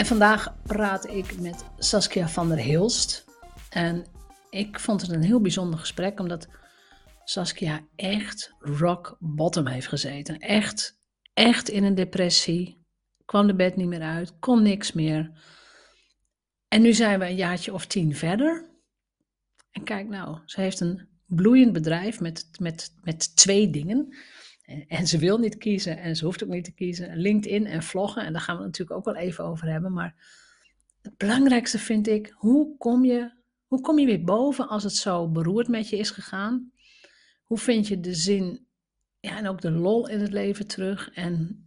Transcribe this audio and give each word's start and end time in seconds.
en 0.00 0.06
vandaag 0.06 0.62
praat 0.62 1.08
ik 1.08 1.40
met 1.40 1.64
Saskia 1.78 2.28
van 2.28 2.48
der 2.48 2.58
Hilst. 2.58 3.24
En 3.70 4.06
ik 4.50 4.78
vond 4.78 5.00
het 5.00 5.10
een 5.10 5.22
heel 5.22 5.40
bijzonder 5.40 5.78
gesprek, 5.78 6.20
omdat 6.20 6.48
Saskia 7.24 7.80
echt 7.96 8.54
rock 8.58 9.16
bottom 9.18 9.66
heeft 9.66 9.88
gezeten. 9.88 10.38
Echt, 10.38 10.98
echt 11.34 11.68
in 11.68 11.84
een 11.84 11.94
depressie. 11.94 12.84
Kwam 13.24 13.46
de 13.46 13.54
bed 13.54 13.76
niet 13.76 13.86
meer 13.86 14.02
uit, 14.02 14.38
kon 14.38 14.62
niks 14.62 14.92
meer. 14.92 15.30
En 16.68 16.82
nu 16.82 16.92
zijn 16.92 17.18
we 17.18 17.26
een 17.26 17.36
jaartje 17.36 17.72
of 17.72 17.86
tien 17.86 18.14
verder. 18.14 18.70
En 19.70 19.84
kijk 19.84 20.08
nou, 20.08 20.38
ze 20.44 20.60
heeft 20.60 20.80
een 20.80 21.08
bloeiend 21.26 21.72
bedrijf 21.72 22.20
met, 22.20 22.48
met, 22.58 22.94
met 23.02 23.36
twee 23.36 23.70
dingen. 23.70 24.16
En 24.88 25.06
ze 25.06 25.18
wil 25.18 25.38
niet 25.38 25.58
kiezen 25.58 25.98
en 25.98 26.16
ze 26.16 26.24
hoeft 26.24 26.44
ook 26.44 26.50
niet 26.50 26.64
te 26.64 26.72
kiezen. 26.72 27.16
LinkedIn 27.16 27.66
en 27.66 27.82
vloggen, 27.82 28.24
en 28.24 28.32
daar 28.32 28.42
gaan 28.42 28.56
we 28.56 28.64
natuurlijk 28.64 28.98
ook 28.98 29.04
wel 29.04 29.16
even 29.16 29.44
over 29.44 29.70
hebben. 29.70 29.92
Maar 29.92 30.14
het 31.02 31.16
belangrijkste 31.16 31.78
vind 31.78 32.08
ik, 32.08 32.34
hoe 32.36 32.76
kom 32.76 33.04
je, 33.04 33.30
hoe 33.66 33.80
kom 33.80 33.98
je 33.98 34.06
weer 34.06 34.24
boven 34.24 34.68
als 34.68 34.82
het 34.82 34.94
zo 34.94 35.28
beroerd 35.28 35.68
met 35.68 35.88
je 35.88 35.98
is 35.98 36.10
gegaan? 36.10 36.72
Hoe 37.44 37.58
vind 37.58 37.88
je 37.88 38.00
de 38.00 38.14
zin 38.14 38.66
ja, 39.20 39.38
en 39.38 39.48
ook 39.48 39.60
de 39.60 39.70
lol 39.70 40.08
in 40.08 40.20
het 40.20 40.32
leven 40.32 40.66
terug? 40.66 41.10
En 41.10 41.64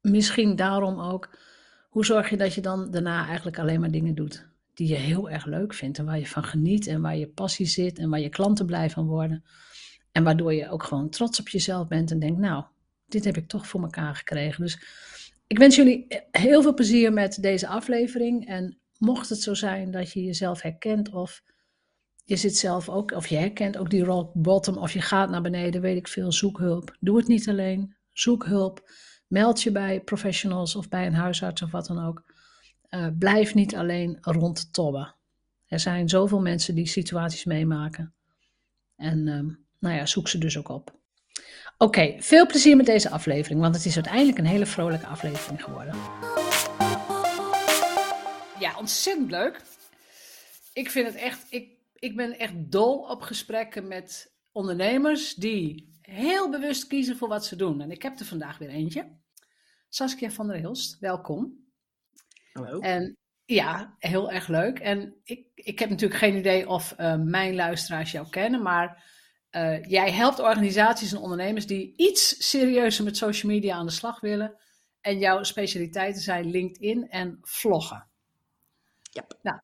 misschien 0.00 0.56
daarom 0.56 1.00
ook, 1.00 1.38
hoe 1.88 2.04
zorg 2.04 2.30
je 2.30 2.36
dat 2.36 2.54
je 2.54 2.60
dan 2.60 2.90
daarna 2.90 3.26
eigenlijk 3.26 3.58
alleen 3.58 3.80
maar 3.80 3.90
dingen 3.90 4.14
doet 4.14 4.46
die 4.74 4.88
je 4.88 4.94
heel 4.94 5.30
erg 5.30 5.44
leuk 5.44 5.74
vindt 5.74 5.98
en 5.98 6.04
waar 6.04 6.18
je 6.18 6.26
van 6.26 6.44
geniet 6.44 6.86
en 6.86 7.00
waar 7.00 7.16
je 7.16 7.28
passie 7.28 7.66
zit 7.66 7.98
en 7.98 8.10
waar 8.10 8.20
je 8.20 8.28
klanten 8.28 8.66
blij 8.66 8.90
van 8.90 9.06
worden? 9.06 9.44
En 10.14 10.24
waardoor 10.24 10.54
je 10.54 10.70
ook 10.70 10.82
gewoon 10.82 11.08
trots 11.08 11.40
op 11.40 11.48
jezelf 11.48 11.88
bent 11.88 12.10
en 12.10 12.18
denkt, 12.18 12.40
nou, 12.40 12.64
dit 13.06 13.24
heb 13.24 13.36
ik 13.36 13.48
toch 13.48 13.66
voor 13.66 13.82
elkaar 13.82 14.14
gekregen. 14.14 14.62
Dus 14.62 14.78
ik 15.46 15.58
wens 15.58 15.76
jullie 15.76 16.06
heel 16.30 16.62
veel 16.62 16.74
plezier 16.74 17.12
met 17.12 17.42
deze 17.42 17.66
aflevering. 17.66 18.46
En 18.46 18.78
mocht 18.98 19.28
het 19.28 19.42
zo 19.42 19.54
zijn 19.54 19.90
dat 19.90 20.12
je 20.12 20.24
jezelf 20.24 20.62
herkent 20.62 21.12
of 21.12 21.42
je 22.24 22.36
zit 22.36 22.56
zelf 22.56 22.88
ook, 22.88 23.10
of 23.10 23.26
je 23.26 23.36
herkent 23.36 23.76
ook 23.76 23.90
die 23.90 24.04
rock 24.04 24.32
bottom 24.34 24.76
of 24.76 24.92
je 24.92 25.00
gaat 25.00 25.30
naar 25.30 25.42
beneden, 25.42 25.80
weet 25.80 25.96
ik 25.96 26.08
veel, 26.08 26.32
zoek 26.32 26.58
hulp. 26.58 26.96
Doe 27.00 27.16
het 27.16 27.28
niet 27.28 27.48
alleen, 27.48 27.96
zoek 28.12 28.44
hulp. 28.44 28.90
Meld 29.26 29.62
je 29.62 29.72
bij 29.72 30.00
professionals 30.00 30.76
of 30.76 30.88
bij 30.88 31.06
een 31.06 31.14
huisarts 31.14 31.62
of 31.62 31.70
wat 31.70 31.86
dan 31.86 32.06
ook. 32.06 32.24
Uh, 32.90 33.06
blijf 33.18 33.54
niet 33.54 33.76
alleen 33.76 34.18
rondtobben. 34.20 35.14
Er 35.66 35.80
zijn 35.80 36.08
zoveel 36.08 36.40
mensen 36.40 36.74
die 36.74 36.86
situaties 36.86 37.44
meemaken. 37.44 38.14
En 38.96 39.26
uh, 39.26 39.63
nou 39.84 39.96
ja, 39.96 40.06
zoek 40.06 40.28
ze 40.28 40.38
dus 40.38 40.58
ook 40.58 40.68
op. 40.68 40.98
Oké, 41.78 42.16
veel 42.18 42.46
plezier 42.46 42.76
met 42.76 42.86
deze 42.86 43.10
aflevering, 43.10 43.60
want 43.60 43.74
het 43.74 43.84
is 43.84 43.94
uiteindelijk 43.94 44.38
een 44.38 44.46
hele 44.46 44.66
vrolijke 44.66 45.06
aflevering 45.06 45.64
geworden. 45.64 45.94
Ja, 48.58 48.78
ontzettend 48.78 49.30
leuk. 49.30 49.60
Ik 50.72 50.90
vind 50.90 51.06
het 51.06 51.16
echt, 51.16 51.46
ik, 51.48 51.78
ik 51.94 52.16
ben 52.16 52.38
echt 52.38 52.52
dol 52.56 52.98
op 52.98 53.22
gesprekken 53.22 53.88
met 53.88 54.34
ondernemers 54.52 55.34
die 55.34 55.92
heel 56.00 56.50
bewust 56.50 56.86
kiezen 56.86 57.16
voor 57.16 57.28
wat 57.28 57.46
ze 57.46 57.56
doen. 57.56 57.80
En 57.80 57.90
ik 57.90 58.02
heb 58.02 58.18
er 58.18 58.26
vandaag 58.26 58.58
weer 58.58 58.68
eentje. 58.68 59.18
Saskia 59.88 60.30
van 60.30 60.46
der 60.46 60.56
Hilst, 60.56 60.98
welkom. 60.98 61.66
Hallo. 62.52 62.80
En 62.80 63.16
ja, 63.44 63.94
heel 63.98 64.30
erg 64.30 64.48
leuk. 64.48 64.78
En 64.78 65.14
ik, 65.22 65.46
ik 65.54 65.78
heb 65.78 65.90
natuurlijk 65.90 66.20
geen 66.20 66.36
idee 66.36 66.68
of 66.68 66.94
uh, 66.98 67.16
mijn 67.16 67.54
luisteraars 67.54 68.12
jou 68.12 68.28
kennen, 68.28 68.62
maar 68.62 69.12
uh, 69.56 69.82
jij 69.82 70.12
helpt 70.12 70.40
organisaties 70.40 71.12
en 71.12 71.18
ondernemers 71.18 71.66
die 71.66 71.92
iets 71.96 72.48
serieuzer 72.48 73.04
met 73.04 73.16
social 73.16 73.52
media 73.52 73.74
aan 73.74 73.86
de 73.86 73.92
slag 73.92 74.20
willen. 74.20 74.56
En 75.00 75.18
jouw 75.18 75.42
specialiteiten 75.42 76.22
zijn 76.22 76.50
LinkedIn 76.50 77.08
en 77.08 77.38
vloggen. 77.42 78.06
Ja. 79.02 79.26
Nou, 79.42 79.60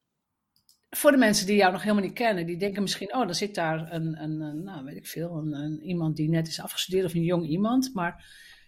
voor 0.91 1.11
de 1.11 1.17
mensen 1.17 1.47
die 1.47 1.57
jou 1.57 1.73
nog 1.73 1.83
helemaal 1.83 2.05
niet 2.05 2.13
kennen, 2.13 2.47
die 2.47 2.57
denken 2.57 2.83
misschien, 2.83 3.15
oh, 3.15 3.21
dan 3.21 3.35
zit 3.35 3.55
daar 3.55 3.93
een, 3.93 4.23
een, 4.23 4.41
een 4.41 4.65
nou 4.65 4.85
weet 4.85 4.97
ik 4.97 5.07
veel, 5.07 5.37
een, 5.37 5.53
een, 5.53 5.83
iemand 5.83 6.17
die 6.17 6.29
net 6.29 6.49
is 6.49 6.61
afgestudeerd 6.61 7.05
of 7.05 7.15
een 7.15 7.23
jong 7.23 7.47
iemand. 7.47 7.91
Maar, 7.95 8.25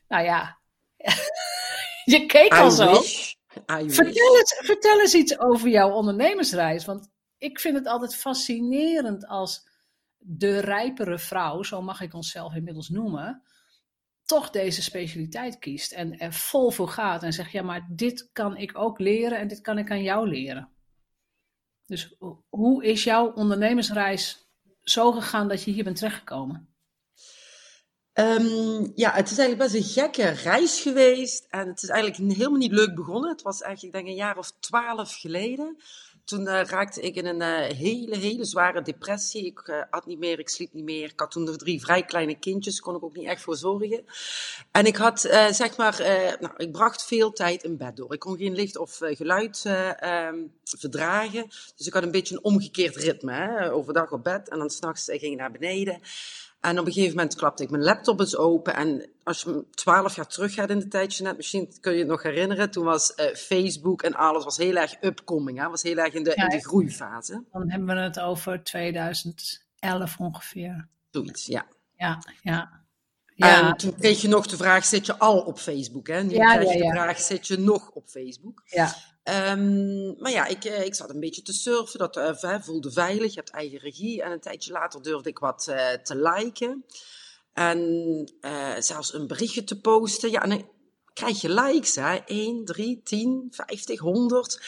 nou 0.09 0.25
ja, 0.25 0.59
je 2.15 2.27
keek 2.27 2.53
al 2.53 2.71
zo. 2.71 2.94
Vertel 3.87 4.37
eens, 4.37 4.61
vertel 4.65 5.00
eens 5.00 5.15
iets 5.15 5.38
over 5.38 5.69
jouw 5.69 5.91
ondernemersreis, 5.91 6.84
want 6.84 7.11
ik 7.38 7.61
vind 7.61 7.77
het 7.77 7.87
altijd 7.87 8.16
fascinerend 8.16 9.27
als 9.27 9.71
de 10.25 10.59
rijpere 10.59 11.19
vrouw, 11.19 11.62
zo 11.62 11.83
mag 11.83 12.00
ik 12.00 12.15
onszelf 12.15 12.55
inmiddels 12.55 12.88
noemen, 12.88 13.43
toch 14.25 14.50
deze 14.50 14.83
specialiteit 14.83 15.59
kiest 15.59 15.93
en 15.93 16.19
er 16.19 16.33
vol 16.33 16.71
voor 16.71 16.88
gaat 16.88 17.22
en 17.22 17.33
zegt: 17.33 17.53
Ja, 17.53 17.62
maar 17.62 17.88
dit 17.91 18.31
kan 18.32 18.56
ik 18.56 18.78
ook 18.78 18.99
leren 18.99 19.38
en 19.38 19.49
dit 19.49 19.61
kan 19.61 19.78
ik 19.78 19.91
aan 19.91 20.03
jou 20.03 20.28
leren. 20.28 20.69
Dus 21.87 22.16
hoe 22.49 22.84
is 22.84 23.05
jouw 23.05 23.32
ondernemersreis 23.32 24.49
zo 24.81 25.12
gegaan 25.12 25.49
dat 25.49 25.62
je 25.62 25.71
hier 25.71 25.84
bent 25.84 25.97
terechtgekomen? 25.97 26.72
Um, 28.15 28.93
ja, 28.94 29.12
het 29.12 29.31
is 29.31 29.38
eigenlijk 29.38 29.72
best 29.72 29.75
een 29.75 29.93
gekke 30.03 30.28
reis 30.28 30.81
geweest. 30.81 31.47
En 31.50 31.69
het 31.69 31.82
is 31.82 31.88
eigenlijk 31.88 32.32
helemaal 32.37 32.59
niet 32.59 32.72
leuk 32.72 32.94
begonnen. 32.94 33.31
Het 33.31 33.43
was 33.43 33.61
eigenlijk, 33.61 33.94
denk 33.94 34.06
ik, 34.06 34.11
een 34.11 34.16
jaar 34.16 34.38
of 34.38 34.53
twaalf 34.61 35.15
geleden. 35.15 35.77
Toen 36.25 36.47
uh, 36.47 36.62
raakte 36.62 37.00
ik 37.00 37.15
in 37.15 37.27
een 37.27 37.41
uh, 37.41 37.77
hele, 37.77 38.16
hele 38.16 38.44
zware 38.44 38.83
depressie. 38.83 39.47
Ik 39.47 39.66
uh, 39.66 39.83
at 39.91 40.06
niet 40.06 40.19
meer, 40.19 40.38
ik 40.38 40.49
sliep 40.49 40.72
niet 40.72 40.84
meer. 40.84 41.05
Ik 41.05 41.21
had 41.21 41.31
toen 41.31 41.44
nog 41.44 41.56
drie 41.56 41.81
vrij 41.81 42.05
kleine 42.05 42.38
kindjes, 42.38 42.81
kon 42.81 42.97
ik 42.97 43.05
ook 43.05 43.16
niet 43.16 43.27
echt 43.27 43.43
voor 43.43 43.56
zorgen. 43.56 44.05
En 44.71 44.87
ik 44.87 44.97
had, 44.97 45.21
zeg 45.50 45.77
maar, 45.77 45.97
nou, 46.41 46.55
ik 46.56 46.72
bracht 46.72 47.05
veel 47.05 47.32
tijd 47.32 47.62
in 47.62 47.77
bed 47.77 47.97
door. 47.97 48.12
Ik 48.12 48.19
kon 48.19 48.37
geen 48.37 48.55
licht 48.55 48.77
of 48.77 48.99
geluid 49.00 49.65
um, 50.05 50.53
verdragen. 50.65 51.49
Dus 51.77 51.87
ik 51.87 51.93
had 51.93 52.03
een 52.03 52.11
beetje 52.11 52.34
een 52.34 52.44
omgekeerd 52.44 52.97
ritme. 52.97 53.32
Hè? 53.32 53.72
Overdag 53.72 54.12
op 54.12 54.25
bed 54.25 54.49
en 54.49 54.59
dan 54.59 54.71
s'nachts 54.71 55.05
ging 55.05 55.22
ik 55.22 55.37
naar 55.37 55.53
beneden. 55.53 56.00
En 56.62 56.78
op 56.78 56.87
een 56.87 56.93
gegeven 56.93 57.17
moment 57.17 57.34
klapte 57.34 57.62
ik 57.62 57.71
mijn 57.71 57.83
laptop 57.83 58.21
eens 58.21 58.37
open. 58.37 58.75
En 58.75 59.11
als 59.23 59.43
je 59.43 59.65
twaalf 59.71 60.17
jaar 60.17 60.27
terug 60.27 60.55
gaat 60.55 60.71
in 60.71 60.78
de 60.78 60.89
tijdje 60.89 61.25
net, 61.25 61.37
misschien 61.37 61.75
kun 61.81 61.93
je 61.93 61.99
het 61.99 62.09
nog 62.09 62.23
herinneren. 62.23 62.71
Toen 62.71 62.84
was 62.84 63.12
uh, 63.17 63.27
Facebook 63.34 64.03
en 64.03 64.15
alles 64.15 64.45
was 64.45 64.56
heel 64.56 64.77
erg 64.77 64.97
upcoming. 65.00 65.59
Hè? 65.59 65.69
Was 65.69 65.83
heel 65.83 65.97
erg 65.97 66.15
in 66.15 66.25
de, 66.25 66.33
ja, 66.37 66.43
in 66.43 66.59
de 66.59 66.65
groeifase. 66.65 67.44
Dan 67.53 67.70
hebben 67.70 67.94
we 67.94 68.00
het 68.00 68.20
over 68.20 68.64
2011 68.64 70.19
ongeveer. 70.19 70.88
Zoiets, 71.11 71.47
ja. 71.47 71.67
Ja, 71.97 72.23
ja. 72.43 72.81
Ja. 73.35 73.69
En 73.69 73.76
toen 73.76 73.94
kreeg 73.94 74.20
je 74.20 74.29
nog 74.29 74.47
de 74.47 74.56
vraag, 74.56 74.85
zit 74.85 75.06
je 75.06 75.19
al 75.19 75.41
op 75.41 75.58
Facebook? 75.58 76.06
Hè? 76.06 76.23
Nu 76.23 76.35
ja, 76.35 76.55
krijg 76.55 76.73
je 76.73 76.82
de 76.82 76.91
vraag, 76.91 77.20
zit 77.20 77.47
je 77.47 77.58
nog 77.58 77.91
op 77.91 78.08
Facebook? 78.08 78.62
Ja. 78.65 78.94
Um, 79.24 80.16
maar 80.19 80.32
ja, 80.32 80.46
ik, 80.46 80.64
ik 80.64 80.94
zat 80.94 81.10
een 81.10 81.20
beetje 81.20 81.42
te 81.42 81.52
surfen, 81.52 81.98
dat 81.98 82.16
uh, 82.16 82.60
voelde 82.60 82.92
veilig, 82.92 83.30
je 83.30 83.38
hebt 83.38 83.50
eigen 83.50 83.78
regie. 83.78 84.22
En 84.22 84.30
een 84.30 84.40
tijdje 84.40 84.72
later 84.72 85.02
durfde 85.02 85.28
ik 85.28 85.38
wat 85.38 85.66
uh, 85.70 85.90
te 85.90 86.16
liken. 86.16 86.84
En 87.52 88.32
zelfs 88.78 89.14
een 89.14 89.26
berichtje 89.26 89.64
te 89.64 89.80
posten. 89.80 90.30
Ja, 90.30 90.46
krijg 91.14 91.41
je 91.41 91.49
likes, 91.49 91.94
hè? 91.94 92.17
1, 92.26 92.64
3, 92.64 93.00
10, 93.05 93.49
50, 93.50 94.00
100. 94.00 94.61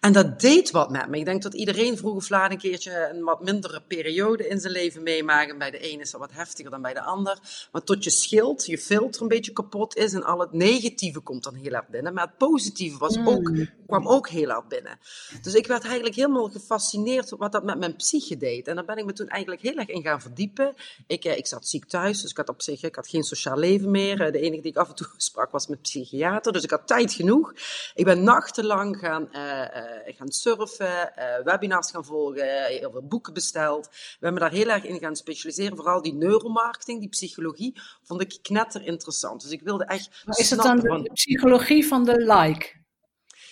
En 0.00 0.12
dat 0.12 0.40
deed 0.40 0.70
wat 0.70 0.90
met 0.90 1.08
me. 1.08 1.18
Ik 1.18 1.24
denk 1.24 1.42
dat 1.42 1.54
iedereen 1.54 1.96
vroeg 1.96 2.14
of 2.14 2.28
laat 2.28 2.50
een 2.50 2.58
keertje 2.58 3.08
een 3.12 3.24
wat 3.24 3.42
mindere 3.42 3.82
periode 3.88 4.48
in 4.48 4.60
zijn 4.60 4.72
leven 4.72 5.02
meemaken. 5.02 5.58
Bij 5.58 5.70
de 5.70 5.78
ene 5.78 6.02
is 6.02 6.10
dat 6.10 6.20
wat 6.20 6.32
heftiger 6.32 6.70
dan 6.70 6.82
bij 6.82 6.94
de 6.94 7.02
ander. 7.02 7.68
Maar 7.72 7.82
tot 7.82 8.04
je 8.04 8.10
schild, 8.10 8.66
je 8.66 8.78
filter 8.78 9.22
een 9.22 9.28
beetje 9.28 9.52
kapot 9.52 9.96
is 9.96 10.12
en 10.12 10.24
al 10.24 10.40
het 10.40 10.52
negatieve 10.52 11.20
komt 11.20 11.44
dan 11.44 11.54
heel 11.54 11.72
erg 11.72 11.88
binnen. 11.88 12.14
Maar 12.14 12.26
het 12.26 12.38
positieve 12.38 12.98
was 12.98 13.18
ook, 13.24 13.52
kwam 13.86 14.08
ook 14.08 14.28
heel 14.28 14.48
erg 14.48 14.66
binnen. 14.66 14.98
Dus 15.42 15.54
ik 15.54 15.66
werd 15.66 15.84
eigenlijk 15.84 16.14
helemaal 16.14 16.48
gefascineerd 16.48 17.30
wat 17.30 17.52
dat 17.52 17.64
met 17.64 17.78
mijn 17.78 17.96
psyche 17.96 18.36
deed. 18.36 18.68
En 18.68 18.74
daar 18.74 18.84
ben 18.84 18.96
ik 18.96 19.04
me 19.04 19.12
toen 19.12 19.28
eigenlijk 19.28 19.62
heel 19.62 19.76
erg 19.76 19.88
in 19.88 20.02
gaan 20.02 20.20
verdiepen. 20.20 20.74
Ik, 21.06 21.24
ik 21.24 21.46
zat 21.46 21.68
ziek 21.68 21.84
thuis, 21.84 22.20
dus 22.20 22.30
ik 22.30 22.36
had 22.36 22.48
op 22.48 22.62
zich 22.62 22.82
ik 22.82 22.96
had 22.96 23.08
geen 23.08 23.22
sociaal 23.22 23.58
leven 23.58 23.90
meer. 23.90 24.32
De 24.32 24.40
enige 24.40 24.62
die 24.62 24.70
ik 24.70 24.76
af 24.76 24.88
en 24.88 24.94
toe 24.94 25.06
sprak 25.16 25.50
was 25.50 25.66
met 25.66 25.89
psychiater, 25.90 26.52
dus 26.52 26.62
ik 26.62 26.70
had 26.70 26.86
tijd 26.86 27.12
genoeg. 27.12 27.52
Ik 27.94 28.04
ben 28.04 28.22
nachtenlang 28.22 28.96
gaan, 28.96 29.28
uh, 29.32 29.40
uh, 29.40 30.16
gaan 30.16 30.30
surfen, 30.30 31.12
uh, 31.18 31.44
webinars 31.44 31.90
gaan 31.90 32.04
volgen, 32.04 32.64
heel 32.64 32.90
veel 32.90 33.06
boeken 33.06 33.32
besteld. 33.32 33.88
We 33.90 34.24
hebben 34.26 34.40
daar 34.40 34.52
heel 34.52 34.68
erg 34.68 34.84
in 34.84 34.98
gaan 34.98 35.16
specialiseren. 35.16 35.76
Vooral 35.76 36.02
die 36.02 36.14
neuromarketing, 36.14 37.00
die 37.00 37.08
psychologie, 37.08 37.80
vond 38.02 38.20
ik 38.20 38.38
knetter 38.42 38.86
interessant. 38.86 39.42
Dus 39.42 39.50
ik 39.50 39.62
wilde 39.62 39.84
echt. 39.84 40.22
Maar 40.24 40.38
is 40.38 40.50
het 40.50 40.62
dan 40.62 40.76
de, 40.76 41.10
psychologie 41.12 41.86
van 41.86 42.04
de 42.04 42.16
like? 42.16 42.78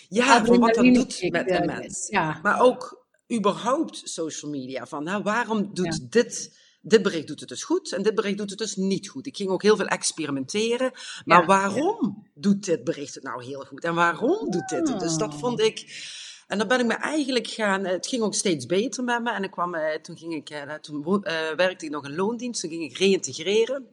Ja, 0.09 0.45
van 0.45 0.59
wat 0.59 0.73
dat 0.73 0.83
doet 0.83 1.31
met 1.31 1.47
de 1.47 1.63
mens. 1.65 2.07
Ja. 2.07 2.39
Maar 2.43 2.61
ook 2.61 3.05
überhaupt 3.33 4.01
social 4.03 4.51
media. 4.51 4.85
Van 4.85 5.03
nou, 5.03 5.23
waarom 5.23 5.73
doet 5.73 5.97
ja. 6.01 6.07
dit 6.09 6.57
dit 6.81 7.01
bericht 7.01 7.27
doet 7.27 7.39
het 7.39 7.49
dus 7.49 7.63
goed 7.63 7.91
en 7.91 8.01
dit 8.01 8.15
bericht 8.15 8.37
doet 8.37 8.49
het 8.49 8.59
dus 8.59 8.75
niet 8.75 9.09
goed. 9.09 9.27
Ik 9.27 9.37
ging 9.37 9.49
ook 9.49 9.61
heel 9.61 9.75
veel 9.75 9.87
experimenteren. 9.87 10.91
Maar 11.25 11.45
waarom 11.45 12.28
doet 12.41 12.65
dit 12.65 12.83
bericht 12.83 13.15
het 13.15 13.23
nou 13.23 13.43
heel 13.43 13.65
goed? 13.65 13.83
En 13.83 13.95
waarom 13.95 14.51
doet 14.51 14.69
dit 14.69 14.89
het? 14.89 14.99
Dus 14.99 15.15
dat 15.15 15.35
vond 15.35 15.59
ik. 15.59 16.07
En 16.47 16.57
dan 16.57 16.67
ben 16.67 16.79
ik 16.79 16.85
me 16.85 16.93
eigenlijk 16.93 17.47
gaan. 17.47 17.85
Het 17.85 18.07
ging 18.07 18.21
ook 18.21 18.33
steeds 18.33 18.65
beter 18.65 19.03
met 19.03 19.23
me. 19.23 19.31
En 19.31 19.43
ik 19.43 19.51
kwam, 19.51 19.75
eh, 19.75 19.95
toen, 20.01 20.17
ging 20.17 20.33
ik, 20.33 20.49
eh, 20.49 20.73
toen 20.73 21.23
eh, 21.23 21.33
werkte 21.55 21.85
ik 21.85 21.91
nog 21.91 22.05
in 22.05 22.15
loondienst. 22.15 22.61
Toen 22.61 22.69
ging 22.69 22.83
ik 22.83 22.97
reïntegreren. 22.97 23.87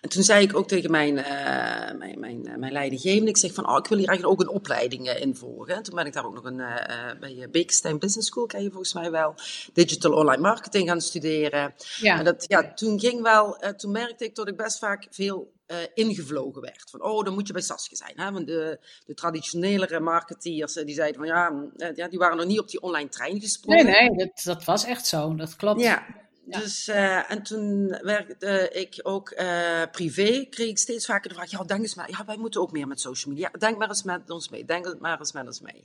En 0.00 0.08
toen 0.08 0.22
zei 0.22 0.44
ik 0.44 0.56
ook 0.56 0.68
tegen 0.68 0.90
mijn, 0.90 1.18
eh, 1.18 1.98
mijn, 1.98 2.20
mijn, 2.20 2.58
mijn 2.58 2.72
leidinggevende, 2.72 3.30
ik 3.30 3.36
zeg 3.36 3.52
van, 3.52 3.68
oh, 3.68 3.76
ik 3.76 3.86
wil 3.86 3.98
hier 3.98 4.08
eigenlijk 4.08 4.40
ook 4.40 4.48
een 4.48 4.54
opleiding 4.54 5.08
eh, 5.08 5.20
in 5.20 5.36
volgen. 5.36 5.74
En 5.74 5.82
toen 5.82 5.94
ben 5.94 6.06
ik 6.06 6.12
daar 6.12 6.26
ook 6.26 6.34
nog 6.34 6.44
een, 6.44 6.60
eh, 6.60 7.18
bij 7.20 7.48
Bekenstein 7.50 7.98
Business 7.98 8.28
School, 8.28 8.46
ken 8.46 8.62
je 8.62 8.70
volgens 8.70 8.92
mij 8.92 9.10
wel, 9.10 9.34
digital 9.72 10.12
online 10.12 10.42
marketing 10.42 10.88
gaan 10.88 11.00
studeren. 11.00 11.74
Ja. 12.00 12.18
En 12.18 12.24
dat, 12.24 12.44
ja, 12.48 12.72
toen 12.74 13.00
ging 13.00 13.22
wel, 13.22 13.56
toen 13.76 13.92
merkte 13.92 14.24
ik 14.24 14.34
dat 14.34 14.48
ik 14.48 14.56
best 14.56 14.78
vaak 14.78 15.06
veel 15.10 15.52
eh, 15.66 15.76
ingevlogen 15.94 16.62
werd. 16.62 16.90
Van, 16.90 17.02
oh, 17.02 17.24
dan 17.24 17.34
moet 17.34 17.46
je 17.46 17.52
bij 17.52 17.62
Saskia 17.62 17.96
zijn. 17.96 18.12
Hè? 18.16 18.32
Want 18.32 18.46
de, 18.46 18.78
de 19.06 19.14
traditionelere 19.14 20.00
marketeers, 20.00 20.76
eh, 20.76 20.84
die 20.84 20.94
zeiden 20.94 21.16
van, 21.20 21.26
ja, 21.26 21.50
mm, 21.50 21.70
eh, 21.76 21.96
ja, 21.96 22.08
die 22.08 22.18
waren 22.18 22.36
nog 22.36 22.46
niet 22.46 22.60
op 22.60 22.68
die 22.68 22.80
online 22.80 23.08
trein 23.08 23.32
Nee, 23.32 23.40
gesprongen. 23.40 23.84
nee, 23.86 24.08
dat, 24.16 24.40
dat 24.44 24.64
was 24.64 24.84
echt 24.84 25.06
zo. 25.06 25.34
Dat 25.34 25.56
klopt. 25.56 25.80
Ja, 25.80 26.06
Ja. 26.46 26.58
dus 26.58 26.88
eh, 26.88 27.30
en 27.30 27.42
toen 27.42 27.98
werkte 28.02 28.68
ik 28.72 29.00
ook 29.02 29.30
eh, 29.30 29.82
privé, 29.92 30.46
kreeg 30.50 30.68
ik 30.68 30.78
steeds 30.78 31.06
vaker 31.06 31.28
de 31.28 31.34
vraag, 31.34 31.50
ja, 31.50 31.64
denk 31.64 31.80
eens 31.80 31.94
maar, 31.94 32.10
ja, 32.10 32.24
wij 32.24 32.36
moeten 32.36 32.60
ook 32.60 32.72
meer 32.72 32.86
met 32.86 33.00
social 33.00 33.32
media. 33.34 33.50
Denk 33.58 33.78
maar 33.78 33.88
eens 33.88 34.02
met 34.02 34.30
ons 34.30 34.48
mee, 34.48 34.64
denk 34.64 34.98
maar 34.98 35.18
eens 35.18 35.32
met 35.32 35.46
ons 35.46 35.60
mee. 35.60 35.84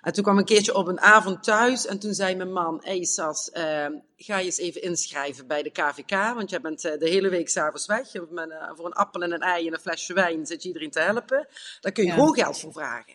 En 0.00 0.12
toen 0.12 0.22
kwam 0.22 0.38
een 0.38 0.44
keertje 0.44 0.74
op 0.74 0.86
een 0.86 1.00
avond 1.00 1.42
thuis 1.42 1.86
en 1.86 1.98
toen 1.98 2.14
zei 2.14 2.34
mijn 2.36 2.52
man, 2.52 2.80
hey, 2.84 3.04
Sas, 3.04 3.50
eh, 3.50 3.86
ga 4.16 4.38
je 4.38 4.44
eens 4.44 4.58
even 4.58 4.82
inschrijven 4.82 5.46
bij 5.46 5.62
de 5.62 5.70
KVK, 5.70 6.10
want 6.10 6.50
jij 6.50 6.60
bent 6.60 6.84
eh, 6.84 6.98
de 6.98 7.08
hele 7.08 7.28
week 7.28 7.48
s'avonds 7.48 7.86
weg. 7.86 8.12
Je 8.12 8.26
bent, 8.30 8.52
voor 8.76 8.86
een 8.86 8.92
appel 8.92 9.22
en 9.22 9.32
een 9.32 9.40
ei 9.40 9.66
en 9.66 9.72
een 9.72 9.80
flesje 9.80 10.12
wijn 10.14 10.46
zit 10.46 10.62
je 10.62 10.68
iedereen 10.68 10.90
te 10.90 11.00
helpen. 11.00 11.48
Daar 11.80 11.92
kun 11.92 12.02
je 12.04 12.08
Ja. 12.08 12.14
gewoon 12.14 12.34
geld 12.34 12.60
voor 12.60 12.72
vragen. 12.72 13.12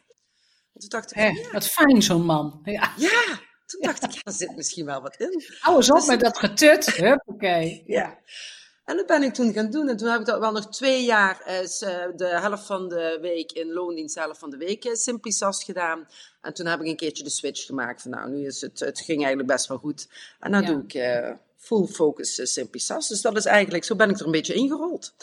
En 0.74 0.80
toen 0.81 0.89
dacht 0.89 1.12
ik, 1.15 1.18
ja, 1.18 1.51
wat 1.51 1.68
fijn 1.68 2.01
zo'n 2.01 2.25
man. 2.25 2.59
Ja. 2.63 2.91
ja, 2.98 3.39
toen 3.65 3.81
dacht 3.81 4.03
ik, 4.03 4.12
ja, 4.12 4.19
er 4.23 4.31
zit 4.31 4.56
misschien 4.56 4.85
wel 4.85 5.01
wat 5.01 5.15
in. 5.17 5.44
Hou 5.59 5.75
eens 5.77 5.89
op 5.91 5.95
Dus- 5.97 6.06
met 6.07 6.19
dat 6.19 6.38
getut. 6.38 6.85
Huppakee. 6.85 7.83
Ja. 7.85 8.17
En 8.85 8.95
dat 8.97 9.06
ben 9.06 9.23
ik 9.23 9.33
toen 9.33 9.53
gaan 9.53 9.69
doen. 9.71 9.89
En 9.89 9.97
toen 9.97 10.09
heb 10.09 10.19
ik 10.19 10.25
dat 10.25 10.39
wel 10.39 10.51
nog 10.51 10.69
twee 10.69 11.03
jaar, 11.03 11.41
eh, 11.41 11.59
eh, 11.59 12.12
de 12.15 12.27
helft 12.27 12.65
van 12.65 12.88
de 12.89 13.17
week 13.21 13.51
in 13.51 13.73
loondienst, 13.73 14.15
de 14.15 14.21
helft 14.21 14.39
van 14.39 14.50
de 14.50 14.57
week 14.57 14.85
eh, 14.85 14.94
Simply 14.94 15.31
SAS 15.31 15.63
gedaan. 15.63 16.07
En 16.41 16.53
toen 16.53 16.65
heb 16.65 16.79
ik 16.81 16.88
een 16.88 16.95
keertje 16.95 17.23
de 17.23 17.29
switch 17.29 17.65
gemaakt 17.65 18.01
van 18.01 18.12
nou, 18.12 18.29
nu 18.29 18.45
is 18.45 18.62
het, 18.62 18.79
het 18.79 19.00
ging 19.00 19.17
eigenlijk 19.17 19.47
best 19.47 19.67
wel 19.67 19.77
goed. 19.77 20.07
En 20.39 20.51
dan 20.51 20.62
Ja. 20.62 20.67
doe 20.67 20.83
ik 20.88 20.94
full 21.65 21.85
focus 21.88 22.39
eh, 22.39 22.45
Simply 22.45 22.79
SAS. 22.79 23.07
Dus 23.07 23.21
dat 23.21 23.35
is 23.38 23.45
eigenlijk, 23.45 23.83
zo 23.83 23.95
ben 23.95 24.09
ik 24.09 24.19
er 24.19 24.25
een 24.25 24.31
beetje 24.31 24.53
ingerold. 24.53 25.13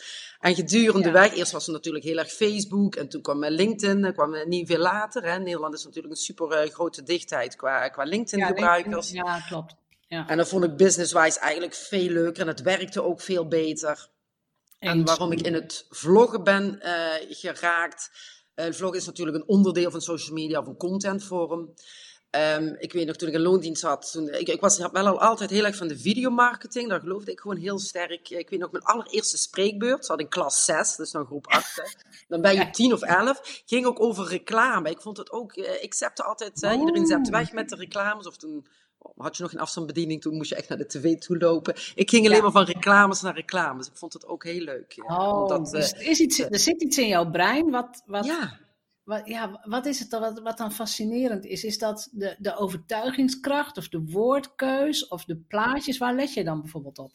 En 0.40 0.54
gedurende 0.54 1.06
Ja. 1.08 1.12
weg, 1.12 1.34
eerst 1.34 1.52
was 1.52 1.66
het 1.66 1.74
natuurlijk 1.74 2.04
heel 2.04 2.18
erg 2.18 2.32
Facebook 2.32 2.94
en 2.96 3.08
toen 3.08 3.22
kwam 3.22 3.42
eh, 3.42 3.50
LinkedIn, 3.50 4.02
dat 4.02 4.12
kwam 4.14 4.34
eh, 4.34 4.46
niet 4.46 4.66
veel 4.66 4.78
later. 4.78 5.22
Hè. 5.24 5.38
Nederland 5.38 5.74
is 5.74 5.84
natuurlijk 5.84 6.14
een 6.14 6.20
super 6.20 6.50
eh, 6.50 6.70
grote 6.70 7.02
dichtheid 7.02 7.56
qua, 7.56 7.88
qua 7.88 8.02
Ja, 8.04 8.08
LinkedIn-gebruikers. 8.10 9.10
Ja, 9.10 9.40
klopt. 9.48 9.74
Ja. 10.08 10.28
En 10.28 10.36
dat 10.36 10.48
vond 10.48 10.64
ik 10.64 10.76
business-wise 10.76 11.38
eigenlijk 11.38 11.74
veel 11.74 12.08
leuker 12.08 12.42
en 12.42 12.48
het 12.48 12.62
werkte 12.62 13.02
ook 13.02 13.20
veel 13.20 13.48
beter. 13.48 14.08
En 14.78 15.04
waarom 15.04 15.32
ik 15.32 15.40
in 15.40 15.54
het 15.54 15.86
vloggen 15.90 16.44
ben 16.44 16.80
eh, 16.80 17.26
geraakt. 17.28 18.10
Eh 18.54 18.72
vloggen 18.72 18.98
is 19.00 19.06
natuurlijk 19.06 19.36
een 19.36 19.48
onderdeel 19.48 19.90
van 19.90 20.00
social 20.00 20.34
media 20.34 20.58
of 20.60 20.66
een 20.66 20.76
contentvorm. 20.76 21.74
Ehm, 22.32 22.74
ik 22.78 22.92
weet 22.92 23.06
nog, 23.06 23.16
toen 23.16 23.28
ik 23.28 23.34
in 23.34 23.40
loondienst 23.40 23.82
had, 23.82 24.12
toen, 24.12 24.28
ik, 24.28 24.48
ik 24.48 24.60
was 24.60 24.78
wel 24.78 25.06
al 25.06 25.20
altijd 25.20 25.50
heel 25.50 25.64
erg 25.64 25.76
van 25.76 25.88
de 25.88 25.98
videomarketing. 25.98 26.88
Daar 26.88 27.00
geloofde 27.00 27.30
ik 27.30 27.40
gewoon 27.40 27.56
heel 27.56 27.78
sterk. 27.78 28.28
Ik 28.30 28.50
weet 28.50 28.60
nog, 28.60 28.70
mijn 28.72 28.84
allereerste 28.84 29.36
spreekbeurt, 29.38 30.06
zat 30.06 30.20
in 30.20 30.28
klas 30.28 30.64
6, 30.64 30.96
dus 30.96 31.10
dan 31.10 31.26
groep 31.26 31.46
8. 31.46 31.76
hè. 31.76 31.82
Dan 32.28 32.40
ben 32.40 32.54
je 32.54 32.70
10 32.70 32.92
of 32.92 33.02
11. 33.02 33.62
Ging 33.66 33.86
ook 33.86 34.00
over 34.00 34.28
reclame. 34.28 34.90
Ik 34.90 35.00
vond 35.00 35.16
het 35.16 35.32
ook, 35.32 35.52
eh, 35.52 35.82
ik 35.82 35.94
zette 35.94 36.22
altijd, 36.22 36.62
iedereen 36.62 37.06
zette 37.06 37.30
weg 37.30 37.52
met 37.52 37.68
de 37.68 37.76
reclames. 37.76 38.26
Of 38.26 38.36
toen 38.36 38.66
had 39.16 39.36
je 39.36 39.42
nog 39.42 39.52
een 39.52 39.58
afstandsbediening, 39.60 40.20
toen 40.20 40.34
moest 40.36 40.48
je 40.50 40.56
echt 40.56 40.68
naar 40.68 40.78
de 40.78 40.86
tv 40.86 41.18
toe 41.18 41.38
lopen. 41.38 41.74
Ik 41.94 42.10
ging 42.10 42.24
alleen 42.24 42.36
Ja. 42.36 42.42
maar 42.42 42.52
van 42.52 42.64
reclames 42.64 43.20
naar 43.20 43.34
reclames. 43.34 43.86
Ik 43.86 43.96
vond 43.96 44.12
het 44.12 44.26
ook 44.26 44.44
heel 44.44 44.60
leuk. 44.60 44.92
ja. 44.92 45.04
Oh, 45.28 45.40
Omdat, 45.42 45.66
eh, 45.66 45.72
dus 45.72 45.92
er, 45.92 46.02
is 46.02 46.20
iets, 46.20 46.38
er 46.38 46.58
zit 46.58 46.82
iets 46.82 46.98
in 46.98 47.08
jouw 47.08 47.30
brein 47.30 47.70
wat, 47.70 48.02
wat, 48.06 48.24
ja. 48.24 48.58
Wat, 49.04 49.26
ja, 49.28 49.60
wat 49.62 49.86
is 49.86 49.98
het 49.98 50.10
dan, 50.10 50.20
wat, 50.20 50.40
wat 50.40 50.58
dan 50.58 50.72
fascinerend 50.72 51.44
is? 51.44 51.64
Is 51.64 51.78
dat 51.78 52.08
de, 52.12 52.36
de 52.38 52.56
overtuigingskracht 52.56 53.76
of 53.76 53.88
de 53.88 54.04
woordkeus 54.04 55.08
of 55.08 55.24
de 55.24 55.36
plaatjes? 55.36 55.98
Waar 55.98 56.14
let 56.14 56.34
je 56.34 56.44
dan 56.44 56.60
bijvoorbeeld 56.60 56.98
op? 56.98 57.12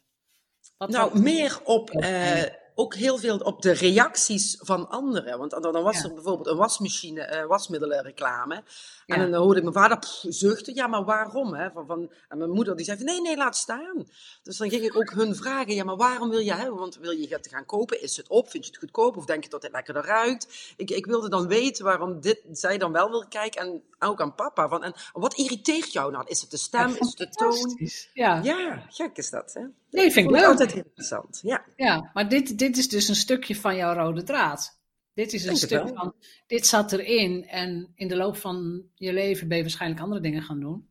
Wat, 0.78 0.89
Nou, 0.89 1.19
meer 1.19 1.62
op, 1.63 1.89
Ja. 1.92 2.66
Ook 2.79 2.95
heel 2.95 3.18
veel 3.18 3.38
op 3.38 3.62
de 3.62 3.71
reacties 3.71 4.57
van 4.59 4.89
anderen. 4.89 5.38
Want 5.38 5.51
dan, 5.51 5.83
was 5.83 6.03
er 6.03 6.13
bijvoorbeeld 6.13 6.47
een 6.47 6.57
wasmachine, 6.57 7.21
eh 7.21 7.45
wasmiddelenreclame. 7.45 8.63
En 9.06 9.31
dan 9.31 9.41
hoorde 9.41 9.57
ik 9.57 9.62
mijn 9.62 9.75
vader 9.75 10.00
pff, 10.00 10.25
zuchten. 10.27 10.75
Ja, 10.75 10.88
maar 10.88 11.03
waarom? 11.03 11.53
Hè? 11.53 11.71
Van, 11.71 11.85
van, 11.85 12.12
en 12.29 12.38
mijn 12.38 12.50
moeder 12.50 12.75
die 12.75 12.85
zei 12.85 12.97
van, 12.97 13.06
nee, 13.06 13.21
nee, 13.21 13.38
laat 13.38 13.57
staan. 13.57 14.07
Dus 14.44 14.57
dan 14.57 14.69
ging 14.69 14.83
ik 14.83 14.95
ook 14.95 15.12
hun 15.12 15.35
vragen. 15.35 15.74
Ja, 15.74 15.83
maar 15.83 15.95
waarom 15.95 16.29
wil 16.29 16.39
je 16.39 16.53
hebben? 16.53 16.79
Want 16.79 16.97
wil 16.97 17.12
je 17.12 17.27
het 17.27 17.47
gaan 17.47 17.65
kopen? 17.65 18.01
Is 18.01 18.18
het 18.18 18.27
op? 18.27 18.50
Vind 18.50 18.65
je 18.65 18.71
het 18.71 18.79
goedkoop? 18.79 19.18
Of 19.18 19.25
denk 19.25 19.44
je 19.44 19.50
dat 19.50 19.63
het 19.63 19.71
lekkerder 19.71 20.06
ruikt? 20.06 20.74
Ik, 20.77 20.89
ik 20.89 21.06
wilde 21.06 21.29
dan 21.29 21.47
weten 21.47 21.85
waarom 21.85 22.21
dit, 22.21 22.41
zij 22.51 22.77
dan 22.77 22.91
wel 22.91 23.09
wil 23.09 23.25
kijken. 23.27 23.62
En 23.62 23.83
ook 24.00 24.21
aan 24.21 24.35
papa. 24.35 24.68
Van, 24.68 24.83
en 24.83 24.94
wat 25.13 25.33
irriteert 25.33 25.91
jou 25.94 26.12
nou? 26.12 26.25
Is 26.27 26.41
het 26.41 26.51
de 26.51 26.57
stem? 26.57 26.89
Is 26.89 27.07
het 27.07 27.18
de 27.18 27.29
toon? 27.29 27.79
Ja. 28.13 28.39
Ja, 28.43 28.86
gek 28.89 29.17
is 29.17 29.29
dat, 29.29 29.53
hè? 29.53 29.62
Nee, 29.89 30.12
vind 30.12 30.29
ik 30.29 30.36
leuk. 30.36 30.46
altijd 30.46 30.74
heel 30.74 30.84
interessant. 30.84 31.39
Ja. 31.44 31.65
Ja, 31.75 32.10
maar 32.13 32.29
dit, 32.29 32.58
dit 32.58 32.77
is 32.77 32.89
dus 32.89 33.08
een 33.08 33.15
stukje 33.15 33.56
van 33.56 33.75
jouw 33.75 33.94
rode 33.94 34.24
draad. 34.24 34.79
Dit 35.13 35.34
is 35.34 35.41
een 35.41 35.48
Denk 35.48 35.58
stuk 35.58 35.88
van, 35.98 36.13
dit 36.48 36.65
zat 36.67 36.91
erin 36.91 37.48
en 37.48 37.91
in 37.96 38.08
de 38.08 38.15
loop 38.15 38.38
van 38.38 38.84
je 38.96 39.13
leven 39.13 39.48
ben 39.48 39.58
je 39.58 39.63
waarschijnlijk 39.63 40.01
andere 40.01 40.22
dingen 40.22 40.41
gaan 40.41 40.60
doen. 40.60 40.89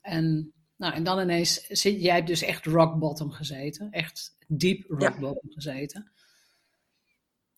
En, 0.00 0.52
nou, 0.76 0.94
en 0.94 1.04
dan 1.04 1.20
ineens, 1.20 1.66
zit, 1.66 2.02
jij 2.02 2.14
hebt 2.14 2.26
dus 2.26 2.42
echt 2.42 2.66
rock 2.66 2.98
bottom 2.98 3.30
gezeten, 3.30 3.90
echt 3.90 4.36
diep 4.46 4.84
rock 4.88 5.00
Ja. 5.00 5.18
bottom 5.18 5.50
gezeten. 5.52 6.12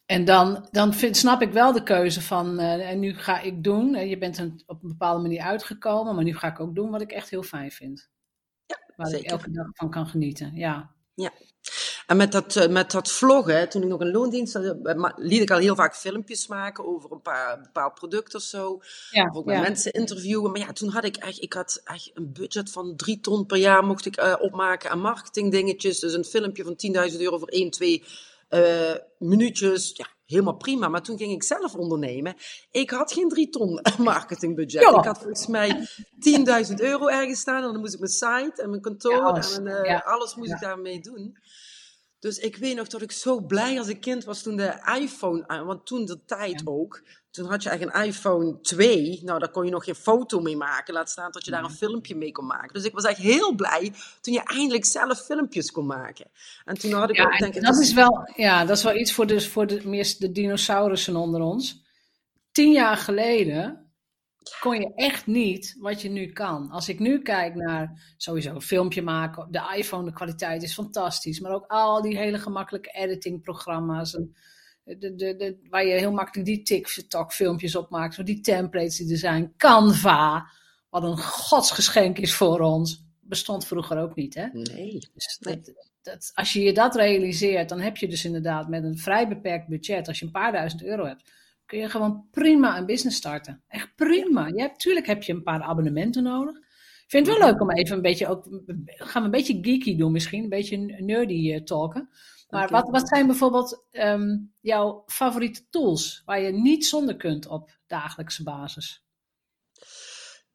En 0.06 0.24
dan, 0.24 0.68
dan 0.70 0.94
vind, 0.94 1.16
snap 1.16 1.42
ik 1.42 1.52
wel 1.52 1.72
de 1.72 1.82
keuze 1.82 2.22
van, 2.22 2.58
eh, 2.58 2.90
en 2.90 2.98
nu 2.98 3.14
ga 3.14 3.40
ik 3.40 3.64
doen, 3.64 3.94
eh, 3.94 4.08
je 4.08 4.18
bent 4.18 4.38
een, 4.38 4.62
op 4.66 4.82
een 4.82 4.88
bepaalde 4.88 5.22
manier 5.22 5.40
uitgekomen, 5.42 6.14
maar 6.14 6.24
nu 6.24 6.36
ga 6.36 6.48
ik 6.48 6.60
ook 6.60 6.74
doen 6.74 6.90
wat 6.90 7.00
ik 7.00 7.12
echt 7.12 7.30
heel 7.30 7.42
fijn 7.42 7.70
vind. 7.70 8.08
Waar 9.02 9.20
ik 9.20 9.26
elke 9.26 9.50
dag 9.50 9.66
van 9.72 9.90
kan 9.90 10.06
genieten, 10.06 10.54
ja. 10.54 10.90
En 12.10 12.16
met 12.16 12.32
dat, 12.32 12.56
eh, 12.56 12.68
met 12.68 12.90
dat 12.90 13.10
vloggen, 13.10 13.68
toen 13.68 13.82
ik 13.82 13.88
nog 13.88 14.00
in 14.00 14.10
loondienst 14.10 14.54
had, 14.54 14.64
eh, 14.64 15.10
liet 15.16 15.42
ik 15.42 15.50
al 15.50 15.58
heel 15.58 15.74
vaak 15.74 15.96
filmpjes 15.96 16.46
maken 16.46 16.86
over 16.86 17.12
een 17.12 17.22
paar 17.22 17.60
bepaald 17.60 17.94
product 17.94 18.34
of 18.34 18.42
zo. 18.42 18.80
Ja, 19.10 19.28
Of 19.28 19.36
ook 19.36 19.44
met 19.44 19.54
ja. 19.54 19.60
mensen 19.60 19.92
interviewen. 19.92 20.50
Maar 20.50 20.60
ja, 20.60 20.72
toen 20.72 20.88
had 20.88 21.04
ik 21.04 21.16
echt, 21.16 21.42
ik 21.42 21.52
had 21.52 21.80
echt 21.84 22.10
een 22.14 22.32
budget 22.32 22.70
van 22.70 22.96
drie 22.96 23.20
ton 23.20 23.46
per 23.46 23.56
jaar 23.56 23.84
mocht 23.84 24.06
ik 24.06 24.16
eh, 24.16 24.34
opmaken 24.38 24.90
aan 24.90 25.00
marketingdingetjes. 25.00 25.98
Dus 25.98 26.12
een 26.12 26.24
filmpje 26.24 26.64
van 26.64 26.76
10.000 26.76 27.20
euro 27.20 27.38
voor 27.38 27.48
één, 27.48 27.70
twee 27.70 28.04
minuutjes. 29.18 29.92
Ja, 29.94 30.06
helemaal 30.30 30.56
prima. 30.56 30.88
Maar 30.88 31.02
toen 31.02 31.18
ging 31.18 31.32
ik 31.32 31.42
zelf 31.42 31.74
ondernemen. 31.74 32.34
Ik 32.70 32.90
had 32.90 33.12
geen 33.12 33.28
drie 33.28 33.48
ton 33.48 33.80
marketingbudget. 33.98 34.82
Ja. 34.82 34.98
Ik 34.98 35.04
had 35.04 35.18
volgens 35.18 35.46
mij 35.46 35.88
10.000 36.68 36.74
euro 36.76 37.06
ergens 37.06 37.40
staan. 37.40 37.64
En 37.64 37.72
dan 37.72 37.80
moest 37.80 37.94
ik 37.94 38.00
mijn 38.00 38.12
site 38.12 38.62
en 38.62 38.70
mijn 38.70 38.82
kantoor 38.82 39.12
Ja, 39.12 39.18
alles. 39.20 39.56
en 39.58 39.66
eh, 39.66 39.84
Ja. 39.84 39.98
alles 39.98 40.34
moest 40.34 40.52
ik 40.52 40.60
daarmee 40.60 41.00
doen. 41.00 41.36
Dus 42.18 42.38
ik 42.38 42.56
weet 42.56 42.76
nog 42.76 42.86
dat 42.88 43.02
ik 43.02 43.12
zo 43.12 43.40
blij 43.40 43.78
als 43.78 43.88
een 43.88 44.00
kind 44.00 44.24
was 44.24 44.42
toen 44.42 44.56
de 44.56 44.94
iPhone, 45.00 45.64
want 45.64 45.86
toen 45.86 46.04
de 46.04 46.24
tijd 46.24 46.62
ook, 46.64 47.02
toen 47.30 47.46
had 47.46 47.62
je 47.62 47.68
eigenlijk 47.68 47.98
een 47.98 48.06
iPhone 48.06 48.60
2. 48.60 49.20
Nou, 49.22 49.38
daar 49.38 49.50
kon 49.50 49.64
je 49.64 49.70
nog 49.70 49.84
geen 49.84 49.94
foto 49.94 50.40
mee 50.40 50.56
maken. 50.56 50.94
Laat 50.94 51.10
staan 51.10 51.30
dat 51.30 51.44
je 51.44 51.50
daar 51.50 51.64
een 51.64 51.70
filmpje 51.70 52.16
mee 52.16 52.32
kon 52.32 52.46
maken. 52.46 52.74
Dus 52.74 52.84
ik 52.84 52.92
was 52.92 53.04
echt 53.04 53.18
heel 53.18 53.54
blij 53.54 53.92
toen 54.20 54.34
je 54.34 54.42
eindelijk 54.42 54.84
zelf 54.84 55.24
filmpjes 55.24 55.70
kon 55.70 55.86
maken. 55.86 56.30
En 56.64 56.78
toen 56.78 56.92
had 56.92 57.10
ik 57.10 57.16
ja, 57.16 57.24
ook 57.24 57.38
denk 57.38 57.54
ik... 57.54 57.62
Dat 57.62 57.78
is 57.78 57.92
wel, 57.92 58.30
ja, 58.36 58.64
dat 58.64 58.76
is 58.76 58.82
wel 58.82 58.96
iets 58.96 59.12
voor 59.12 59.26
de, 59.26 59.40
voor 59.40 59.66
de, 59.66 59.88
meer 59.88 60.14
de 60.18 60.32
dinosaurussen 60.32 61.16
onder 61.16 61.40
ons. 61.40 61.82
Tien 62.52 62.72
jaar 62.72 62.96
geleden 62.96 63.90
kon 64.60 64.80
je 64.80 64.92
echt 64.94 65.26
niet 65.26 65.76
wat 65.78 66.02
je 66.02 66.08
nu 66.08 66.32
kan. 66.32 66.70
Als 66.70 66.88
ik 66.88 66.98
nu 66.98 67.22
kijk 67.22 67.54
naar 67.54 68.14
sowieso 68.16 68.54
een 68.54 68.62
filmpje 68.62 69.02
maken, 69.02 69.46
de 69.50 69.74
iPhone, 69.76 70.04
de 70.04 70.12
kwaliteit 70.12 70.62
is 70.62 70.74
fantastisch. 70.74 71.40
Maar 71.40 71.52
ook 71.52 71.66
al 71.66 72.02
die 72.02 72.16
hele 72.16 72.38
gemakkelijke 72.38 72.90
editingprogramma's. 72.90 74.14
En 74.14 74.34
de, 74.98 75.14
de, 75.14 75.36
de, 75.36 75.58
waar 75.68 75.86
je 75.86 75.92
heel 75.92 76.12
makkelijk 76.12 76.46
die 76.48 76.62
TikTok 76.62 77.32
filmpjes 77.32 77.76
op 77.76 77.90
maakt. 77.90 78.14
Zo 78.14 78.22
die 78.22 78.40
templates 78.40 78.96
die 78.96 79.10
er 79.10 79.16
zijn. 79.16 79.52
Canva, 79.56 80.46
wat 80.90 81.02
een 81.02 81.18
godsgeschenk 81.18 82.18
is 82.18 82.34
voor 82.34 82.60
ons. 82.60 83.04
Bestond 83.20 83.66
vroeger 83.66 83.98
ook 83.98 84.14
niet, 84.14 84.34
hè? 84.34 84.46
Nee. 84.52 84.98
Dus 85.14 85.38
dat, 85.40 85.72
dat, 86.02 86.30
als 86.34 86.52
je 86.52 86.60
je 86.60 86.72
dat 86.72 86.94
realiseert, 86.94 87.68
dan 87.68 87.80
heb 87.80 87.96
je 87.96 88.08
dus 88.08 88.24
inderdaad 88.24 88.68
met 88.68 88.84
een 88.84 88.98
vrij 88.98 89.28
beperkt 89.28 89.68
budget, 89.68 90.08
als 90.08 90.18
je 90.18 90.24
een 90.24 90.30
paar 90.30 90.52
duizend 90.52 90.82
euro 90.82 91.04
hebt, 91.04 91.32
kun 91.66 91.78
je 91.78 91.88
gewoon 91.88 92.24
prima 92.30 92.78
een 92.78 92.86
business 92.86 93.16
starten. 93.16 93.62
Echt 93.68 93.94
prima. 93.96 94.46
Je 94.46 94.60
hebt, 94.60 94.80
tuurlijk 94.80 95.06
heb 95.06 95.22
je 95.22 95.32
een 95.32 95.42
paar 95.42 95.62
abonnementen 95.62 96.22
nodig. 96.22 96.56
Ik 96.56 97.16
vind 97.16 97.26
het 97.26 97.38
wel 97.38 97.48
leuk 97.48 97.60
om 97.60 97.70
even 97.70 97.96
een 97.96 98.02
beetje 98.02 98.26
ook, 98.26 98.44
gaan 98.86 99.22
we 99.22 99.24
een 99.24 99.30
beetje 99.30 99.58
geeky 99.62 99.96
doen 99.96 100.12
misschien, 100.12 100.42
een 100.42 100.48
beetje 100.48 100.76
nerdy 100.76 101.52
uh, 101.52 101.60
talken. 101.60 102.08
Maar 102.50 102.68
wat, 102.68 102.88
wat 102.90 103.08
zijn 103.08 103.26
bijvoorbeeld 103.26 103.84
um, 103.90 104.54
jouw 104.60 105.02
favoriete 105.06 105.68
tools 105.68 106.22
waar 106.24 106.40
je 106.40 106.52
niet 106.52 106.86
zonder 106.86 107.16
kunt 107.16 107.46
op 107.46 107.70
dagelijkse 107.86 108.42
basis? 108.42 109.04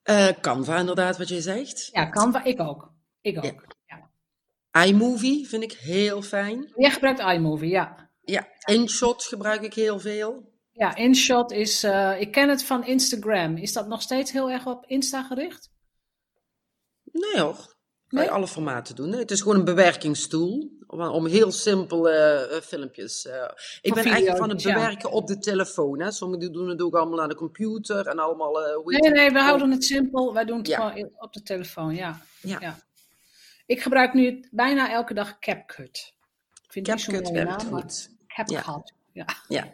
Uh, 0.09 0.27
Canva 0.41 0.77
inderdaad, 0.77 1.17
wat 1.17 1.27
je 1.27 1.41
zegt. 1.41 1.89
Ja, 1.91 2.09
Canva, 2.09 2.43
ik 2.43 2.59
ook. 2.59 2.93
Ik 3.21 3.37
ook, 3.37 3.75
ja. 3.85 4.09
ja. 4.71 4.83
iMovie 4.83 5.47
vind 5.47 5.63
ik 5.63 5.71
heel 5.71 6.21
fijn. 6.21 6.71
Je 6.75 6.89
gebruikt 6.89 7.19
iMovie, 7.19 7.69
ja. 7.69 8.09
Ja, 8.21 8.47
InShot 8.65 9.23
gebruik 9.23 9.61
ik 9.61 9.73
heel 9.73 9.99
veel. 9.99 10.53
Ja, 10.71 10.95
InShot 10.95 11.51
is, 11.51 11.83
uh, 11.83 12.19
ik 12.19 12.31
ken 12.31 12.49
het 12.49 12.63
van 12.63 12.85
Instagram. 12.85 13.57
Is 13.57 13.73
dat 13.73 13.87
nog 13.87 14.01
steeds 14.01 14.31
heel 14.31 14.51
erg 14.51 14.65
op 14.65 14.85
Insta 14.85 15.23
gericht? 15.23 15.71
Nee 17.11 17.41
hoor, 17.41 17.75
bij 18.07 18.23
nee? 18.23 18.31
alle 18.31 18.47
formaten 18.47 18.95
doen. 18.95 19.11
Het 19.11 19.31
is 19.31 19.41
gewoon 19.41 19.57
een 19.57 19.65
bewerkingstool 19.65 20.74
om 20.87 21.25
heel 21.25 21.51
simpele 21.51 22.47
uh, 22.51 22.61
filmpjes. 22.61 23.25
Uh, 23.25 23.33
ik 23.81 23.93
ben 23.93 24.05
eigenlijk 24.05 24.37
van 24.37 24.49
het 24.49 24.63
bewerken 24.63 25.09
ja. 25.09 25.15
op 25.15 25.27
de 25.27 25.37
telefoon. 25.37 25.99
Hè. 25.99 26.11
Sommigen 26.11 26.51
doen 26.51 26.69
het 26.69 26.81
ook 26.81 26.95
allemaal 26.95 27.21
aan 27.21 27.29
de 27.29 27.35
computer 27.35 28.07
en 28.07 28.19
allemaal. 28.19 28.67
Uh, 28.67 28.99
nee, 28.99 29.11
nee, 29.11 29.31
we 29.31 29.39
houden 29.39 29.71
het 29.71 29.83
simpel. 29.83 30.33
Wij 30.33 30.45
doen 30.45 30.57
het 30.57 30.67
ja. 30.67 30.89
gewoon 30.89 31.09
op 31.17 31.33
de 31.33 31.41
telefoon. 31.41 31.95
Ja. 31.95 32.21
Ja. 32.41 32.57
ja. 32.59 32.77
Ik 33.65 33.81
gebruik 33.81 34.13
nu 34.13 34.47
bijna 34.51 34.91
elke 34.91 35.13
dag 35.13 35.39
CapCut. 35.39 36.13
Ik 36.65 36.71
vind 36.71 36.87
CapCut 36.87 37.29
werkt 37.29 37.63
goed. 37.63 38.09
CapCut. 38.27 38.93
Ja. 39.11 39.25
ja. 39.47 39.73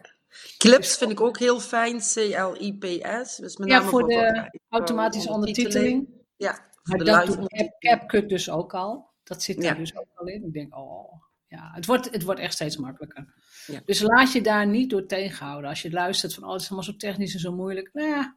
Clips 0.57 0.97
vind 0.97 1.11
ik 1.11 1.21
ook 1.21 1.39
heel 1.39 1.59
fijn, 1.59 1.97
C-L-I-P-S. 1.97 3.35
Dus 3.35 3.57
met 3.57 3.69
ja, 3.69 3.81
voor 3.81 4.07
de 4.07 4.51
automatische 4.69 5.29
ondertiteling. 5.29 6.07
Ja, 6.37 6.69
maar 6.83 6.97
dat 6.97 7.25
doet 7.25 7.75
CapCut 7.79 8.29
dus 8.29 8.49
ook 8.49 8.73
al. 8.73 9.10
Dat 9.31 9.43
zit 9.43 9.63
er 9.63 9.75
dus 9.75 9.95
ook 9.95 10.07
al 10.15 10.27
in. 10.27 10.43
Ik 10.43 10.53
denk, 10.53 10.77
oh, 10.77 11.23
ja, 11.47 11.71
het 11.73 11.85
wordt, 11.85 12.11
het 12.11 12.23
wordt 12.23 12.39
echt 12.39 12.53
steeds 12.53 12.77
makkelijker. 12.77 13.33
Ja. 13.65 13.81
Dus 13.85 14.01
laat 14.01 14.31
je 14.31 14.41
daar 14.41 14.67
niet 14.67 14.89
door 14.89 15.05
tegenhouden. 15.05 15.69
Als 15.69 15.81
je 15.81 15.91
luistert 15.91 16.33
van, 16.33 16.43
oh, 16.43 16.51
het 16.51 16.61
is 16.61 16.67
allemaal 16.67 16.91
zo 16.91 16.95
technisch 16.95 17.33
en 17.33 17.39
zo 17.39 17.55
moeilijk. 17.55 17.89
Nou 17.93 18.07
ja, 18.07 18.35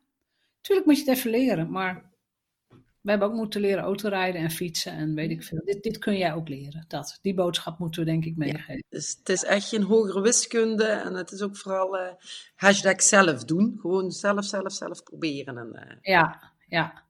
natuurlijk 0.56 0.86
moet 0.86 0.98
je 0.98 1.04
het 1.04 1.18
even 1.18 1.30
leren. 1.30 1.70
Maar 1.70 2.10
we 3.00 3.10
hebben 3.10 3.28
ook 3.28 3.34
moeten 3.34 3.60
leren 3.60 3.82
autorijden 3.82 4.40
en 4.40 4.50
fietsen 4.50 4.92
en 4.92 5.14
weet 5.14 5.30
ik 5.30 5.42
veel. 5.42 5.60
Dit, 5.64 5.82
dit 5.82 5.98
kun 5.98 6.16
jij 6.16 6.34
ook 6.34 6.48
leren. 6.48 6.84
Dat, 6.88 7.18
die 7.22 7.34
boodschap 7.34 7.78
moeten 7.78 8.04
we 8.04 8.10
denk 8.10 8.24
ik 8.24 8.36
meegeven. 8.36 8.74
Ja, 8.74 8.82
dus 8.88 9.16
het 9.18 9.28
is 9.28 9.44
echt 9.44 9.68
geen 9.68 9.82
hogere 9.82 10.20
wiskunde 10.20 10.86
en 10.86 11.14
het 11.14 11.30
is 11.30 11.42
ook 11.42 11.56
vooral 11.56 11.98
uh, 11.98 12.12
hashtag 12.54 13.02
zelf 13.02 13.44
doen. 13.44 13.78
Gewoon 13.80 14.10
zelf, 14.10 14.44
zelf, 14.44 14.72
zelf 14.72 15.02
proberen. 15.02 15.58
En, 15.58 15.70
uh... 15.74 15.96
Ja, 16.00 16.52
ja. 16.66 17.03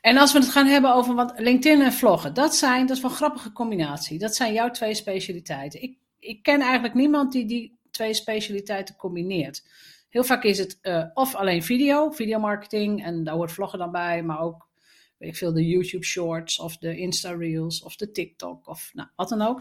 En 0.00 0.16
als 0.16 0.32
we 0.32 0.38
het 0.38 0.48
gaan 0.48 0.66
hebben 0.66 0.94
over 0.94 1.14
wat 1.14 1.38
LinkedIn 1.38 1.82
en 1.82 1.92
vloggen, 1.92 2.34
dat 2.34 2.54
zijn, 2.54 2.86
dat 2.86 2.96
is 2.96 3.02
wel 3.02 3.10
een 3.10 3.16
grappige 3.16 3.52
combinatie. 3.52 4.18
Dat 4.18 4.34
zijn 4.34 4.52
jouw 4.52 4.70
twee 4.70 4.94
specialiteiten. 4.94 5.82
Ik, 5.82 5.98
ik 6.18 6.42
ken 6.42 6.60
eigenlijk 6.60 6.94
niemand 6.94 7.32
die 7.32 7.46
die 7.46 7.78
twee 7.90 8.14
specialiteiten 8.14 8.96
combineert. 8.96 9.62
Heel 10.08 10.24
vaak 10.24 10.44
is 10.44 10.58
het 10.58 10.78
uh, 10.82 11.04
of 11.14 11.34
alleen 11.34 11.62
video, 11.62 12.10
videomarketing, 12.10 13.04
en 13.04 13.24
daar 13.24 13.34
hoort 13.34 13.52
vloggen 13.52 13.78
dan 13.78 13.90
bij, 13.90 14.22
maar 14.22 14.40
ook, 14.40 14.68
weet 15.18 15.28
ik 15.28 15.36
veel, 15.36 15.52
de 15.52 15.66
YouTube 15.66 16.04
Shorts 16.04 16.58
of 16.58 16.76
de 16.76 16.96
Insta 16.96 17.32
Reels 17.32 17.82
of 17.82 17.96
de 17.96 18.10
TikTok 18.10 18.68
of 18.68 18.90
nou, 18.92 19.08
wat 19.16 19.28
dan 19.28 19.42
ook. 19.42 19.58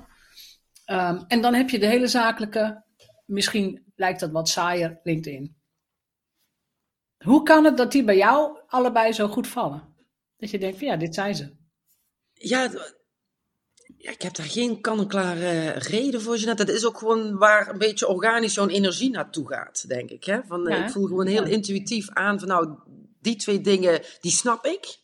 Um, 0.86 1.26
en 1.28 1.42
dan 1.42 1.54
heb 1.54 1.70
je 1.70 1.80
de 1.80 1.86
hele 1.86 2.08
zakelijke, 2.08 2.84
misschien 3.26 3.84
lijkt 3.96 4.20
dat 4.20 4.32
wat 4.32 4.50
saaier, 4.50 5.00
LinkedIn. 5.04 5.56
Hoe 7.18 7.44
kan 7.44 7.66
het 7.66 7.78
dat 7.78 7.92
die 7.92 8.04
bij 8.04 8.18
jou 8.18 8.60
allebei 8.68 9.12
zo 9.14 9.28
goed 9.28 9.48
vallen? 9.48 9.91
Dat 10.42 10.50
je 10.50 10.60
denkt, 10.60 10.78
van, 10.78 10.88
ja, 10.88 10.98
dit 10.98 11.14
zijn 11.14 11.36
ze. 11.36 11.50
Ja, 12.34 12.72
ja, 13.98 14.12
ik 14.12 14.22
heb 14.22 14.36
daar 14.36 14.46
geen 14.46 14.82
kan-en-klare 14.82 15.70
reden 15.70 16.22
voor. 16.22 16.38
Jeanette. 16.38 16.66
Dat 16.66 16.76
is 16.76 16.86
ook 16.86 16.98
gewoon 16.98 17.38
waar 17.38 17.70
een 17.70 17.78
beetje 17.78 18.08
organisch 18.08 18.54
zo'n 18.54 18.70
energie 18.70 19.10
naartoe 19.10 19.48
gaat, 19.48 19.88
denk 19.88 20.10
ik. 20.10 20.24
Hè? 20.24 20.40
Van, 20.48 20.64
ja, 20.64 20.86
ik 20.86 20.92
voel 20.92 21.08
gewoon 21.08 21.28
heel 21.28 21.46
ja. 21.46 21.52
intuïtief 21.52 22.10
aan 22.10 22.40
van 22.40 22.48
nou, 22.48 22.76
die 23.20 23.36
twee 23.36 23.62
dingen, 23.62 24.02
die 24.20 24.32
snap 24.32 24.66
ik. 24.66 25.00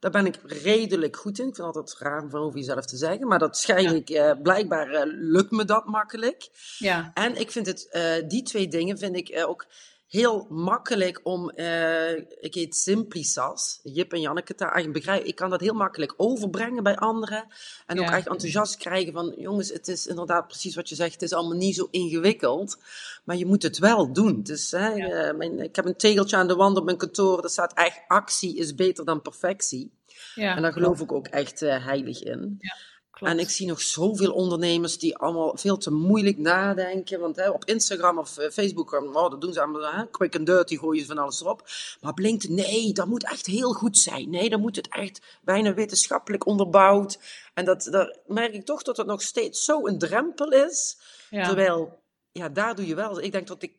Daar 0.00 0.10
ben 0.10 0.26
ik 0.26 0.38
redelijk 0.44 1.16
goed 1.16 1.38
in. 1.38 1.48
Ik 1.48 1.54
vind 1.54 1.66
het 1.66 1.76
altijd 1.76 1.98
raar 1.98 2.30
van 2.30 2.40
over 2.40 2.58
jezelf 2.58 2.84
te 2.84 2.96
zeggen. 2.96 3.28
Maar 3.28 3.38
dat 3.38 3.56
schijn 3.56 3.94
ik, 3.94 4.10
uh, 4.10 4.32
blijkbaar 4.42 4.90
uh, 4.90 5.02
lukt 5.06 5.50
me 5.50 5.64
dat 5.64 5.86
makkelijk. 5.86 6.48
Ja. 6.78 7.10
En 7.14 7.36
ik 7.36 7.50
vind 7.50 7.66
het, 7.66 7.88
uh, 7.92 8.28
die 8.28 8.42
twee 8.42 8.68
dingen 8.68 8.98
vind 8.98 9.16
ik 9.16 9.44
ook 9.46 9.66
heel 10.06 10.46
makkelijk 10.50 11.20
om, 11.22 11.52
uh, 11.54 12.16
ik 12.16 12.54
heet 12.54 12.76
Simplisas, 12.76 13.80
Jip 13.82 14.12
en 14.12 14.20
Janneke, 14.20 14.54
te 14.54 14.64
eigenlijk 14.64 14.94
begrijpen. 14.94 15.28
Ik 15.28 15.34
kan 15.34 15.50
dat 15.50 15.60
heel 15.60 15.74
makkelijk 15.74 16.14
overbrengen 16.16 16.82
bij 16.82 16.96
anderen. 16.96 17.46
En 17.86 18.00
ook 18.00 18.10
echt 18.10 18.28
enthousiast 18.28 18.76
krijgen 18.76 19.12
van, 19.12 19.34
jongens, 19.36 19.68
het 19.68 19.88
is 19.88 20.06
inderdaad 20.06 20.46
precies 20.46 20.74
wat 20.74 20.88
je 20.88 20.94
zegt, 20.94 21.12
het 21.12 21.22
is 21.22 21.32
allemaal 21.32 21.56
niet 21.56 21.74
zo 21.74 21.88
ingewikkeld. 21.90 22.78
Maar 23.24 23.36
je 23.36 23.46
moet 23.46 23.62
het 23.62 23.78
wel 23.78 24.12
doen. 24.12 24.42
Dus 24.42 24.70
hè, 24.70 24.88
ja. 24.88 25.28
uh, 25.28 25.36
mijn, 25.36 25.60
ik 25.60 25.76
heb 25.76 25.84
een 25.84 25.96
tegeltje 25.96 26.36
aan 26.36 26.48
de 26.48 26.56
wand 26.56 26.76
op 26.76 26.84
mijn 26.84 26.96
kantoor, 26.96 27.40
daar 27.40 27.50
staat 27.50 27.72
echt, 27.72 28.00
actie 28.06 28.56
is 28.56 28.74
beter 28.74 29.04
dan 29.04 29.22
perfectie. 29.22 29.92
Ja, 30.34 30.56
en 30.56 30.62
daar 30.62 30.72
geloof 30.72 31.00
ik 31.00 31.12
ook 31.12 31.26
echt 31.26 31.62
uh, 31.62 31.84
heilig 31.84 32.22
in. 32.22 32.56
Ja. 32.58 32.76
Klopt. 33.14 33.32
En 33.32 33.38
ik 33.38 33.50
zie 33.50 33.66
nog 33.66 33.80
zoveel 33.80 34.32
ondernemers 34.32 34.98
die 34.98 35.16
allemaal 35.16 35.56
veel 35.56 35.76
te 35.76 35.90
moeilijk 35.90 36.38
nadenken. 36.38 37.20
Want 37.20 37.36
hè, 37.36 37.50
op 37.50 37.64
Instagram 37.64 38.18
of 38.18 38.38
uh, 38.38 38.48
Facebook, 38.50 38.92
oh, 38.92 39.30
dat 39.30 39.40
doen 39.40 39.52
ze 39.52 39.60
allemaal, 39.62 39.92
hè, 39.92 40.06
quick 40.06 40.36
and 40.36 40.46
dirty, 40.46 40.76
gooien 40.76 41.00
ze 41.00 41.06
van 41.06 41.18
alles 41.18 41.40
erop. 41.40 41.68
Maar 42.00 42.10
op 42.10 42.18
LinkedIn, 42.18 42.56
nee, 42.56 42.92
dat 42.92 43.06
moet 43.06 43.24
echt 43.24 43.46
heel 43.46 43.72
goed 43.72 43.98
zijn. 43.98 44.30
Nee, 44.30 44.50
dan 44.50 44.60
moet 44.60 44.76
het 44.76 44.88
echt 44.88 45.20
bijna 45.42 45.74
wetenschappelijk 45.74 46.46
onderbouwd. 46.46 47.18
En 47.54 47.64
dat, 47.64 47.88
daar 47.90 48.16
merk 48.26 48.54
ik 48.54 48.64
toch 48.64 48.82
dat 48.82 48.96
het 48.96 49.06
nog 49.06 49.22
steeds 49.22 49.64
zo 49.64 49.86
een 49.86 49.98
drempel 49.98 50.48
is. 50.48 50.96
Ja. 51.30 51.46
Terwijl 51.46 52.02
ja, 52.38 52.48
daar 52.48 52.74
doe 52.74 52.86
je 52.86 52.94
wel. 52.94 53.22
Ik 53.22 53.32
denk 53.32 53.46
dat 53.46 53.62
ik 53.62 53.72
80% 53.72 53.76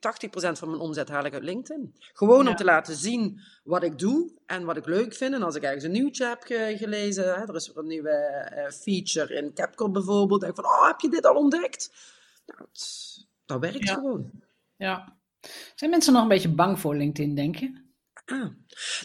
van 0.51 0.69
mijn 0.69 0.81
omzet 0.81 1.09
haal 1.09 1.25
ik 1.25 1.33
uit 1.33 1.43
LinkedIn. 1.43 1.95
Gewoon 2.13 2.43
ja. 2.43 2.49
om 2.49 2.55
te 2.55 2.63
laten 2.63 2.95
zien 2.95 3.41
wat 3.63 3.83
ik 3.83 3.99
doe 3.99 4.31
en 4.45 4.65
wat 4.65 4.77
ik 4.77 4.85
leuk 4.85 5.13
vind. 5.13 5.33
En 5.33 5.43
als 5.43 5.55
ik 5.55 5.63
ergens 5.63 5.83
een 5.83 5.91
nieuwtje 5.91 6.25
heb 6.25 6.43
ge 6.43 6.75
gelezen, 6.77 7.23
hè, 7.23 7.41
er 7.41 7.55
is 7.55 7.71
een 7.73 7.87
nieuwe 7.87 8.51
uh, 8.55 8.71
feature 8.71 9.35
in 9.35 9.53
CapCut 9.53 9.91
bijvoorbeeld, 9.91 10.41
denk 10.41 10.57
ik 10.57 10.63
van, 10.63 10.73
oh, 10.73 10.87
heb 10.87 10.99
je 10.99 11.09
dit 11.09 11.25
al 11.25 11.35
ontdekt? 11.35 11.91
Nou, 12.45 12.61
het, 12.61 13.27
dat 13.45 13.59
werkt 13.59 13.87
ja. 13.87 13.93
gewoon. 13.93 14.31
Ja. 14.75 15.17
Zijn 15.75 15.91
mensen 15.91 16.13
nog 16.13 16.21
een 16.21 16.27
beetje 16.27 16.53
bang 16.53 16.79
voor 16.79 16.95
LinkedIn, 16.95 17.35
denk 17.35 17.55
je? 17.55 17.84
Ah. 18.25 18.49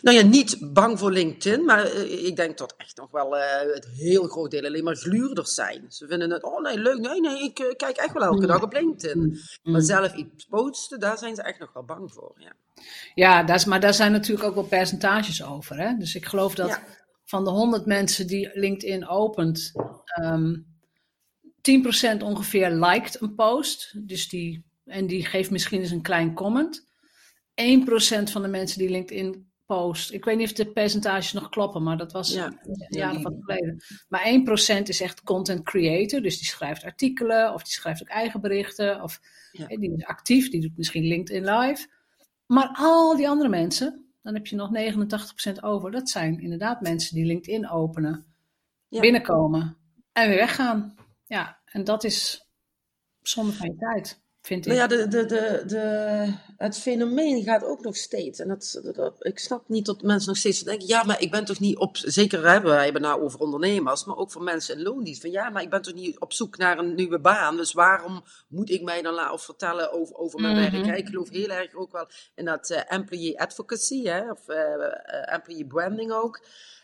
Nou 0.02 0.16
ja, 0.16 0.22
niet 0.22 0.72
bang 0.72 0.98
voor 0.98 1.12
LinkedIn, 1.12 1.64
maar 1.64 1.94
uh, 1.94 2.26
ik 2.26 2.36
denk 2.36 2.58
dat 2.58 2.74
echt 2.76 2.96
nog 2.96 3.10
wel 3.10 3.36
uh, 3.36 3.74
het 3.74 3.86
heel 3.86 4.28
groot 4.28 4.50
deel 4.50 4.64
alleen 4.64 4.84
maar 4.84 4.96
gluurders 4.96 5.54
zijn. 5.54 5.84
Ze 5.88 6.06
vinden 6.06 6.30
het, 6.30 6.42
oh 6.42 6.62
nee, 6.62 6.78
leuk, 6.78 6.98
nee, 6.98 7.20
nee, 7.20 7.42
ik 7.42 7.58
uh, 7.58 7.66
kijk 7.76 7.96
echt 7.96 8.12
wel 8.12 8.22
elke 8.22 8.40
mm. 8.40 8.46
dag 8.46 8.62
op 8.62 8.72
LinkedIn. 8.72 9.18
Mm. 9.18 9.72
Maar 9.72 9.80
zelf 9.80 10.14
iets 10.14 10.44
posten, 10.44 11.00
daar 11.00 11.18
zijn 11.18 11.34
ze 11.34 11.42
echt 11.42 11.58
nog 11.58 11.72
wel 11.72 11.84
bang 11.84 12.12
voor, 12.12 12.34
ja. 12.36 12.52
Ja, 13.14 13.42
dat 13.42 13.56
is, 13.56 13.64
maar 13.64 13.80
daar 13.80 13.94
zijn 13.94 14.12
natuurlijk 14.12 14.48
ook 14.48 14.54
wel 14.54 14.64
percentages 14.64 15.44
over, 15.44 15.76
hè. 15.76 15.96
Dus 15.96 16.14
ik 16.14 16.26
geloof 16.26 16.54
dat 16.54 16.68
ja. 16.68 16.82
van 17.24 17.44
de 17.44 17.50
100 17.50 17.86
mensen 17.86 18.26
die 18.26 18.50
LinkedIn 18.54 19.08
opent, 19.08 19.72
um, 20.22 20.66
10% 21.60 22.22
ongeveer 22.22 22.70
liked 22.70 23.20
een 23.20 23.34
post. 23.34 24.08
Dus 24.08 24.28
die, 24.28 24.64
en 24.84 25.06
die 25.06 25.24
geeft 25.24 25.50
misschien 25.50 25.80
eens 25.80 25.90
een 25.90 26.02
klein 26.02 26.34
comment. 26.34 26.88
1% 27.54 28.30
van 28.30 28.42
de 28.42 28.48
mensen 28.48 28.78
die 28.78 28.90
LinkedIn 28.90 29.48
post. 29.66 30.12
Ik 30.12 30.24
weet 30.24 30.36
niet 30.36 30.46
of 30.46 30.52
de 30.52 30.72
percentages 30.72 31.32
nog 31.32 31.48
kloppen, 31.48 31.82
maar 31.82 31.96
dat 31.96 32.12
was 32.12 32.32
Ja. 32.32 32.52
of 33.14 33.22
wat 33.22 33.34
geleden. 33.40 33.82
Maar 34.08 34.24
1% 34.26 34.88
is 34.88 35.00
echt 35.00 35.22
content 35.22 35.62
creator, 35.64 36.20
dus 36.20 36.38
die 36.38 36.46
schrijft 36.46 36.84
artikelen 36.84 37.54
of 37.54 37.62
die 37.62 37.72
schrijft 37.72 38.00
ook 38.02 38.08
eigen 38.08 38.40
berichten. 38.40 39.02
Of 39.02 39.20
Ja. 39.52 39.66
die 39.66 39.94
is 39.96 40.04
actief, 40.04 40.50
die 40.50 40.60
doet 40.60 40.76
misschien 40.76 41.04
LinkedIn 41.04 41.44
live. 41.44 41.88
Maar 42.46 42.70
al 42.76 43.16
die 43.16 43.28
andere 43.28 43.48
mensen, 43.48 44.04
dan 44.22 44.34
heb 44.34 44.46
je 44.46 44.56
nog 44.56 44.70
89% 44.70 45.62
over. 45.62 45.90
Dat 45.90 46.08
zijn 46.08 46.40
inderdaad 46.40 46.80
mensen 46.80 47.14
die 47.14 47.24
LinkedIn 47.24 47.68
openen, 47.68 48.26
Ja. 48.88 49.00
binnenkomen 49.00 49.76
en 50.12 50.28
weer 50.28 50.38
weggaan. 50.38 50.94
Ja, 51.26 51.58
en 51.64 51.84
dat 51.84 52.04
is 52.04 52.48
zonde 53.22 53.52
van 53.52 53.68
je 53.68 53.76
tijd, 53.76 54.20
vind 54.50 54.66
ik. 54.66 54.72
Nou 54.72 54.80
ja, 54.82 54.86
de, 54.86 55.08
de, 55.08 55.26
de, 55.26 55.62
de, 55.66 56.32
het 56.56 56.78
fenomeen 56.78 57.42
gaat 57.42 57.64
ook 57.64 57.82
nog 57.84 57.96
steeds. 57.96 58.38
En 58.38 58.48
dat, 58.48 58.80
ik 59.20 59.38
snap 59.38 59.68
niet 59.68 59.86
dat 59.86 60.02
mensen 60.02 60.28
nog 60.28 60.38
steeds 60.38 60.60
denken: 60.62 60.86
ja, 60.86 61.02
maar 61.02 61.20
ik 61.20 61.30
ben 61.30 61.44
toch 61.44 61.60
niet 61.60 61.76
op. 61.78 61.96
Zeker 61.96 62.48
hebben 62.48 62.70
wij 62.70 62.84
hebben 62.84 63.02
nou 63.02 63.22
over 63.22 63.40
ondernemers, 63.40 64.04
maar 64.04 64.16
ook 64.16 64.30
voor 64.30 64.42
mensen 64.42 64.76
in 64.76 64.82
loondienst. 64.82 65.20
Van 65.20 65.30
ja, 65.30 65.50
maar 65.50 65.62
ik 65.62 65.70
ben 65.70 65.82
toch 65.82 65.94
niet 65.94 66.18
op 66.20 66.32
zoek 66.32 66.56
naar 66.56 66.78
een 66.78 66.94
nieuwe 66.94 67.18
baan. 67.20 67.56
Dus 67.56 67.72
waarom 67.72 68.22
moet 68.48 68.70
ik 68.70 68.82
mij 68.82 69.02
dan 69.02 69.14
laten 69.14 69.38
vertellen 69.38 69.92
over, 69.92 70.16
over 70.16 70.40
mijn 70.40 70.56
Mhm. 70.56 70.70
werk? 70.70 70.84
Ja, 70.86 70.94
ik 70.94 71.06
geloof 71.06 71.28
heel 71.30 71.48
erg 71.48 71.74
ook 71.74 71.92
wel 71.92 72.06
in 72.34 72.44
dat 72.44 72.70
eh, 72.70 72.80
employee 72.88 73.40
advocacy, 73.40 74.02
hè, 74.04 74.30
of 74.30 74.48
eh, 74.48 75.34
employee 75.34 75.66
branding 75.66 76.12
ook. 76.12 76.40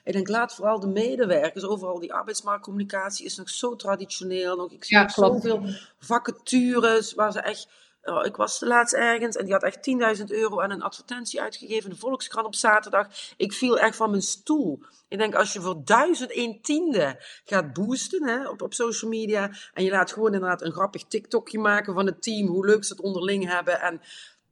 Ik 0.06 0.12
denk, 0.12 0.28
laat 0.28 0.54
vooral 0.54 0.80
de 0.80 0.86
medewerkers, 0.86 1.64
overal 1.64 1.98
die 1.98 2.12
arbeidsmarktcommunicatie 2.12 3.26
is 3.26 3.36
nog 3.36 3.48
zo 3.48 3.76
traditioneel. 3.76 4.56
Nog, 4.56 4.72
ik 4.72 4.84
zie 4.84 4.96
Ja, 4.96 5.08
zoveel 5.08 5.62
vacatures 5.98 7.14
waar 7.14 7.32
ze 7.32 7.40
echt... 7.40 7.68
oh, 8.02 8.24
ik 8.24 8.36
was 8.36 8.58
de 8.58 8.66
laatst 8.66 8.94
ergens 8.94 9.36
en 9.36 9.44
die 9.44 9.52
had 9.52 9.62
echt 9.62 9.90
10.000 10.18 10.24
euro 10.26 10.60
aan 10.60 10.70
een 10.70 10.82
advertentie 10.82 11.40
uitgegeven 11.40 11.84
in 11.84 11.90
de 11.90 12.00
Volkskrant 12.00 12.46
op 12.46 12.54
zaterdag. 12.54 13.08
Ik 13.36 13.52
viel 13.52 13.78
echt 13.78 13.96
van 13.96 14.10
mijn 14.10 14.22
stoel. 14.22 14.82
Ik 15.08 15.18
denk, 15.18 15.34
als 15.34 15.52
je 15.52 15.60
voor 15.60 15.84
duizend 15.84 16.36
een 16.36 16.58
tiende 16.62 17.24
gaat 17.44 17.72
boosten 17.72 18.28
hè, 18.28 18.48
op, 18.48 18.62
op 18.62 18.74
social 18.74 19.10
media 19.10 19.50
en 19.74 19.84
je 19.84 19.90
laat 19.90 20.12
gewoon 20.12 20.34
inderdaad 20.34 20.62
een 20.62 20.72
grappig 20.72 21.04
TikTokje 21.04 21.58
maken 21.58 21.94
van 21.94 22.06
het 22.06 22.22
team, 22.22 22.46
hoe 22.46 22.66
leuk 22.66 22.84
ze 22.84 22.92
het 22.92 23.02
onderling 23.02 23.50
hebben 23.50 23.80
en 23.80 24.00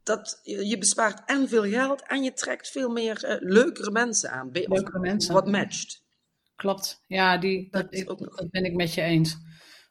dat, 0.05 0.41
je 0.43 0.79
bespaart 0.79 1.23
en 1.27 1.49
veel 1.49 1.65
geld 1.65 2.03
en 2.07 2.23
je 2.23 2.33
trekt 2.33 2.69
veel 2.69 2.91
meer 2.91 3.25
eh, 3.25 3.37
leukere 3.41 3.91
mensen 3.91 4.31
aan. 4.31 4.49
Leukere 4.53 4.99
mensen. 4.99 5.35
Wat 5.35 5.47
matcht. 5.51 6.03
Klopt, 6.57 7.03
ja, 7.07 7.39
die, 7.39 7.69
dat, 7.71 7.87
ik- 7.89 8.49
ben 8.51 8.65
ik 8.65 8.75
met 8.75 8.95
je 8.95 9.03
eens. 9.03 9.37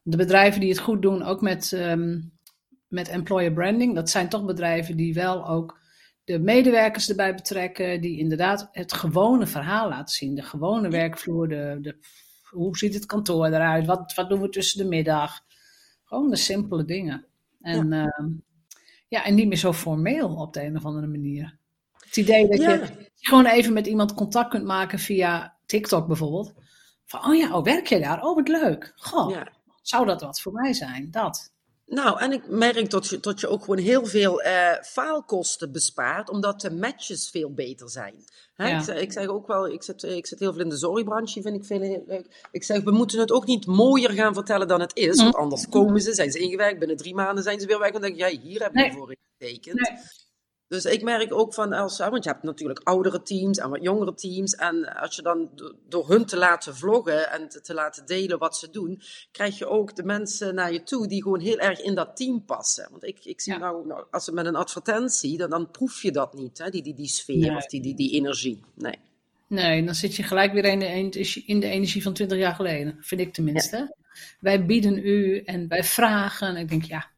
De 0.03 0.17
bedrijven 0.17 0.59
die 0.59 0.69
het 0.69 0.79
goed 0.79 1.01
doen, 1.01 1.23
ook 1.23 1.41
met, 1.41 1.73
ehm, 1.73 2.19
met 2.87 3.07
employer 3.07 3.53
branding, 3.53 3.95
dat 3.95 4.09
zijn 4.09 4.29
toch 4.29 4.45
bedrijven 4.45 4.97
die 4.97 5.13
wel 5.13 5.47
ook 5.47 5.79
de 6.23 6.39
medewerkers 6.39 7.09
erbij 7.09 7.35
betrekken, 7.35 8.01
die 8.01 8.17
inderdaad 8.19 8.69
het 8.71 8.93
gewone 8.93 9.47
verhaal 9.47 9.89
laten 9.89 10.15
zien. 10.15 10.35
De 10.35 10.41
gewone 10.41 10.89
werkvloer, 10.89 11.47
de, 11.47 11.77
de, 11.81 11.97
hoe 12.49 12.77
ziet 12.77 12.93
het 12.93 13.05
kantoor 13.05 13.45
eruit, 13.45 13.85
wat, 13.85 14.13
wat 14.13 14.29
doen 14.29 14.41
we 14.41 14.49
tussen 14.49 14.77
de 14.83 14.87
middag. 14.89 15.39
Gewoon 16.03 16.29
de 16.29 16.35
simpele 16.35 16.85
dingen. 16.85 17.25
En 17.61 17.87
ja. 17.89 18.25
Ja, 19.13 19.23
en 19.23 19.35
niet 19.35 19.47
meer 19.47 19.57
zo 19.57 19.73
formeel 19.73 20.35
op 20.35 20.53
de 20.53 20.63
een 20.63 20.77
of 20.77 20.85
andere 20.85 21.07
manier. 21.07 21.57
Het 21.99 22.17
idee 22.17 22.47
dat 22.47 22.59
Ja. 22.61 22.71
je 22.73 23.09
gewoon 23.15 23.45
even 23.45 23.73
met 23.73 23.87
iemand 23.87 24.13
contact 24.13 24.49
kunt 24.49 24.65
maken 24.65 24.99
via 24.99 25.55
TikTok 25.65 26.07
bijvoorbeeld. 26.07 26.53
Van, 27.05 27.25
oh 27.25 27.35
ja, 27.35 27.57
oh, 27.57 27.63
werk 27.63 27.87
je 27.87 27.99
daar? 27.99 28.21
Oh, 28.23 28.35
wat 28.35 28.47
leuk. 28.47 28.93
Goh, 28.95 29.31
Ja. 29.31 29.47
zou 29.81 30.05
dat 30.05 30.21
wat 30.21 30.41
voor 30.41 30.51
mij 30.53 30.73
zijn? 30.73 31.11
Dat. 31.11 31.52
Nou, 31.85 32.19
en 32.19 32.31
ik 32.31 32.47
merk 32.47 32.89
dat 32.89 33.07
je, 33.07 33.19
dat 33.19 33.39
je 33.39 33.47
ook 33.47 33.59
gewoon 33.59 33.77
heel 33.77 34.05
veel 34.05 34.41
eh, 34.41 34.81
faalkosten 34.83 35.71
bespaart, 35.71 36.29
omdat 36.29 36.61
de 36.61 36.71
matches 36.71 37.29
veel 37.29 37.53
beter 37.53 37.89
zijn. 37.89 38.15
Hè? 38.53 38.67
Ja. 38.67 38.77
Ik, 38.77 38.83
zeg, 38.83 38.99
ik 39.01 39.11
zeg 39.11 39.27
ook 39.27 39.47
wel, 39.47 39.67
ik 39.67 39.83
zit, 39.83 40.03
ik 40.03 40.27
zit 40.27 40.39
heel 40.39 40.51
veel 40.53 40.61
in 40.61 40.69
de 40.69 40.77
zorgbranche, 40.77 41.41
vind 41.41 41.55
ik 41.55 41.65
veel 41.65 41.81
heel 41.81 42.03
leuk. 42.07 42.47
Ik 42.51 42.63
zeg, 42.63 42.83
we 42.83 42.91
moeten 42.91 43.19
het 43.19 43.31
ook 43.31 43.45
niet 43.45 43.65
mooier 43.65 44.11
gaan 44.11 44.33
vertellen 44.33 44.67
dan 44.67 44.79
het 44.81 44.95
is, 44.95 45.15
want 45.21 45.35
anders 45.35 45.69
komen 45.69 46.01
ze, 46.01 46.13
zijn 46.13 46.31
ze 46.31 46.39
ingewerkt, 46.39 46.79
binnen 46.79 46.97
drie 46.97 47.15
maanden 47.15 47.43
zijn 47.43 47.59
ze 47.59 47.67
weer 47.67 47.79
weg. 47.79 47.87
En 47.87 47.93
dan 47.93 48.01
denk 48.01 48.13
ik, 48.13 48.19
ja, 48.19 48.39
hier 48.41 48.61
hebben 48.61 48.81
we 48.81 48.87
Nee. 48.87 48.97
voor 48.97 49.15
getekend. 49.37 49.89
Nee. 49.89 49.99
Dus 50.67 50.85
ik 50.85 51.01
merk 51.03 51.33
ook 51.33 51.53
van, 51.53 51.73
als, 51.73 51.97
want 51.97 52.23
je 52.23 52.29
hebt 52.29 52.43
natuurlijk 52.43 52.79
oudere 52.83 53.21
teams 53.21 53.57
en 53.57 53.69
wat 53.69 53.81
jongere 53.83 54.13
teams. 54.13 54.55
En 54.55 54.95
als 54.95 55.15
je 55.15 55.21
dan 55.21 55.49
do- 55.55 55.73
door 55.89 56.09
hun 56.09 56.25
te 56.25 56.37
laten 56.37 56.75
vloggen 56.75 57.31
en 57.31 57.49
te, 57.49 57.61
te 57.61 57.73
laten 57.73 58.05
delen 58.05 58.39
wat 58.39 58.57
ze 58.57 58.69
doen, 58.69 59.01
krijg 59.31 59.57
je 59.57 59.67
ook 59.67 59.95
de 59.95 60.03
mensen 60.03 60.55
naar 60.55 60.73
je 60.73 60.83
toe 60.83 61.07
die 61.07 61.21
gewoon 61.23 61.39
heel 61.39 61.57
erg 61.59 61.81
in 61.81 61.95
dat 61.95 62.15
team 62.15 62.45
passen. 62.45 62.87
Want 62.91 63.03
ik, 63.03 63.25
ik 63.25 63.41
zie 63.41 63.53
Ja. 63.53 63.59
nou, 63.59 63.87
nou, 63.87 64.05
als 64.11 64.25
het 64.25 64.35
met 64.35 64.45
een 64.45 64.55
advertentie, 64.55 65.37
dan, 65.37 65.49
dan 65.49 65.71
proef 65.71 66.01
je 66.01 66.11
dat 66.11 66.33
niet, 66.33 66.57
hè? 66.57 66.69
Die, 66.69 66.81
die, 66.83 66.93
die 66.95 67.07
sfeer 67.07 67.37
Nee. 67.37 67.55
of 67.55 67.65
die, 67.65 67.81
die, 67.81 67.95
die 67.95 68.11
energie. 68.11 68.63
Nee. 68.75 68.99
Nee, 69.47 69.85
dan 69.85 69.95
zit 69.95 70.15
je 70.15 70.23
gelijk 70.23 70.53
weer 70.53 70.65
in 70.65 70.79
de, 70.79 71.19
in 71.45 71.59
de 71.59 71.67
energie 71.67 72.03
van 72.03 72.13
20 72.13 72.37
jaar 72.37 72.55
geleden. 72.55 72.97
Vind 72.99 73.21
ik 73.21 73.33
tenminste. 73.33 73.95
Wij 74.39 74.65
bieden 74.65 74.97
u 74.97 75.39
en 75.39 75.67
wij 75.67 75.83
vragen. 75.83 76.47
En 76.47 76.55
ik 76.55 76.69
denk, 76.69 76.83
ja, 76.83 77.09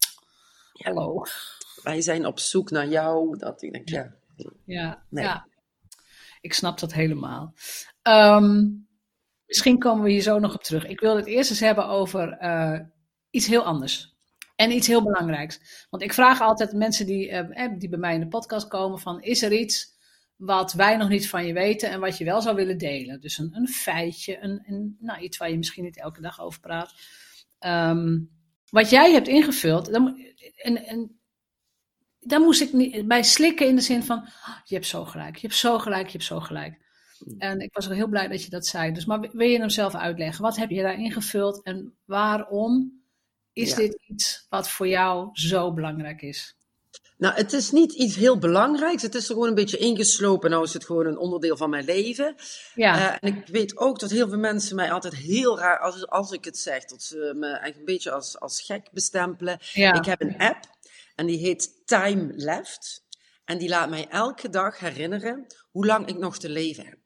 hallo. 0.74 1.24
Wij 1.86 2.02
zijn 2.02 2.26
op 2.26 2.39
zoek 2.39 2.71
naar 2.71 2.88
jou. 2.88 3.38
Dat 3.38 3.62
ik 3.62 3.71
denk, 3.71 3.89
ja. 3.89 4.15
Ja, 4.65 5.04
Nee. 5.10 5.24
ja. 5.24 5.48
ik 6.41 6.54
snap 6.54 6.80
dat 6.80 6.93
helemaal. 6.93 7.54
Ehm, 8.02 8.67
misschien 9.45 9.80
komen 9.80 10.04
we 10.04 10.12
hier 10.12 10.21
zo 10.21 10.39
nog 10.39 10.54
op 10.54 10.63
terug. 10.63 10.86
Ik 10.86 11.00
wil 11.00 11.15
het 11.15 11.26
eerst 11.26 11.50
eens 11.50 11.60
hebben 11.60 11.88
over 11.88 12.32
eh, 12.32 12.80
iets 13.30 13.48
heel 13.48 13.63
anders. 13.63 14.13
En 14.56 14.71
iets 14.71 14.88
heel 14.88 15.04
belangrijks. 15.04 15.86
Want 15.89 16.04
ik 16.04 16.13
vraag 16.13 16.41
altijd 16.41 16.74
mensen 16.74 17.06
die, 17.06 17.30
eh, 17.30 17.63
eh, 17.63 17.80
die 17.80 17.89
bij 17.89 18.00
mij 18.00 18.13
in 18.13 18.19
de 18.19 18.28
podcast 18.28 18.67
komen: 18.67 19.00
van, 19.00 19.21
is 19.21 19.41
er 19.41 19.52
iets 19.54 19.93
wat 20.36 20.74
wij 20.74 20.98
nog 20.98 21.10
niet 21.10 21.30
van 21.30 21.45
je 21.45 21.54
weten 21.54 21.89
en 21.89 22.00
wat 22.00 22.17
je 22.17 22.26
wel 22.26 22.41
zou 22.41 22.56
willen 22.56 22.78
delen? 22.78 23.21
Dus 23.21 23.38
een, 23.38 23.56
een 23.56 23.67
feitje, 23.67 24.38
een, 24.41 24.63
een, 24.67 24.98
nou, 25.00 25.19
iets 25.21 25.38
waar 25.38 25.50
je 25.50 25.58
misschien 25.58 25.84
niet 25.84 26.00
elke 26.00 26.21
dag 26.21 26.41
over 26.41 26.60
praat. 26.60 26.93
Ehm, 27.60 28.19
wat 28.69 28.89
jij 28.89 29.12
hebt 29.12 29.28
ingevuld, 29.28 29.91
dan, 29.91 30.19
en, 30.56 30.86
en 30.86 31.19
daar 32.26 32.40
moest 32.42 32.62
ik 32.62 32.74
niet, 32.74 33.08
bij 33.08 33.24
slikken 33.24 33.68
in 33.68 33.76
de 33.76 33.82
zin 33.82 34.04
van, 34.04 34.18
"Ah, 34.20 34.58
je 34.66 34.76
hebt 34.76 34.88
zo 34.88 35.06
gelijk, 35.06 35.36
je 35.36 35.48
hebt 35.48 35.60
zo 35.60 35.80
gelijk, 35.80 36.06
je 36.06 36.12
hebt 36.12 36.24
zo 36.24 36.40
gelijk. 36.40 36.84
En 37.38 37.60
ik 37.60 37.74
was 37.74 37.88
ook 37.88 37.94
heel 37.94 38.08
blij 38.08 38.28
dat 38.28 38.44
je 38.44 38.50
dat 38.50 38.66
zei. 38.66 38.92
Dus 38.92 39.06
maar 39.06 39.20
wil 39.32 39.48
je 39.48 39.60
hem 39.60 39.70
zelf 39.70 39.96
uitleggen? 39.96 40.42
Wat 40.44 40.56
heb 40.56 40.70
je 40.70 40.82
daar 40.82 41.00
ingevuld 41.00 41.64
en 41.64 41.94
waarom 42.06 43.02
is 43.54 43.70
Ja. 43.70 43.76
dit 43.76 44.00
iets 44.08 44.46
wat 44.50 44.70
voor 44.70 44.88
jou 44.88 45.30
zo 45.34 45.74
belangrijk 45.74 46.22
is? 46.22 46.56
Nou, 47.18 47.36
het 47.36 47.54
is 47.54 47.72
niet 47.72 47.94
iets 47.94 48.16
heel 48.16 48.38
belangrijks. 48.38 49.02
Het 49.02 49.16
is 49.16 49.28
er 49.28 49.34
gewoon 49.34 49.48
een 49.48 49.56
beetje 49.56 49.78
ingeslopen. 49.78 50.50
Nou 50.50 50.64
is 50.64 50.74
het 50.74 50.86
gewoon 50.86 51.06
een 51.06 51.18
onderdeel 51.18 51.58
van 51.58 51.70
mijn 51.70 51.86
leven. 51.86 52.36
Ja, 52.74 52.96
Eh, 53.12 53.18
en 53.30 53.38
ik 53.38 53.48
weet 53.48 53.78
ook 53.78 54.00
dat 54.00 54.10
heel 54.12 54.30
veel 54.30 54.38
mensen 54.38 54.76
mij 54.76 54.92
altijd 54.92 55.16
heel 55.16 55.60
raar, 55.60 55.80
als, 55.80 56.08
als 56.08 56.32
ik 56.32 56.46
het 56.46 56.58
zeg, 56.58 56.86
dat 56.86 57.04
ze 57.04 57.34
me 57.36 57.46
eigenlijk 57.48 57.78
een 57.78 57.86
beetje 57.86 58.12
als, 58.12 58.40
als 58.40 58.62
gek 58.62 58.88
bestempelen. 58.92 59.58
ja, 59.74 59.94
Ik 59.94 60.06
heb 60.06 60.22
een 60.22 60.38
app 60.38 60.60
en 61.15 61.25
die 61.25 61.38
heet 61.38 61.82
Time 61.86 62.32
Left. 62.36 63.04
En 63.45 63.58
die 63.58 63.69
laat 63.69 63.89
mij 63.89 64.08
elke 64.08 64.49
dag 64.49 64.80
herinneren 64.80 65.45
hoe 65.71 65.86
lang 65.86 66.08
ik 66.08 66.17
nog 66.17 66.38
te 66.38 66.49
leven 66.49 66.86
heb. 66.86 66.97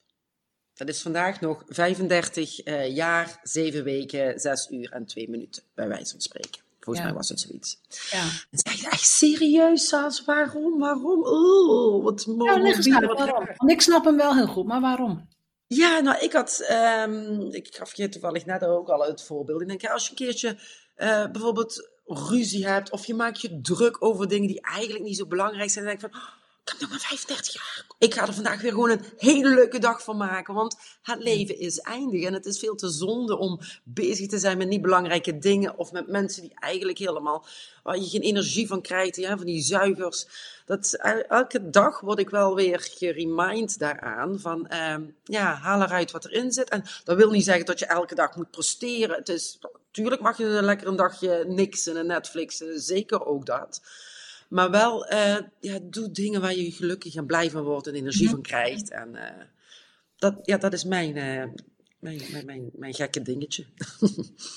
Dat 0.74 0.88
is 0.88 1.02
vandaag 1.02 1.42
nog 1.42 1.64
35 1.68 2.60
eh, 2.60 2.96
jaar, 2.96 3.40
7 3.44 3.84
weken, 3.84 4.40
6 4.40 4.68
uur 4.70 4.92
en 4.92 5.06
2 5.06 5.30
minuten, 5.30 5.64
bij 5.76 5.88
wijze 5.88 6.12
van 6.12 6.22
spreken. 6.22 6.62
Volgens 6.80 6.98
Ja. 7.06 7.12
mij 7.12 7.14
was 7.14 7.30
het 7.30 7.40
zoiets. 7.40 7.80
ja. 8.12 8.22
En 8.52 8.60
zei 8.60 8.82
echt 8.92 9.06
serieus, 9.06 9.88
Saas? 9.88 10.26
Waarom? 10.26 10.80
Waarom? 10.80 11.24
Oh, 11.26 12.04
wat 12.04 12.26
mooi. 12.26 12.38
Nou, 12.50 12.62
leg 12.62 12.76
eens 12.76 12.94
uit, 12.94 13.06
waarom? 13.18 13.46
Want 13.58 13.72
ik 13.72 13.82
snap 13.82 14.06
hem 14.06 14.18
wel 14.18 14.36
heel 14.36 14.48
goed, 14.48 14.66
maar 14.66 14.82
waarom? 14.82 15.28
Ja, 15.68 16.00
nou, 16.00 16.20
ik 16.20 16.34
had, 16.34 16.60
ehm, 16.68 17.42
ik 17.52 17.76
gaf 17.76 17.96
je 17.96 18.10
toevallig 18.10 18.46
net 18.46 18.64
ook 18.66 18.90
al 18.90 19.06
het 19.06 19.24
voorbeeld. 19.24 19.62
Ik 19.62 19.68
denk, 19.68 19.82
ja, 19.82 19.92
als 19.92 20.04
je 20.04 20.10
een 20.10 20.16
keertje 20.16 20.60
eh, 20.96 21.32
bijvoorbeeld 21.32 21.90
ruzie 22.10 22.68
hebt 22.68 22.92
of 22.92 23.06
je 23.06 23.14
maakt 23.14 23.42
je 23.42 23.62
druk 23.62 24.04
over 24.04 24.28
dingen 24.28 24.48
die 24.48 24.62
eigenlijk 24.62 25.04
niet 25.04 25.18
zo 25.18 25.26
belangrijk 25.26 25.70
zijn, 25.70 25.86
dan 25.86 25.98
denk 25.98 26.14
van, 26.14 26.22
nog 26.80 26.90
maar 26.90 27.00
35 27.00 27.54
jaar. 27.54 27.86
Ik 27.98 28.14
ga 28.14 28.28
er 28.28 28.34
vandaag 28.34 28.62
weer 28.62 28.72
gewoon 28.72 28.90
een 28.90 29.06
hele 29.18 29.50
leuke 29.50 29.80
dag 29.80 30.04
van 30.04 30.18
maken, 30.18 30.54
want 30.54 30.76
het 31.02 31.24
leven 31.24 31.60
is 31.60 31.80
eindig 31.80 32.24
en 32.24 32.34
het 32.34 32.46
is 32.46 32.60
veel 32.60 32.76
te 32.76 32.90
zonde 32.90 33.38
om 33.38 33.60
bezig 33.84 34.28
te 34.28 34.40
zijn 34.40 34.58
met 34.58 34.68
niet 34.68 34.82
belangrijke 34.82 35.38
dingen 35.38 35.78
of 35.78 35.92
met 35.92 36.08
mensen 36.08 36.42
die 36.42 36.52
eigenlijk 36.56 36.98
helemaal, 36.98 37.46
waar 37.84 37.98
je 37.98 38.08
geen 38.10 38.22
energie 38.22 38.68
van 38.68 38.82
krijgt, 38.82 39.16
ja, 39.16 39.38
van 39.38 39.46
die 39.46 39.62
zuigers. 39.62 40.28
Dat, 40.66 40.94
el- 40.94 41.22
elke 41.28 41.70
dag 41.70 42.00
word 42.00 42.20
ik 42.20 42.30
wel 42.30 42.56
weer 42.56 42.80
geremind 42.80 43.80
daaraan 43.80 44.40
van, 44.40 44.68
ehm, 44.68 45.04
ja, 45.24 45.54
haal 45.54 45.82
eruit 45.82 46.12
wat 46.12 46.26
erin 46.26 46.52
zit. 46.52 46.70
En 46.70 46.84
dat 47.04 47.18
wil 47.18 47.30
niet 47.32 47.44
zeggen 47.44 47.66
dat 47.66 47.80
je 47.80 47.86
elke 47.86 48.16
dag 48.16 48.36
moet 48.36 48.52
presteren. 48.52 49.16
Het 49.16 49.30
is, 49.30 49.60
tuurlijk 49.92 50.22
mag 50.22 50.38
je 50.38 50.46
lekker 50.46 50.88
een 50.88 50.96
dagje 50.96 51.46
niksen 51.48 51.98
en 51.98 52.06
Netflixen, 52.08 52.80
zeker 52.82 53.26
ook 53.26 53.46
dat. 53.46 53.82
Maar 54.50 54.72
wel, 54.72 55.06
eh, 55.06 55.38
ja, 55.60 55.80
doe 55.84 56.12
dingen 56.12 56.42
waar 56.42 56.56
je 56.56 56.72
gelukkig 56.72 57.16
en 57.16 57.26
blij 57.26 57.50
van 57.50 57.64
wordt 57.64 57.88
en 57.88 57.94
energie 57.94 58.30
van 58.30 58.42
krijgt. 58.42 58.92
En 58.92 59.16
eh, 59.16 59.46
dat, 60.16 60.40
ja, 60.44 60.58
dat 60.58 60.74
is 60.74 60.84
mijn, 60.84 61.18
eh, 61.18 61.46
mijn, 62.00 62.22
mijn, 62.32 62.46
mijn, 62.46 62.70
mijn 62.74 62.94
gekke 62.94 63.22
dingetje. 63.22 63.66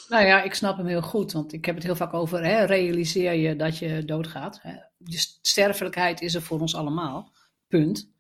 Nou 0.09 0.27
ja, 0.27 0.43
ik 0.43 0.55
snap 0.55 0.77
hem 0.77 0.87
heel 0.87 1.03
goed, 1.03 1.33
want 1.33 1.53
ik 1.53 1.65
heb 1.65 1.75
het 1.75 1.85
heel 1.85 1.97
vaak 1.97 2.15
over, 2.15 2.45
hè, 2.45 2.65
realiseer 2.65 3.33
je 3.33 3.57
dat 3.57 3.79
je 3.79 4.05
doodgaat. 4.05 4.59
Hè. 4.63 4.75
De 4.97 5.37
sterfelijkheid 5.43 6.21
is 6.21 6.35
er 6.35 6.43
voor 6.43 6.61
ons 6.61 6.75
allemaal, 6.75 7.33
punt. 7.69 8.11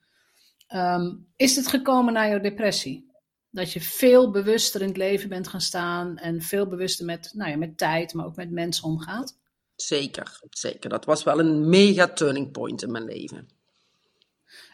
Ehm, 0.66 1.14
is 1.36 1.56
het 1.56 1.66
gekomen 1.66 2.12
na 2.12 2.28
jouw 2.28 2.40
depressie? 2.40 3.10
Dat 3.50 3.72
je 3.72 3.80
veel 3.80 4.30
bewuster 4.30 4.80
in 4.80 4.88
het 4.88 4.96
leven 4.96 5.28
bent 5.28 5.48
gaan 5.48 5.60
staan 5.60 6.18
en 6.18 6.42
veel 6.42 6.66
bewuster 6.66 7.04
met, 7.04 7.30
nou 7.34 7.50
ja, 7.50 7.56
met 7.56 7.78
tijd, 7.78 8.14
maar 8.14 8.26
ook 8.26 8.36
met 8.36 8.50
mensen 8.50 8.84
omgaat? 8.84 9.40
Zeker, 9.76 10.40
zeker. 10.50 10.90
Dat 10.90 11.04
was 11.04 11.22
wel 11.22 11.38
een 11.38 11.68
mega 11.68 12.08
turning 12.08 12.52
point 12.52 12.82
in 12.82 12.90
mijn 12.90 13.04
leven. 13.04 13.48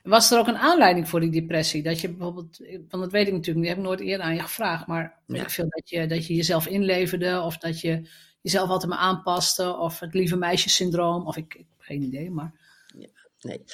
Was 0.03 0.31
er 0.31 0.39
ook 0.39 0.47
een 0.47 0.57
aanleiding 0.57 1.09
voor 1.09 1.21
die 1.21 1.31
depressie? 1.31 1.83
Dat 1.83 2.01
je 2.01 2.09
bijvoorbeeld, 2.09 2.59
want 2.89 3.03
dat 3.03 3.13
weet 3.13 3.27
ik 3.27 3.33
natuurlijk, 3.33 3.61
die 3.61 3.69
heb 3.69 3.79
ik 3.79 3.85
nooit 3.85 4.01
eerder 4.01 4.27
aan 4.27 4.35
je 4.35 4.41
gevraagd, 4.41 4.87
maar 4.87 5.19
ik 5.27 5.51
veel 5.51 5.69
dat 5.69 5.91
je, 5.91 6.07
dat 6.07 6.27
je 6.27 6.35
jezelf 6.35 6.67
inleverde 6.67 7.41
of 7.41 7.59
dat 7.59 7.81
je 7.81 8.09
jezelf 8.41 8.69
altijd 8.69 8.91
maar 8.91 9.01
aanpaste 9.01 9.77
of 9.77 10.01
het 10.01 10.15
lieve 10.15 10.37
meisjesyndroom 10.37 11.27
of 11.27 11.37
ik, 11.37 11.55
ik 11.55 11.67
heb 11.69 11.81
geen 11.87 12.03
idee, 12.03 12.31
maar... 12.31 12.53
Ja, 12.99 13.09
nee. 13.41 13.65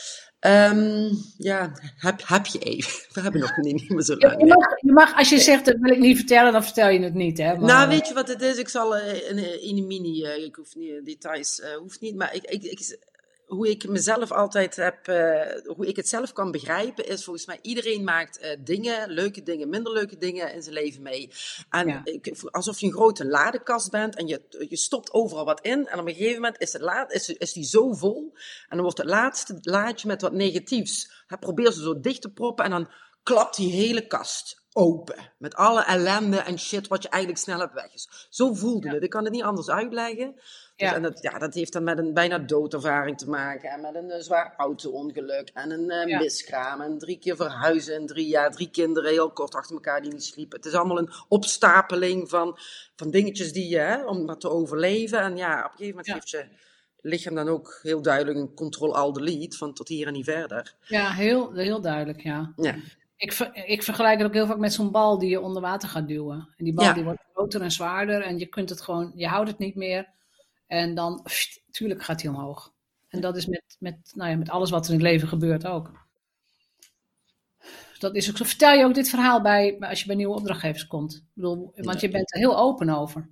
Um, 0.47 1.25
ja, 1.39 1.73
heb, 1.97 2.23
heb 2.27 2.47
je 2.47 2.59
even. 2.59 2.93
We 3.15 3.21
hebben 3.21 3.41
nog 3.41 3.57
niet, 3.57 3.91
meer 3.91 4.03
zo 4.03 4.17
lang. 4.17 4.41
Je 4.41 4.47
mag, 4.47 4.81
je 4.81 4.93
mag, 4.93 5.17
als 5.17 5.29
je 5.29 5.39
zegt 5.39 5.65
dat 5.65 5.77
wil 5.79 5.93
ik 5.93 5.99
niet 5.99 6.17
vertellen, 6.17 6.53
dan 6.53 6.65
vertel 6.65 6.89
je 6.89 7.01
het 7.01 7.15
niet. 7.15 7.39
Hè? 7.39 7.55
Maar, 7.55 7.61
nou, 7.61 7.89
weet 7.89 8.09
je 8.09 8.15
wat 8.15 8.29
het 8.29 8.43
is? 8.43 8.57
Ik 8.57 8.69
zal 8.69 8.97
in, 8.97 9.63
in 9.63 9.77
een 9.79 9.87
mini, 9.87 10.25
uh, 10.25 10.45
ik 10.45 10.55
hoef 10.55 10.75
niet 10.75 11.05
details, 11.05 11.61
uh, 11.61 11.77
hoeft 11.77 12.01
niet, 12.01 12.17
maar 12.17 12.35
ik, 12.35 12.43
ik, 12.43 12.63
ik, 12.63 12.99
hoe 13.47 13.69
ik 13.69 13.89
mezelf 13.89 14.33
altijd 14.33 14.77
heb, 14.77 15.09
uh, 15.09 15.75
hoe 15.77 15.87
ik 15.87 15.97
het 15.97 16.09
zelf 16.09 16.33
kan 16.33 16.51
begrijpen, 16.51 17.09
is 17.09 17.25
volgens 17.25 17.47
mij 17.47 17.59
iedereen 17.63 18.05
maakt 18.05 18.43
uh, 18.43 18.51
dingen, 18.61 19.11
leuke 19.11 19.43
dingen, 19.43 19.69
minder 19.69 19.93
leuke 19.93 20.17
dingen 20.17 20.55
in 20.55 20.63
zijn 20.63 20.75
leven 20.75 21.03
mee. 21.03 21.31
En 21.71 21.89
ja. 21.89 22.01
ik, 22.05 22.33
alsof 22.51 22.81
je 22.81 22.87
een 22.87 22.93
grote 22.93 23.27
ladekast 23.27 23.91
bent 23.91 24.17
en 24.17 24.27
je, 24.27 24.67
je 24.69 24.77
stopt 24.77 25.13
overal 25.13 25.45
wat 25.45 25.61
in. 25.61 25.87
En 25.87 25.99
op 25.99 26.07
een 26.07 26.15
gegeven 26.15 26.41
moment 26.41 26.61
is, 26.61 26.73
het 26.73 26.83
laad, 26.83 27.13
is, 27.13 27.29
is 27.29 27.53
die 27.53 27.65
zo 27.65 27.93
vol. 27.93 28.33
En 28.69 28.77
dan 28.77 28.83
wordt 28.83 28.99
het 28.99 29.09
laatste 29.09 29.59
laadje 29.61 30.09
met 30.09 30.23
wat 30.23 30.33
negatiefs. 30.33 31.25
Hij 31.27 31.39
probeert 31.39 31.75
ze 31.75 31.83
zo 31.83 32.01
dicht 32.01 32.23
te 32.23 32.33
proppen 32.33 32.65
en 32.65 32.71
dan 32.71 32.89
klapt 33.23 33.57
die 33.57 33.73
hele 33.73 34.07
kast 34.07 34.63
open. 34.73 35.33
Met 35.39 35.55
alle 35.55 35.85
ellende 35.85 36.39
en 36.39 36.59
shit 36.59 36.89
wat 36.89 37.03
je 37.03 37.09
eigenlijk 37.09 37.43
snel 37.43 37.59
hebt 37.59 37.75
weg 37.75 37.95
is. 37.95 38.27
Zo 38.31 38.55
voelde 38.55 38.87
ja. 38.87 38.95
het. 38.95 39.03
Ik 39.03 39.11
kan 39.11 39.25
het 39.25 39.33
niet 39.33 39.43
anders 39.43 39.71
uitleggen. 39.71 40.41
Dus, 40.77 40.89
ja. 40.89 40.95
En 40.95 41.03
dat, 41.03 41.23
ja, 41.23 41.39
dat 41.39 41.55
heeft 41.55 41.73
dan 41.73 41.85
met 41.85 41.99
een 41.99 42.15
bijna 42.15 42.39
doodervaring 42.39 43.19
te 43.19 43.29
maken. 43.29 43.71
En 43.71 43.81
met 43.81 43.95
een 43.95 44.09
uh, 44.09 44.17
zwaar 44.19 44.55
auto-ongeluk. 44.57 45.51
En 45.55 45.71
een 45.71 45.91
uh, 45.91 46.07
ja. 46.07 46.19
miskraam. 46.19 46.81
En 46.81 46.99
drie 46.99 47.19
keer 47.19 47.37
verhuizen 47.37 47.95
in 47.95 48.07
drie 48.07 48.27
jaar. 48.27 48.51
Drie 48.51 48.71
kinderen 48.71 49.11
heel 49.11 49.31
kort 49.31 49.55
achter 49.55 49.75
elkaar 49.75 50.03
die 50.03 50.13
niet 50.13 50.25
sliepen. 50.25 50.57
Het 50.57 50.67
is 50.67 50.75
allemaal 50.75 50.99
een 50.99 51.11
opstapeling 51.29 52.29
van, 52.29 52.59
van 52.97 53.11
dingetjes 53.11 53.53
die 53.53 53.69
je, 53.69 53.79
hè, 53.79 54.05
om 54.05 54.25
maar 54.25 54.39
te 54.39 54.51
overleven. 54.51 55.21
En 55.21 55.37
ja, 55.37 55.59
op 55.59 55.65
een 55.65 55.71
gegeven 55.71 55.89
moment 55.89 56.07
ja. 56.07 56.15
heeft 56.15 56.31
je 56.31 56.47
lichaam 57.01 57.35
dan 57.35 57.49
ook 57.49 57.79
heel 57.83 58.03
duidelijk 58.03 58.39
een 58.39 58.55
control-al-delete. 58.55 59.57
Van 59.57 59.75
tot 59.75 59.89
hier 59.89 60.07
en 60.07 60.13
niet 60.13 60.25
verder. 60.25 60.75
Ja, 60.85 61.11
heel, 61.11 61.53
heel 61.53 61.81
duidelijk, 61.81 62.21
ja. 62.21 62.53
ja. 62.57 62.75
Ik, 63.17 63.33
ver, 63.33 63.51
ik 63.67 63.83
vergelijk 63.83 64.19
het 64.19 64.27
ook 64.27 64.35
heel 64.35 64.47
vaak 64.47 64.59
met 64.59 64.73
zo'n 64.73 64.91
bal 64.91 65.19
die 65.19 65.31
je 65.31 65.41
onder 65.41 65.63
water 65.63 65.89
gaat 65.89 66.09
duwen. 66.09 66.49
En 66.57 66.65
die 66.65 66.75
bal 66.75 66.95
die 66.95 67.05
wordt 67.05 67.23
groter 67.35 67.61
en 67.61 67.71
zwaarder. 67.71 68.23
En 68.23 68.39
je 68.39 68.47
kunt 68.47 68.71
het 68.71 68.81
gewoon, 68.81 69.13
je 69.15 69.27
houdt 69.27 69.49
het 69.49 69.59
niet 69.59 69.75
meer. 69.75 70.13
En 70.75 70.95
dan, 70.95 71.23
pst, 71.23 71.63
tuurlijk 71.71 72.03
gaat 72.03 72.23
hij 72.23 72.31
omhoog. 72.31 72.73
En 73.09 73.21
dat 73.21 73.37
is 73.37 73.47
met, 73.47 73.77
met, 73.79 74.13
nou 74.15 74.31
ja, 74.31 74.37
met 74.37 74.51
alles 74.51 74.71
wat 74.71 74.87
er 74.87 74.93
in 74.93 74.99
het 74.99 75.09
leven 75.09 75.29
gebeurt 75.29 75.67
ook. 75.67 75.91
Dat 77.99 78.15
is 78.15 78.31
ook 78.31 78.37
zo. 78.37 78.45
Vertel 78.45 78.73
je 78.73 78.85
ook 78.85 78.95
dit 78.95 79.09
verhaal 79.09 79.43
bij, 79.43 79.77
als 79.81 80.01
je 80.01 80.07
bij 80.07 80.17
nieuwe 80.17 80.35
opdrachtgevers 80.35 80.87
komt? 80.87 81.15
Ik 81.15 81.23
bedoel, 81.35 81.73
want 81.75 82.01
je 82.01 82.09
bent 82.09 82.35
er 82.35 82.41
heel 82.41 82.59
open 82.59 82.89
over. 82.89 83.29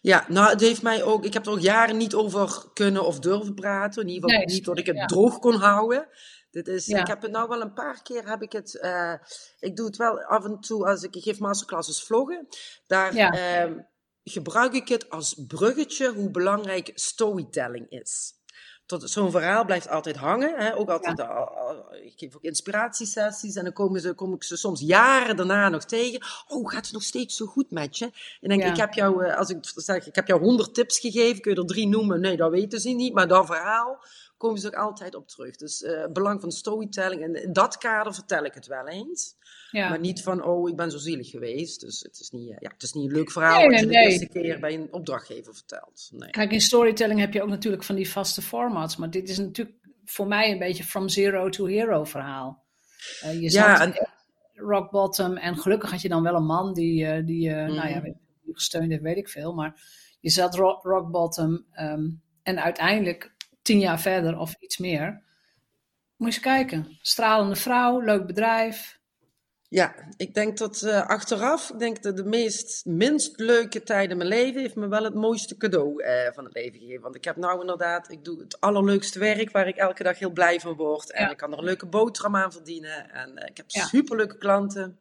Ja, 0.00 0.24
nou, 0.28 0.50
het 0.50 0.60
heeft 0.60 0.82
mij 0.82 1.02
ook. 1.02 1.24
Ik 1.24 1.32
heb 1.32 1.46
er 1.46 1.52
ook 1.52 1.60
jaren 1.60 1.96
niet 1.96 2.14
over 2.14 2.70
kunnen 2.72 3.06
of 3.06 3.18
durven 3.18 3.54
praten. 3.54 4.02
In 4.02 4.08
ieder 4.08 4.30
geval 4.30 4.46
nee, 4.46 4.54
niet 4.54 4.64
dat 4.64 4.78
ik 4.78 4.86
het 4.86 4.96
ja. 4.96 5.06
droog 5.06 5.38
kon 5.38 5.54
houden. 5.54 6.08
Dit 6.50 6.68
is, 6.68 6.86
ja. 6.86 7.00
Ik 7.00 7.06
heb 7.06 7.22
het 7.22 7.30
nou 7.30 7.48
wel 7.48 7.60
een 7.60 7.72
paar 7.72 8.02
keer 8.02 8.28
heb 8.28 8.42
ik 8.42 8.52
het. 8.52 8.78
Uh, 8.82 9.14
ik 9.58 9.76
doe 9.76 9.86
het 9.86 9.96
wel 9.96 10.22
af 10.22 10.44
en 10.44 10.60
toe 10.60 10.86
als 10.86 11.02
ik, 11.02 11.16
ik 11.16 11.22
geef 11.22 11.38
masterclasses 11.38 12.02
vloggen. 12.02 12.48
Daar 12.86 13.14
ja. 13.14 13.66
uh, 13.66 13.78
gebruik 14.24 14.72
ik 14.72 14.88
het 14.88 15.10
als 15.10 15.34
bruggetje 15.46 16.12
hoe 16.12 16.30
belangrijk 16.30 16.90
storytelling 16.94 17.90
is. 17.90 18.40
Tot 18.86 19.10
zo'n 19.10 19.30
verhaal 19.30 19.64
blijft 19.64 19.88
altijd 19.88 20.16
hangen. 20.16 20.54
Hè? 20.58 20.76
Ook 20.76 20.88
altijd, 20.88 21.18
ja. 21.18 21.24
al, 21.24 21.94
ik 21.94 22.12
geef 22.16 22.36
ook 22.36 22.42
inspiratiesessies 22.42 23.54
en 23.54 23.64
dan 23.64 23.72
komen 23.72 24.00
ze, 24.00 24.14
kom 24.14 24.34
ik 24.34 24.42
ze 24.42 24.56
soms 24.56 24.80
jaren 24.80 25.36
daarna 25.36 25.68
nog 25.68 25.84
tegen. 25.84 26.22
Oh, 26.48 26.70
gaat 26.70 26.84
het 26.84 26.92
nog 26.92 27.02
steeds 27.02 27.36
zo 27.36 27.46
goed 27.46 27.70
met 27.70 27.98
je? 27.98 28.04
En 28.40 28.48
denk 28.48 28.62
ja. 28.62 28.70
ik, 28.70 28.76
heb 28.76 28.92
jou, 28.92 29.32
als 29.34 29.50
ik 29.50 29.58
zeg, 29.62 30.06
ik 30.06 30.14
heb 30.14 30.26
jou 30.26 30.40
honderd 30.40 30.74
tips 30.74 30.98
gegeven, 30.98 31.42
kun 31.42 31.54
je 31.54 31.60
er 31.60 31.66
drie 31.66 31.88
noemen? 31.88 32.20
Nee, 32.20 32.36
dat 32.36 32.50
weten 32.50 32.80
ze 32.80 32.88
niet, 32.88 33.14
maar 33.14 33.28
dat 33.28 33.46
verhaal 33.46 34.04
komen 34.42 34.60
ze 34.60 34.70
er 34.70 34.78
altijd 34.78 35.14
op 35.14 35.28
terug. 35.28 35.56
Dus 35.56 35.82
uh, 35.82 36.06
belang 36.12 36.40
van 36.40 36.50
storytelling. 36.50 37.22
En 37.22 37.42
in 37.42 37.52
dat 37.52 37.78
kader 37.78 38.14
vertel 38.14 38.44
ik 38.44 38.54
het 38.54 38.66
wel 38.66 38.88
eens. 38.88 39.36
Ja. 39.70 39.88
Maar 39.88 39.98
niet 39.98 40.22
van, 40.22 40.44
oh, 40.44 40.68
ik 40.68 40.76
ben 40.76 40.90
zo 40.90 40.98
zielig 40.98 41.30
geweest. 41.30 41.80
Dus 41.80 42.00
het 42.00 42.18
is 42.20 42.30
niet, 42.30 42.48
ja, 42.48 42.70
het 42.72 42.82
is 42.82 42.92
niet 42.92 43.04
een 43.04 43.16
leuk 43.16 43.30
verhaal 43.30 43.58
nee, 43.58 43.68
wat 43.70 43.80
je 43.80 43.86
nee. 43.86 44.04
de 44.06 44.10
eerste 44.10 44.28
keer 44.28 44.60
bij 44.60 44.74
een 44.74 44.92
opdrachtgever 44.92 45.54
vertelt. 45.54 46.08
Nee. 46.12 46.30
Kijk, 46.30 46.52
in 46.52 46.60
storytelling 46.60 47.20
heb 47.20 47.32
je 47.32 47.42
ook 47.42 47.48
natuurlijk 47.48 47.84
van 47.84 47.94
die 47.94 48.10
vaste 48.10 48.42
formats. 48.42 48.96
Maar 48.96 49.10
dit 49.10 49.28
is 49.28 49.38
natuurlijk 49.38 49.76
voor 50.04 50.26
mij 50.26 50.50
een 50.50 50.58
beetje 50.58 50.84
from 50.84 51.08
zero 51.08 51.48
to 51.48 51.66
hero 51.66 52.04
verhaal. 52.04 52.64
Uh, 53.24 53.40
je 53.40 53.50
ja, 53.50 53.80
en... 53.80 54.08
rock 54.54 54.90
bottom. 54.90 55.36
En 55.36 55.56
gelukkig 55.56 55.90
had 55.90 56.02
je 56.02 56.08
dan 56.08 56.22
wel 56.22 56.34
een 56.34 56.46
man 56.46 56.74
die, 56.74 57.24
die 57.24 57.48
uh, 57.48 57.66
mm. 57.66 57.74
nou 57.74 57.88
ja, 57.88 58.14
gesteund 58.52 58.90
heeft, 58.90 59.02
weet 59.02 59.16
ik 59.16 59.28
veel. 59.28 59.54
Maar 59.54 59.82
je 60.20 60.30
zat 60.30 60.54
rock, 60.54 60.82
rock 60.82 61.10
bottom. 61.10 61.66
Um, 61.80 62.22
en 62.42 62.62
uiteindelijk 62.62 63.31
tien 63.62 63.78
jaar 63.78 64.00
verder 64.00 64.38
of 64.38 64.54
iets 64.58 64.78
meer. 64.78 65.22
Moet 66.16 66.34
je 66.34 66.40
eens 66.40 66.40
kijken. 66.40 66.98
Stralende 67.00 67.56
vrouw, 67.56 68.00
leuk 68.00 68.26
bedrijf. 68.26 69.00
Ja, 69.72 69.94
ik 70.16 70.34
denk 70.34 70.58
dat 70.58 70.82
uh, 70.82 71.06
achteraf, 71.06 71.70
ik 71.70 71.78
denk 71.78 72.02
dat 72.02 72.16
de 72.16 72.24
meest, 72.24 72.84
minst 72.86 73.38
leuke 73.38 73.82
tijd 73.82 74.10
in 74.10 74.16
mijn 74.16 74.28
leven 74.28 74.60
heeft 74.60 74.74
me 74.74 74.88
wel 74.88 75.04
het 75.04 75.14
mooiste 75.14 75.56
cadeau 75.56 76.04
uh, 76.04 76.32
van 76.32 76.44
het 76.44 76.54
leven 76.54 76.78
gegeven. 76.78 77.02
Want 77.02 77.14
ik 77.14 77.24
heb 77.24 77.36
nou 77.36 77.60
inderdaad, 77.60 78.10
ik 78.10 78.24
doe 78.24 78.40
het 78.40 78.60
allerleukste 78.60 79.18
werk 79.18 79.50
waar 79.50 79.68
ik 79.68 79.76
elke 79.76 80.02
dag 80.02 80.18
heel 80.18 80.30
blij 80.30 80.60
van 80.60 80.74
word. 80.74 81.12
En 81.12 81.24
ja. 81.24 81.30
ik 81.30 81.36
kan 81.36 81.52
er 81.52 81.58
een 81.58 81.64
leuke 81.64 81.86
boterham 81.86 82.36
aan 82.36 82.52
verdienen. 82.52 83.10
En 83.10 83.30
uh, 83.38 83.46
ik 83.46 83.56
heb 83.56 83.70
ja. 83.70 83.84
superleuke 83.84 84.38
klanten. 84.38 84.98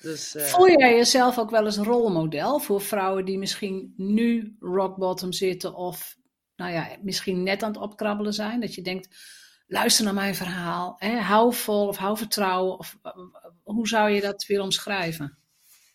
Dus, 0.00 0.34
Voel 0.38 0.68
jij 0.68 0.96
jezelf 0.96 1.38
ook 1.38 1.50
wel 1.50 1.64
eens 1.64 1.76
rolmodel 1.76 2.58
voor 2.58 2.80
vrouwen 2.80 3.24
die 3.24 3.38
misschien 3.38 3.94
nu 3.96 4.56
rock 4.60 4.96
bottom 4.96 5.32
zitten 5.32 5.74
of 5.74 6.16
nou 6.62 6.74
ja, 6.74 6.96
misschien 7.02 7.42
net 7.42 7.62
aan 7.62 7.72
het 7.72 7.82
opkrabbelen 7.82 8.32
zijn. 8.32 8.60
Dat 8.60 8.74
je 8.74 8.82
denkt, 8.82 9.08
luister 9.66 10.04
naar 10.04 10.14
mijn 10.14 10.34
verhaal. 10.34 10.94
Hè, 10.98 11.18
hou 11.18 11.54
vol 11.54 11.86
of 11.86 11.96
hou 11.96 12.16
vertrouwen. 12.16 12.78
Of, 12.78 12.96
hoe 13.62 13.88
zou 13.88 14.10
je 14.10 14.20
dat 14.20 14.46
weer 14.46 14.60
omschrijven? 14.60 15.38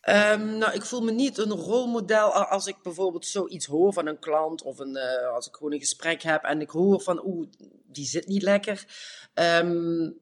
Um, 0.09 0.57
nou, 0.57 0.73
ik 0.73 0.85
voel 0.85 1.01
me 1.01 1.11
niet 1.11 1.37
een 1.37 1.51
rolmodel 1.51 2.33
als 2.33 2.67
ik 2.67 2.75
bijvoorbeeld 2.83 3.25
zoiets 3.25 3.65
hoor 3.65 3.93
van 3.93 4.07
een 4.07 4.19
klant 4.19 4.61
of 4.61 4.79
een, 4.79 4.95
uh, 4.95 5.33
als 5.33 5.47
ik 5.47 5.55
gewoon 5.55 5.73
een 5.73 5.79
gesprek 5.79 6.21
heb 6.21 6.43
en 6.43 6.61
ik 6.61 6.69
hoor 6.69 7.01
van, 7.01 7.25
oeh, 7.25 7.47
die 7.85 8.05
zit 8.05 8.27
niet 8.27 8.41
lekker. 8.41 8.85
Um, 9.33 10.17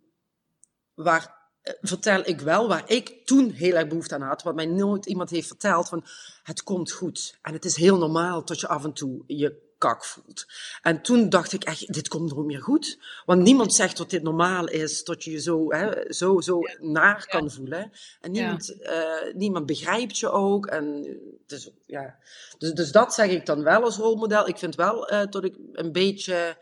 waar 0.94 1.50
uh, 1.64 1.74
vertel 1.82 2.22
ik 2.26 2.42
wel 2.42 2.68
waar 2.68 2.84
ik 2.90 3.26
toen 3.26 3.50
heel 3.52 3.76
erg 3.76 3.88
behoefte 3.88 4.16
aan 4.16 4.22
had, 4.22 4.44
wat 4.44 4.56
mij 4.56 4.66
nooit 4.66 5.06
iemand 5.06 5.30
heeft 5.30 5.48
verteld 5.48 5.88
van, 5.88 6.06
het 6.44 6.64
komt 6.64 6.92
goed. 6.92 7.38
En 7.42 7.54
het 7.54 7.66
is 7.66 7.76
heel 7.76 7.98
normaal 7.98 8.46
dat 8.46 8.60
je 8.60 8.68
af 8.68 8.84
en 8.84 8.94
toe 8.94 9.24
je 9.28 9.65
kak 9.78 10.06
voelt. 10.06 10.46
En 10.82 11.02
toen 11.02 11.30
dacht 11.30 11.54
ik 11.54 11.64
echt, 11.64 11.94
dit 11.94 12.08
komt 12.08 12.34
nooit 12.34 12.46
meer 12.46 12.62
goed. 12.62 13.00
Want 13.26 13.42
niemand 13.42 13.74
zegt 13.74 13.98
dat 13.98 14.10
dit 14.10 14.24
normaal 14.24 14.68
is, 14.68 15.04
dat 15.04 15.24
je 15.24 15.32
je 15.32 15.42
zo, 15.42 15.72
hè, 15.72 16.14
zo, 16.14 16.42
zo 16.42 16.60
naar 16.80 17.28
kan 17.28 17.44
ja. 17.44 17.50
voelen. 17.50 17.92
En 18.22 18.32
niemand, 18.32 18.76
ja. 18.80 19.26
uh, 19.28 19.34
niemand 19.34 19.66
begrijpt 19.66 20.18
je 20.18 20.30
ook. 20.30 20.66
En 20.66 21.18
dus, 21.48 21.70
ja. 21.86 22.16
dus, 22.58 22.72
dus 22.72 22.92
dat 22.92 23.14
zeg 23.14 23.30
ik 23.30 23.46
dan 23.46 23.64
wel 23.64 23.84
als 23.84 23.98
rolmodel. 23.98 24.48
Ik 24.48 24.58
vind 24.58 24.76
wel 24.76 25.14
uh, 25.14 25.22
dat 25.30 25.44
ik 25.44 25.56
een 25.74 25.92
beetje 25.92 26.58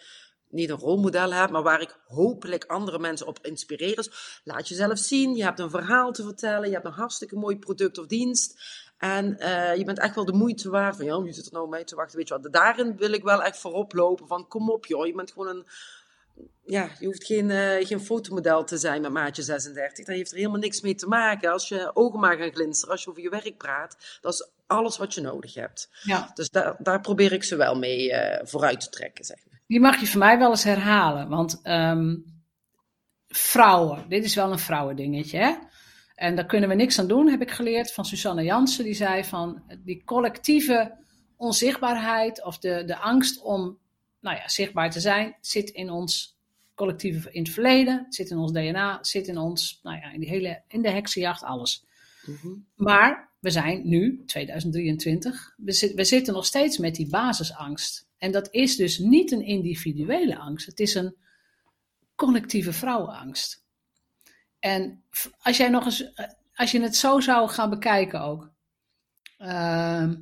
niet 0.54 0.70
een 0.70 0.78
rolmodel 0.78 1.34
heb, 1.34 1.50
maar 1.50 1.64
waar 1.64 1.82
ik 1.82 2.00
hopelijk 2.06 2.66
andere 2.66 3.00
mensen 3.00 3.28
op 3.28 3.40
inspireer. 3.42 3.98
Is, 3.98 4.42
laat 4.44 4.68
jezelf 4.68 4.98
zien, 4.98 5.36
je 5.36 5.44
hebt 5.44 5.60
een 5.60 5.70
verhaal 5.70 6.12
te 6.12 6.24
vertellen, 6.24 6.68
je 6.68 6.74
hebt 6.74 6.86
een 6.86 6.92
hartstikke 6.92 7.36
mooi 7.36 7.58
product 7.58 7.98
of 7.98 8.06
dienst. 8.06 8.62
En 9.04 9.36
uh, 9.40 9.76
je 9.76 9.84
bent 9.84 10.00
echt 10.00 10.16
wel 10.16 10.26
de 10.26 10.34
moeite 10.34 10.70
waard 10.70 10.96
van, 10.96 11.06
ja, 11.06 11.22
je 11.26 11.34
zit 11.34 11.46
er 11.46 11.54
nou 11.54 11.70
mee 11.70 11.84
te 11.84 11.96
wachten, 11.96 12.18
weet 12.18 12.28
je 12.28 12.40
wat. 12.40 12.54
Daarin 12.54 12.98
wil 12.98 13.14
ik 13.14 13.24
wel 13.24 13.44
echt 13.44 13.58
voorop 13.58 13.94
lopen 13.94 14.28
van, 14.28 14.48
kom 14.48 14.70
op 14.70 14.86
joh, 14.86 15.06
je 15.06 15.14
bent 15.14 15.32
gewoon 15.32 15.48
een, 15.48 15.66
ja, 16.66 16.90
je 17.00 17.06
hoeft 17.06 17.26
geen, 17.26 17.50
uh, 17.50 17.86
geen 17.86 18.00
fotomodel 18.00 18.64
te 18.64 18.78
zijn 18.78 19.02
met 19.02 19.12
maatje 19.12 19.42
36. 19.42 20.06
Dat 20.06 20.16
heeft 20.16 20.32
er 20.32 20.38
helemaal 20.38 20.60
niks 20.60 20.82
mee 20.82 20.96
te 20.96 21.08
maken. 21.08 21.52
Als 21.52 21.68
je 21.68 21.92
ogen 21.94 22.20
maar 22.20 22.38
gaan 22.38 22.52
glinsteren, 22.52 22.94
als 22.94 23.04
je 23.04 23.10
over 23.10 23.22
je 23.22 23.30
werk 23.30 23.58
praat, 23.58 24.18
dat 24.22 24.34
is 24.34 24.50
alles 24.68 24.98
wat 24.98 25.14
je 25.14 25.22
nodig 25.22 25.54
hebt. 25.54 25.90
Ja. 26.04 26.32
Dus 26.34 26.50
daar, 26.50 26.76
daar 26.80 27.02
probeer 27.02 27.32
ik 27.32 27.44
ze 27.44 27.56
wel 27.56 27.76
mee 27.76 28.10
uh, 28.10 28.40
vooruit 28.44 28.80
te 28.80 28.90
trekken, 28.90 29.26
zeg 29.26 29.38
maar. 29.50 29.62
Die 29.68 29.80
mag 29.80 30.00
je 30.00 30.08
voor 30.08 30.20
mij 30.20 30.38
wel 30.38 30.50
eens 30.50 30.64
herhalen, 30.64 31.30
want 31.30 31.60
um, 31.64 32.26
vrouwen, 33.28 34.06
dit 34.10 34.24
is 34.24 34.36
wel 34.36 34.52
een 34.52 34.60
vrouwendingetje, 34.60 35.38
hè? 35.38 35.56
En 36.16 36.36
daar 36.36 36.46
kunnen 36.46 36.70
we 36.70 36.76
niks 36.76 37.00
aan 37.00 37.08
doen, 37.08 37.30
heb 37.30 37.42
ik 37.42 37.52
geleerd 37.52 37.94
van 37.94 38.06
Susanne 38.06 38.44
Jansen. 38.44 38.84
Die 38.84 38.94
zei 38.94 39.24
van 39.24 39.64
die 39.84 40.04
collectieve 40.04 40.98
onzichtbaarheid 41.36 42.44
of 42.44 42.58
de, 42.60 42.84
de 42.86 42.98
angst 42.98 43.42
om 43.42 43.78
nou 44.20 44.38
ja, 44.38 44.48
zichtbaar 44.48 44.92
te 44.92 45.00
zijn, 45.00 45.36
zit 45.42 45.70
in 45.70 45.90
ons 45.90 46.38
collectieve 46.76 47.32
in 47.32 47.44
het 47.44 47.52
verleden, 47.52 48.06
zit 48.10 48.30
in 48.30 48.38
ons 48.38 48.52
DNA, 48.52 49.00
zit 49.02 49.28
in 49.28 49.38
ons, 49.38 49.80
nou 49.84 49.98
ja, 49.98 50.12
in, 50.12 50.20
die 50.20 50.30
hele, 50.30 50.62
in 50.68 50.82
de 50.82 50.90
heksenjacht, 50.90 51.44
alles. 51.44 51.86
Mhm. 52.26 52.54
Maar 52.76 53.32
we 53.40 53.50
zijn 53.50 53.82
nu, 53.88 54.24
2023, 54.26 55.54
we, 55.58 55.92
we 55.96 56.04
zitten 56.04 56.34
nog 56.34 56.46
steeds 56.46 56.78
met 56.78 56.96
die 56.96 57.10
basisangst. 57.10 58.08
En 58.18 58.32
dat 58.32 58.48
is 58.52 58.76
dus 58.76 58.98
niet 58.98 59.32
een 59.32 59.46
individuele 59.46 60.38
angst, 60.38 60.66
het 60.66 60.80
is 60.80 60.96
een 60.96 61.16
collectieve 62.16 62.74
vrouwenangst. 62.74 63.63
En 64.64 65.04
als 65.40 65.58
jij 65.58 65.70
nog 65.70 65.86
eens, 65.86 66.14
eh, 66.14 66.26
als 66.56 66.72
je 66.72 66.82
het 66.82 66.96
zo 66.96 67.20
zou 67.20 67.50
gaan 67.50 67.70
bekijken 67.70 68.22
ook. 68.22 68.52
Ehm, 69.38 70.16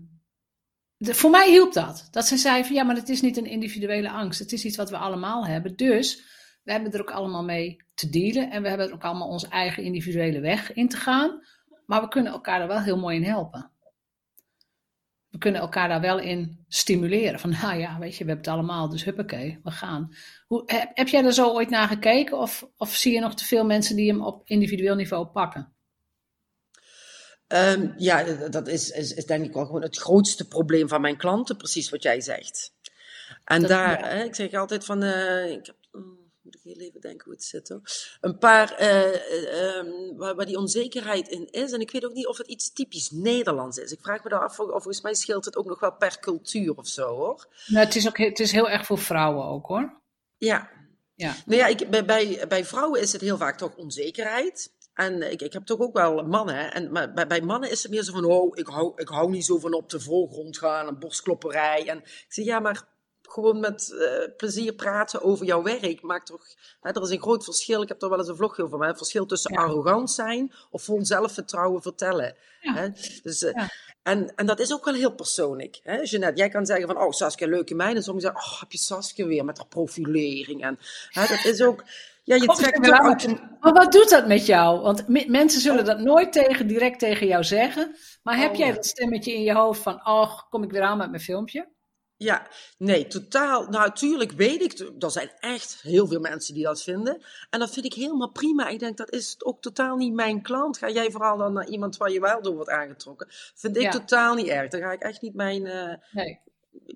voor 0.97 1.29
mij 1.29 1.49
hielp 1.49 1.73
dat. 1.73 2.07
Dat 2.11 2.25
ze 2.25 2.37
zei 2.37 2.63
van 2.63 2.75
ja, 2.75 2.83
maar 2.83 2.95
het 2.95 3.09
is 3.09 3.21
niet 3.21 3.37
een 3.37 3.45
individuele 3.45 4.09
angst. 4.09 4.39
Het 4.39 4.51
is 4.51 4.65
iets 4.65 4.77
wat 4.77 4.89
we 4.89 4.97
allemaal 4.97 5.45
hebben. 5.45 5.75
Dus 5.75 6.23
we 6.63 6.71
hebben 6.71 6.91
er 6.91 7.01
ook 7.01 7.11
allemaal 7.11 7.43
mee 7.43 7.83
te 7.93 8.09
dealen. 8.09 8.51
En 8.51 8.61
we 8.61 8.67
hebben 8.67 8.87
er 8.87 8.93
ook 8.93 9.03
allemaal 9.03 9.27
onze 9.27 9.47
eigen 9.47 9.83
individuele 9.83 10.39
weg 10.39 10.73
in 10.73 10.89
te 10.89 10.97
gaan. 10.97 11.41
Maar 11.85 12.01
we 12.01 12.07
kunnen 12.07 12.33
elkaar 12.33 12.61
er 12.61 12.67
wel 12.67 12.81
heel 12.81 12.99
mooi 12.99 13.15
in 13.15 13.23
helpen. 13.23 13.70
We 15.31 15.37
kunnen 15.37 15.61
elkaar 15.61 15.87
daar 15.87 16.01
wel 16.01 16.19
in 16.19 16.65
stimuleren. 16.67 17.39
Van 17.39 17.49
nou 17.49 17.79
ja, 17.79 17.99
weet 17.99 18.15
je, 18.15 18.23
we 18.23 18.29
hebben 18.29 18.51
het 18.51 18.59
allemaal, 18.59 18.89
dus 18.89 19.03
huppakee, 19.03 19.59
we 19.63 19.71
gaan. 19.71 20.15
Hoe, 20.47 20.63
heb, 20.65 20.91
heb 20.93 21.07
jij 21.07 21.25
er 21.25 21.33
zo 21.33 21.49
ooit 21.49 21.69
naar 21.69 21.87
gekeken? 21.87 22.37
Of, 22.37 22.69
of 22.77 22.95
zie 22.95 23.13
je 23.13 23.19
nog 23.19 23.35
te 23.35 23.45
veel 23.45 23.65
mensen 23.65 23.95
die 23.95 24.11
hem 24.11 24.21
op 24.21 24.41
individueel 24.45 24.95
niveau 24.95 25.25
pakken? 25.25 25.73
Um, 27.47 27.93
ja, 27.97 28.23
dat 28.49 28.67
is, 28.67 28.89
is, 28.89 29.13
is, 29.13 29.25
denk 29.25 29.45
ik 29.45 29.53
wel 29.53 29.65
gewoon 29.65 29.81
het 29.81 29.97
grootste 29.97 30.47
probleem 30.47 30.87
van 30.87 31.01
mijn 31.01 31.17
klanten, 31.17 31.57
precies 31.57 31.89
wat 31.89 32.03
jij 32.03 32.21
zegt. 32.21 32.73
En 33.43 33.59
dat, 33.59 33.69
daar, 33.69 34.09
hè, 34.09 34.23
ik 34.23 34.35
zeg 34.35 34.53
altijd 34.53 34.85
van, 34.85 35.03
uh, 35.03 35.51
ik 35.51 35.65
heb, 35.65 35.75
moet 36.51 36.65
ik 36.65 36.77
heel 36.77 36.87
even 36.87 37.01
denken 37.01 37.23
hoe 37.23 37.33
het 37.33 37.43
zit 37.43 37.69
hoor. 37.69 37.81
Een 38.21 38.37
paar, 38.37 38.81
uh, 38.81 39.77
um, 39.77 40.17
waar, 40.17 40.35
waar, 40.35 40.45
die 40.45 40.57
onzekerheid 40.57 41.27
in 41.27 41.47
is. 41.51 41.71
En 41.71 41.79
ik 41.79 41.91
weet 41.91 42.05
ook 42.05 42.13
niet 42.13 42.27
of 42.27 42.37
het 42.37 42.47
iets 42.47 42.73
typisch 42.73 43.11
Nederlands 43.11 43.77
is. 43.77 43.91
Ik 43.91 43.99
vraag 44.01 44.23
me 44.23 44.29
daar 44.29 44.43
af, 44.43 44.59
of 44.59 44.69
volgens 44.69 45.01
mij 45.01 45.13
scheelt 45.13 45.45
het 45.45 45.55
ook 45.55 45.65
nog 45.65 45.79
wel 45.79 45.93
per 45.93 46.19
cultuur 46.19 46.75
of 46.75 46.87
zo 46.87 47.15
hoor. 47.15 47.47
Nou, 47.67 47.85
het 47.85 47.95
is, 47.95 48.07
ook, 48.07 48.17
het 48.17 48.39
is 48.39 48.51
heel 48.51 48.69
erg 48.69 48.85
voor 48.85 48.97
vrouwen 48.97 49.45
ook 49.45 49.65
hoor. 49.65 50.01
Ja. 50.37 50.69
Ja. 51.15 51.35
Nou 51.45 51.59
ja, 51.59 51.67
ik, 51.67 51.89
bij, 51.89 52.05
bij, 52.05 52.45
bij 52.47 52.65
vrouwen 52.65 53.01
is 53.01 53.11
het 53.11 53.21
heel 53.21 53.37
vaak 53.37 53.57
toch 53.57 53.75
onzekerheid. 53.75 54.71
En 54.93 55.31
ik, 55.31 55.41
ik 55.41 55.53
heb 55.53 55.65
toch 55.65 55.79
ook 55.79 55.93
wel 55.93 56.23
mannen. 56.23 56.73
En, 56.73 56.91
maar 56.91 57.13
bij, 57.13 57.27
bij, 57.27 57.41
mannen 57.41 57.71
is 57.71 57.83
het 57.83 57.91
meer 57.91 58.03
zo 58.03 58.11
van: 58.11 58.25
oh, 58.25 58.57
ik 58.57 58.67
hou, 58.67 58.93
ik 58.95 59.07
hou 59.07 59.29
niet 59.29 59.45
zo 59.45 59.59
van 59.59 59.73
op 59.73 59.89
de 59.89 59.99
voorgrond 59.99 60.57
gaan 60.57 60.87
en 60.87 60.99
borstklopperij. 60.99 61.87
En 61.87 61.97
ik 61.97 62.25
zeg 62.27 62.45
ja, 62.45 62.59
maar 62.59 62.87
gewoon 63.31 63.59
met 63.59 63.89
uh, 63.93 64.35
plezier 64.37 64.73
praten 64.73 65.21
over 65.21 65.45
jouw 65.45 65.61
werk 65.63 66.01
maakt 66.01 66.25
toch. 66.25 66.41
Hè, 66.81 66.89
er 66.91 67.01
is 67.01 67.09
een 67.09 67.21
groot 67.21 67.43
verschil. 67.43 67.81
Ik 67.81 67.87
heb 67.87 68.01
er 68.01 68.09
wel 68.09 68.17
eens 68.19 68.27
een 68.27 68.35
vlogje 68.35 68.63
over. 68.63 68.77
Maar 68.77 68.87
het 68.87 68.97
verschil 68.97 69.25
tussen 69.25 69.53
ja. 69.53 69.59
arrogant 69.59 70.11
zijn 70.11 70.51
of 70.71 70.83
vol 70.83 71.05
zelfvertrouwen 71.05 71.81
vertellen. 71.81 72.35
Ja. 72.61 72.73
Hè? 72.73 72.87
Dus, 73.23 73.41
uh, 73.43 73.51
Ja. 73.53 73.69
en, 74.03 74.35
en 74.35 74.45
dat 74.45 74.59
is 74.59 74.73
ook 74.73 74.85
wel 74.85 74.93
heel 74.93 75.11
persoonlijk. 75.15 75.79
Hè? 75.83 75.99
Jeanette, 76.01 76.37
jij 76.39 76.49
kan 76.49 76.65
zeggen 76.65 76.87
van, 76.87 76.97
oh 76.97 77.11
Saskia, 77.11 77.47
leuke 77.47 77.75
meid. 77.75 77.95
En 77.95 78.03
sommigen 78.03 78.31
zeggen, 78.31 78.51
oh, 78.53 78.59
heb 78.59 78.71
je 78.71 78.77
Saskia 78.77 79.25
weer 79.25 79.45
met 79.45 79.57
haar 79.57 79.67
profilering. 79.67 80.63
En 80.63 80.79
hè, 81.09 81.21
dat 81.27 81.45
is 81.45 81.61
ook, 81.61 81.83
ja, 82.23 82.35
je 82.35 82.45
Kom 82.45 82.55
trekt 82.55 82.79
wel 82.79 82.93
aan. 82.93 83.07
uit 83.07 83.23
een- 83.23 83.39
Maar 83.59 83.73
wat 83.73 83.91
doet 83.91 84.09
dat 84.09 84.27
met 84.27 84.45
jou? 84.45 84.81
Want 84.81 85.07
me- 85.07 85.25
mensen 85.27 85.61
zullen 85.61 85.85
dat 85.85 85.99
nooit 85.99 86.31
tegen, 86.33 86.67
direct 86.67 86.99
tegen 86.99 87.27
jou 87.27 87.43
zeggen. 87.43 87.95
Maar 88.23 88.37
heb 88.37 88.51
Oh, 88.51 88.57
jij 88.57 88.71
dat 88.73 88.85
stemmetje 88.85 89.33
in 89.33 89.41
je 89.43 89.53
hoofd 89.53 89.81
van, 89.81 90.07
oh, 90.07 90.39
kom 90.49 90.63
ik 90.63 90.71
weer 90.71 90.81
aan 90.81 90.97
met 90.97 91.09
mijn 91.09 91.21
filmpje? 91.21 91.67
Ja, 92.23 92.47
nee, 92.77 93.07
totaal. 93.07 93.61
Nou, 93.61 93.87
natuurlijk 93.87 94.31
weet 94.31 94.61
ik, 94.61 94.79
er 95.03 95.11
zijn 95.11 95.31
echt 95.39 95.81
heel 95.81 96.07
veel 96.07 96.19
mensen 96.19 96.53
die 96.53 96.63
dat 96.63 96.83
vinden. 96.83 97.21
En 97.49 97.59
dat 97.59 97.73
vind 97.73 97.85
ik 97.85 97.93
helemaal 97.93 98.31
prima. 98.31 98.67
Ik 98.67 98.79
denk, 98.79 98.97
dat 98.97 99.11
is 99.11 99.35
ook 99.43 99.61
totaal 99.61 99.95
niet 99.97 100.13
mijn 100.13 100.41
klant. 100.41 100.77
Ga 100.77 100.89
jij 100.89 101.11
vooral 101.11 101.37
dan 101.37 101.53
naar 101.53 101.67
iemand 101.67 101.97
waar 101.97 102.11
je 102.11 102.19
wel 102.19 102.41
door 102.41 102.55
wordt 102.55 102.69
aangetrokken? 102.69 103.27
Vind 103.55 103.75
ik 103.75 103.81
Ja. 103.81 103.91
totaal 103.91 104.35
niet 104.35 104.47
erg. 104.47 104.69
Daar 104.69 104.81
ga 104.81 104.91
ik 104.91 105.01
echt 105.01 105.21
niet 105.21 105.33
mijn, 105.33 105.65
eh, 105.65 105.93
Nee. 106.11 106.39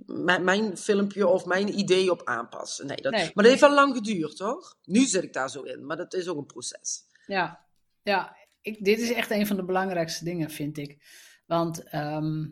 mijn, 0.06 0.44
mijn 0.44 0.78
filmpje 0.78 1.28
of 1.28 1.46
mijn 1.46 1.80
idee 1.80 2.12
op 2.12 2.22
aanpassen. 2.24 2.88
Nee, 2.88 3.02
dat, 3.02 3.12
Nee. 3.12 3.24
maar 3.24 3.44
dat 3.44 3.46
heeft 3.46 3.62
wel 3.62 3.74
lang 3.74 3.96
geduurd, 3.96 4.40
hoor. 4.40 4.76
Nu 4.84 5.06
zit 5.06 5.24
ik 5.24 5.34
daar 5.34 5.50
zo 5.50 5.62
in, 5.62 5.86
maar 5.86 5.98
dat 5.98 6.14
is 6.14 6.28
ook 6.28 6.38
een 6.38 6.46
proces. 6.46 7.04
Ja, 7.28 7.66
ja 8.04 8.36
ik, 8.62 8.84
dit 8.84 9.00
is 9.00 9.12
echt 9.12 9.32
een 9.32 9.48
van 9.48 9.56
de 9.56 9.66
belangrijkste 9.66 10.24
dingen, 10.24 10.50
vind 10.50 10.78
ik. 10.78 10.98
Want 11.46 11.84
ehm, 11.84 12.46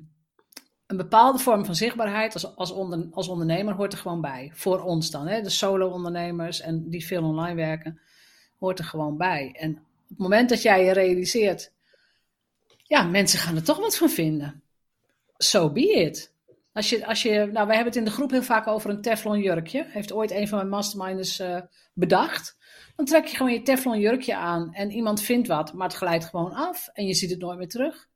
een 0.87 0.97
bepaalde 0.97 1.39
vorm 1.39 1.65
van 1.65 1.75
zichtbaarheid 1.75 2.33
als, 2.33 2.55
als, 2.55 2.71
onder, 2.71 3.07
als 3.11 3.27
ondernemer 3.27 3.73
hoort 3.73 3.93
er 3.93 3.99
gewoon 3.99 4.21
bij. 4.21 4.51
Voor 4.53 4.81
ons 4.81 5.11
dan, 5.11 5.27
hè? 5.27 5.41
de 5.41 5.49
solo-ondernemers 5.49 6.61
en 6.61 6.89
die 6.89 7.05
veel 7.05 7.23
online 7.23 7.55
werken, 7.55 7.99
hoort 8.59 8.79
er 8.79 8.85
gewoon 8.85 9.17
bij. 9.17 9.55
En 9.59 9.71
op 9.71 10.09
het 10.09 10.17
moment 10.17 10.49
dat 10.49 10.61
jij 10.61 10.85
je 10.85 10.91
realiseert, 10.91 11.71
ja, 12.83 13.03
mensen 13.03 13.39
gaan 13.39 13.55
er 13.55 13.63
toch 13.63 13.77
wat 13.77 13.97
van 13.97 14.09
vinden. 14.09 14.63
So 15.37 15.69
be 15.69 15.91
it. 15.91 16.33
Als 16.73 16.89
je, 16.89 17.05
als 17.05 17.21
je, 17.21 17.29
nou, 17.31 17.67
wij 17.67 17.75
hebben 17.75 17.85
het 17.85 17.95
in 17.95 18.03
de 18.03 18.11
groep 18.11 18.31
heel 18.31 18.43
vaak 18.43 18.67
over 18.67 18.89
een 18.89 19.01
teflon 19.01 19.39
jurkje. 19.39 19.85
Heeft 19.87 20.11
ooit 20.11 20.31
een 20.31 20.47
van 20.47 20.57
mijn 20.57 20.69
masterminders 20.69 21.39
eh, 21.39 21.61
bedacht. 21.93 22.57
Dan 22.95 23.05
trek 23.05 23.25
je 23.25 23.35
gewoon 23.35 23.51
je 23.51 23.61
teflon 23.61 23.99
jurkje 23.99 24.35
aan 24.35 24.73
en 24.73 24.91
iemand 24.91 25.21
vindt 25.21 25.47
wat, 25.47 25.73
maar 25.73 25.87
het 25.87 25.97
glijdt 25.97 26.25
gewoon 26.25 26.53
af 26.53 26.87
en 26.93 27.05
je 27.05 27.13
ziet 27.13 27.29
het 27.29 27.39
nooit 27.39 27.57
meer 27.57 27.69
terug. 27.69 28.07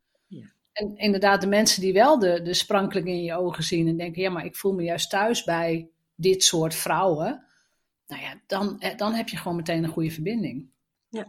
Ja. 0.79 0.85
En 0.85 0.97
inderdaad, 0.97 1.41
de 1.41 1.47
mensen 1.47 1.81
die 1.81 1.93
wel 1.93 2.19
de, 2.19 2.41
de 2.41 2.53
sprankeling 2.53 3.07
in 3.07 3.23
je 3.23 3.35
ogen 3.35 3.63
zien 3.63 3.87
en 3.87 3.97
denken, 3.97 4.21
ja, 4.21 4.29
maar 4.29 4.45
ik 4.45 4.55
voel 4.55 4.73
me 4.73 4.83
juist 4.83 5.09
thuis 5.09 5.43
bij 5.43 5.89
dit 6.15 6.43
soort 6.43 6.75
vrouwen. 6.75 7.45
Nou 8.07 8.21
ja, 8.21 8.41
dan, 8.47 8.79
eh, 8.79 8.97
dan 8.97 9.13
heb 9.13 9.29
je 9.29 9.37
gewoon 9.37 9.57
meteen 9.57 9.83
een 9.83 9.89
goede 9.89 10.11
verbinding. 10.11 10.69
Ja. 11.09 11.27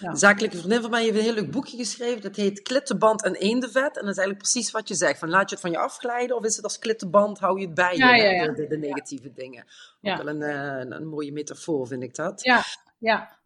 Een 0.00 0.16
zakelijke 0.16 0.56
vriendin 0.56 0.80
van 0.80 0.90
mij 0.90 1.02
heeft 1.02 1.16
een 1.16 1.22
heel 1.22 1.34
leuk 1.34 1.50
boekje 1.50 1.76
geschreven. 1.76 2.20
Dat 2.22 2.36
heet 2.36 2.62
Klittenband 2.62 3.22
en 3.24 3.34
Eendenvet. 3.34 3.96
En 3.96 4.04
dat 4.04 4.10
is 4.10 4.18
eigenlijk 4.18 4.38
precies 4.38 4.70
wat 4.70 4.88
je 4.88 4.94
zegt. 4.94 5.18
Van, 5.18 5.28
laat 5.30 5.48
je 5.48 5.56
het 5.56 5.64
van 5.64 5.70
je 5.70 5.78
afglijden 5.78 6.36
of 6.36 6.44
is 6.44 6.56
het 6.56 6.64
als 6.64 6.78
klittenband, 6.78 7.38
hou 7.38 7.60
je 7.60 7.66
het 7.66 7.74
bij 7.74 7.92
je, 7.92 7.98
Ja, 7.98 8.14
ja, 8.14 8.30
ja. 8.30 8.46
De, 8.46 8.52
de, 8.52 8.66
de 8.66 8.78
negatieve 8.78 9.32
dingen. 9.32 9.62
Ook 9.62 9.68
Ja. 10.00 10.16
wel 10.16 10.28
een, 10.28 10.42
eh, 10.42 10.78
een, 10.80 10.92
een 10.92 11.06
mooie 11.06 11.32
metafoor 11.32 11.86
vind 11.86 12.02
ik 12.02 12.14
dat. 12.14 12.42
Ja, 12.42 12.62
ja, 12.98 13.38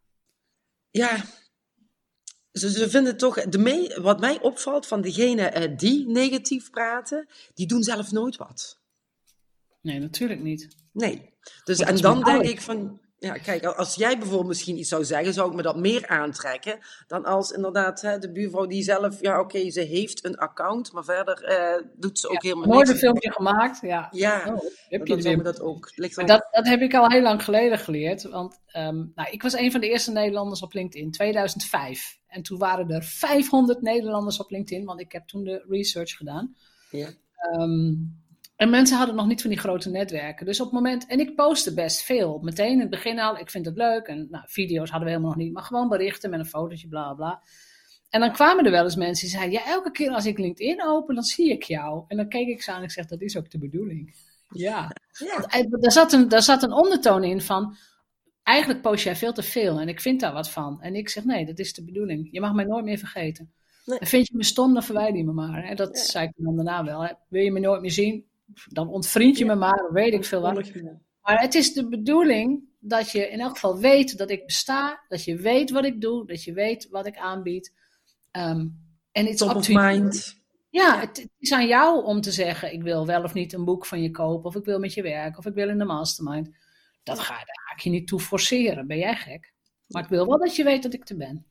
Ja, 0.91 1.17
ze, 2.59 2.71
ze 2.71 2.90
vinden 2.90 3.16
toch, 3.16 3.42
de 3.42 3.59
me- 3.59 3.99
wat 4.03 4.21
mij 4.21 4.40
opvalt 4.40 4.87
van 4.87 5.01
degenen 5.01 5.53
eh, 5.55 5.77
die 5.77 6.09
negatief 6.09 6.71
praten, 6.71 7.29
die 7.55 7.66
doen 7.66 7.83
zelf 7.83 8.12
nooit 8.12 8.37
wat. 8.37 8.79
nee, 9.81 9.99
natuurlijk 9.99 10.40
niet. 10.40 10.77
Nee. 10.92 11.37
Dus, 11.64 11.79
en 11.79 11.97
dan 11.97 12.23
denk 12.25 12.42
ik 12.42 12.61
van, 12.61 13.01
ja, 13.21 13.33
kijk, 13.33 13.65
als 13.65 13.95
jij 13.95 14.19
bijvoorbeeld 14.19 14.47
misschien 14.49 14.79
iets 14.79 14.89
zou 14.89 15.05
zeggen, 15.05 15.33
zou 15.33 15.51
ik 15.51 15.57
me 15.57 15.63
dat 15.63 15.77
meer 15.77 16.07
aantrekken 16.07 16.79
dan 17.07 17.25
als 17.25 17.51
inderdaad 17.51 18.01
hè, 18.01 18.19
de 18.19 18.33
buurvrouw 18.33 18.67
die 18.67 18.83
zelf, 18.83 19.21
ja, 19.21 19.41
oké, 19.41 19.71
ze 19.71 19.81
heeft 19.81 20.25
een 20.25 20.37
account, 20.39 20.93
maar 20.93 21.05
verder 21.05 21.43
eh, 21.45 21.83
doet 21.97 22.19
ze 22.19 22.29
ook 22.29 22.43
helemaal 22.43 22.67
Nooit 22.67 22.79
niks. 22.79 22.91
een 22.91 22.97
filmpje 22.97 23.33
gemaakt, 23.33 23.81
ja. 23.81 24.09
Ja, 24.11 24.43
Oh, 24.55 24.65
heb 24.89 25.07
je 25.07 25.17
dan 25.17 25.43
dat 25.43 25.61
ook. 25.61 25.91
ligt 25.95 26.17
dat, 26.27 26.49
dat 26.51 26.67
heb 26.67 26.81
ik 26.81 26.95
al 26.95 27.11
heel 27.11 27.23
lang 27.23 27.45
geleden 27.45 27.79
geleerd. 27.79 28.23
Want 28.23 28.61
ehm, 28.67 28.97
nou, 29.15 29.31
ik 29.31 29.43
was 29.43 29.53
een 29.53 29.71
van 29.71 29.81
de 29.81 29.89
eerste 29.89 30.11
Nederlanders 30.13 30.63
op 30.63 30.73
LinkedIn, 30.73 31.11
2005. 31.11 32.19
En 32.27 32.43
toen 32.43 32.59
waren 32.59 32.91
er 32.91 33.03
500 33.03 33.83
Nederlanders 33.83 34.39
op 34.41 34.51
LinkedIn, 34.51 34.85
want 34.85 35.01
ik 35.01 35.13
heb 35.13 35.27
toen 35.27 35.45
de 35.45 35.65
research 35.69 36.17
gedaan. 36.17 36.57
ja. 36.91 37.09
Ehm, 37.39 37.93
en 38.59 38.71
mensen 38.71 38.97
hadden 38.97 39.14
nog 39.16 39.27
niet 39.27 39.40
van 39.40 39.51
die 39.51 39.59
grote 39.59 39.90
netwerken. 39.90 40.47
Dus 40.47 40.61
op 40.61 40.64
het 40.66 40.75
moment, 40.75 41.07
en 41.07 41.21
ik 41.21 41.35
postte 41.35 41.75
best 41.75 42.03
veel. 42.03 42.38
Meteen 42.42 42.73
in 42.73 42.81
het 42.81 42.90
begin 42.90 43.18
al, 43.21 43.38
ik 43.38 43.51
vind 43.51 43.66
het 43.66 43.77
leuk. 43.77 44.07
En 44.07 44.27
nou, 44.31 44.44
video's 44.49 44.90
hadden 44.90 45.09
we 45.09 45.14
helemaal 45.14 45.35
nog 45.35 45.44
niet, 45.44 45.53
maar 45.53 45.62
gewoon 45.62 45.88
berichten 45.88 46.31
met 46.31 46.38
een 46.40 46.47
fotootje, 46.47 46.88
bla 46.88 47.14
bla. 47.14 47.42
En 48.11 48.21
dan 48.21 48.33
kwamen 48.33 48.64
er 48.64 48.71
wel 48.71 48.85
eens 48.85 48.97
mensen 48.97 49.27
die 49.29 49.37
zeiden: 49.37 49.59
Ja, 49.61 49.66
elke 49.66 49.90
keer 49.90 50.11
als 50.11 50.27
ik 50.27 50.38
LinkedIn 50.38 50.85
open, 50.85 51.14
dan 51.14 51.25
zie 51.25 51.51
ik 51.53 51.62
jou. 51.62 52.05
En 52.09 52.16
dan 52.16 52.29
keek 52.29 52.49
ik 52.49 52.62
ze 52.62 52.71
aan 52.71 52.79
en 52.79 52.85
ik 52.85 52.90
zeg: 52.90 53.07
Dat 53.07 53.21
is 53.21 53.37
ook 53.37 53.51
de 53.51 53.59
bedoeling. 53.59 54.14
Ja. 54.53 54.90
Eh, 55.49 55.64
Daar 55.81 55.92
zat, 55.92 56.12
een, 56.12 56.29
daar 56.29 56.42
zat 56.42 56.62
een 56.62 56.73
ondertoon 56.73 57.25
in 57.25 57.40
van. 57.40 57.77
Eigenlijk 58.42 58.81
post 58.83 59.05
jij 59.05 59.16
veel 59.16 59.33
te 59.33 59.42
veel 59.42 59.81
en 59.81 59.88
ik 59.88 60.01
vind 60.01 60.21
daar 60.21 60.33
wat 60.33 60.51
van. 60.51 60.83
En 60.83 60.94
ik 60.94 61.09
zeg: 61.09 61.25
Nee, 61.25 61.47
dat 61.47 61.59
is 61.59 61.75
de 61.75 61.85
bedoeling. 61.85 62.29
Je 62.31 62.40
mag 62.40 62.53
mij 62.53 62.64
nooit 62.64 62.85
meer 62.85 62.99
vergeten. 62.99 63.53
Nee. 63.85 63.99
En 63.99 64.07
vind 64.07 64.27
je 64.27 64.37
me 64.37 64.44
stom, 64.44 64.73
dan 64.75 64.83
verwijder 64.83 65.16
je 65.16 65.25
me 65.25 65.33
maar. 65.33 65.64
En 65.64 65.77
dat 65.77 65.97
Ja. 65.97 66.03
zei 66.05 66.27
ik 66.27 66.33
dan 66.37 66.57
daarna 66.57 66.85
wel. 66.85 67.01
Hè. 67.05 67.12
Wil 67.29 67.42
je 67.42 67.53
me 67.53 67.61
nooit 67.61 67.81
meer 67.81 67.90
zien, 67.90 68.25
dan 68.69 68.89
ontvriend 68.89 69.39
je 69.39 69.45
me 69.45 69.55
maar, 69.55 69.77
dan 69.77 69.93
weet 69.93 70.13
ik 70.13 70.25
veel 70.25 70.41
wat. 70.41 70.73
Maar 71.23 71.41
het 71.41 71.55
is 71.55 71.73
de 71.73 71.89
bedoeling 71.89 72.63
dat 72.79 73.11
je 73.11 73.29
in 73.29 73.41
elk 73.41 73.55
geval 73.55 73.79
weet 73.79 74.19
dat 74.19 74.31
ik 74.31 74.47
besta, 74.47 75.05
dat 75.09 75.25
je 75.25 75.37
weet 75.37 75.71
wat 75.71 75.85
ik 75.85 76.01
doe, 76.01 76.27
dat 76.27 76.45
je 76.45 76.53
weet 76.53 76.89
wat 76.91 77.07
ik 77.07 77.17
aanbied. 77.17 77.75
Ehm, 78.31 78.67
en 79.13 79.27
it's 79.27 79.39
Top 79.39 79.57
up 79.57 79.63
to 79.63 79.75
mind. 79.75 80.37
Ja, 80.71 81.01
het, 81.01 81.17
het 81.17 81.31
is 81.39 81.53
aan 81.53 81.67
jou 81.67 82.05
om 82.05 82.21
te 82.21 82.33
zeggen: 82.33 82.73
ik 82.73 82.83
wil 82.83 83.07
wel 83.07 83.23
of 83.23 83.35
niet 83.35 83.53
een 83.53 83.65
boek 83.65 83.87
van 83.87 84.03
je 84.03 84.11
kopen, 84.11 84.45
of 84.45 84.57
ik 84.57 84.65
wil 84.65 84.79
met 84.79 84.95
je 84.95 85.03
werken, 85.03 85.39
of 85.39 85.47
ik 85.47 85.55
wil 85.55 85.69
in 85.69 85.79
de 85.79 85.85
mastermind. 85.85 86.57
Dat 87.03 87.19
ga, 87.19 87.35
daar 87.35 87.63
ga 87.67 87.75
ik 87.75 87.81
je 87.81 87.91
niet 87.91 88.07
toe 88.07 88.21
forceren, 88.21 88.87
ben 88.87 88.99
jij 88.99 89.17
gek. 89.17 89.53
Maar 89.87 90.03
ik 90.03 90.09
wil 90.09 90.27
wel 90.27 90.39
dat 90.39 90.57
je 90.57 90.65
weet 90.65 90.83
dat 90.83 90.95
ik 90.95 91.09
er 91.09 91.17
ben. 91.17 91.47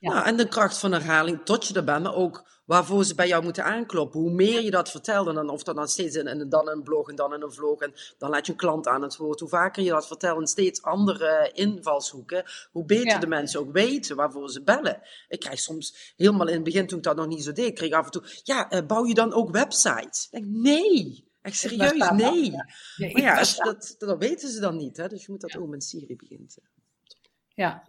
Ja. 0.00 0.12
Nou, 0.12 0.26
en 0.26 0.36
de 0.36 0.48
kracht 0.48 0.78
van 0.78 0.92
herhaling 0.92 1.40
tot 1.44 1.66
je 1.66 1.74
er 1.74 1.84
bent, 1.84 2.02
maar 2.02 2.14
ook 2.14 2.57
waarvoor 2.68 3.04
ze 3.04 3.14
bij 3.14 3.28
jou 3.28 3.42
moeten 3.42 3.64
aankloppen. 3.64 4.20
Hoe 4.20 4.30
meer 4.30 4.62
je 4.62 4.70
dat 4.70 4.90
vertelt, 4.90 5.28
en 5.28 5.34
dan, 5.34 5.48
of 5.48 5.62
dat 5.62 5.76
dan 5.76 5.88
steeds 5.88 6.16
in, 6.16 6.26
in, 6.26 6.48
dan 6.48 6.68
een 6.68 6.82
blog 6.82 7.08
en 7.08 7.16
dan 7.16 7.34
in 7.34 7.42
een 7.42 7.52
vlog, 7.52 7.80
en 7.80 7.92
dan 8.18 8.30
laat 8.30 8.46
je 8.46 8.52
een 8.52 8.58
klant 8.58 8.86
aan 8.86 9.02
het 9.02 9.16
woord. 9.16 9.40
Hoe 9.40 9.48
vaker 9.48 9.82
je 9.82 9.90
dat 9.90 10.06
vertelt 10.06 10.40
en 10.40 10.46
steeds 10.46 10.82
andere 10.82 11.50
invalshoeken, 11.52 12.44
hoe 12.70 12.84
beter 12.84 13.20
de 13.20 13.26
mensen 13.26 13.60
ook 13.60 13.72
weten 13.72 14.16
waarvoor 14.16 14.50
ze 14.50 14.62
bellen. 14.62 15.00
Ik 15.28 15.40
krijg 15.40 15.58
soms, 15.58 16.12
helemaal 16.16 16.46
in 16.46 16.54
het 16.54 16.64
begin 16.64 16.86
toen 16.86 16.98
ik 16.98 17.04
dat 17.04 17.16
nog 17.16 17.26
niet 17.26 17.44
zo 17.44 17.52
deed, 17.52 17.74
kreeg 17.74 17.88
ik 17.88 17.94
af 17.94 18.04
en 18.04 18.10
toe, 18.10 18.22
ja, 18.42 18.72
uh, 18.72 18.86
bouw 18.86 19.06
je 19.06 19.14
dan 19.14 19.32
ook 19.32 19.50
websites? 19.50 20.28
Ik 20.30 20.40
denk, 20.40 20.46
nee. 20.46 21.26
Echt 21.42 21.56
serieus, 21.56 22.10
nee. 22.10 22.50
Maar 22.96 23.20
ja, 23.20 23.44
dat, 23.56 23.94
dat 23.98 24.18
weten 24.18 24.48
ze 24.48 24.60
dan 24.60 24.76
niet. 24.76 24.96
Hè? 24.96 25.08
Dus 25.08 25.24
je 25.24 25.32
moet 25.32 25.40
dat 25.40 25.56
ook 25.56 25.68
met 25.68 25.84
Siri 25.84 26.16
beginnen. 26.16 26.48
Ja, 27.48 27.84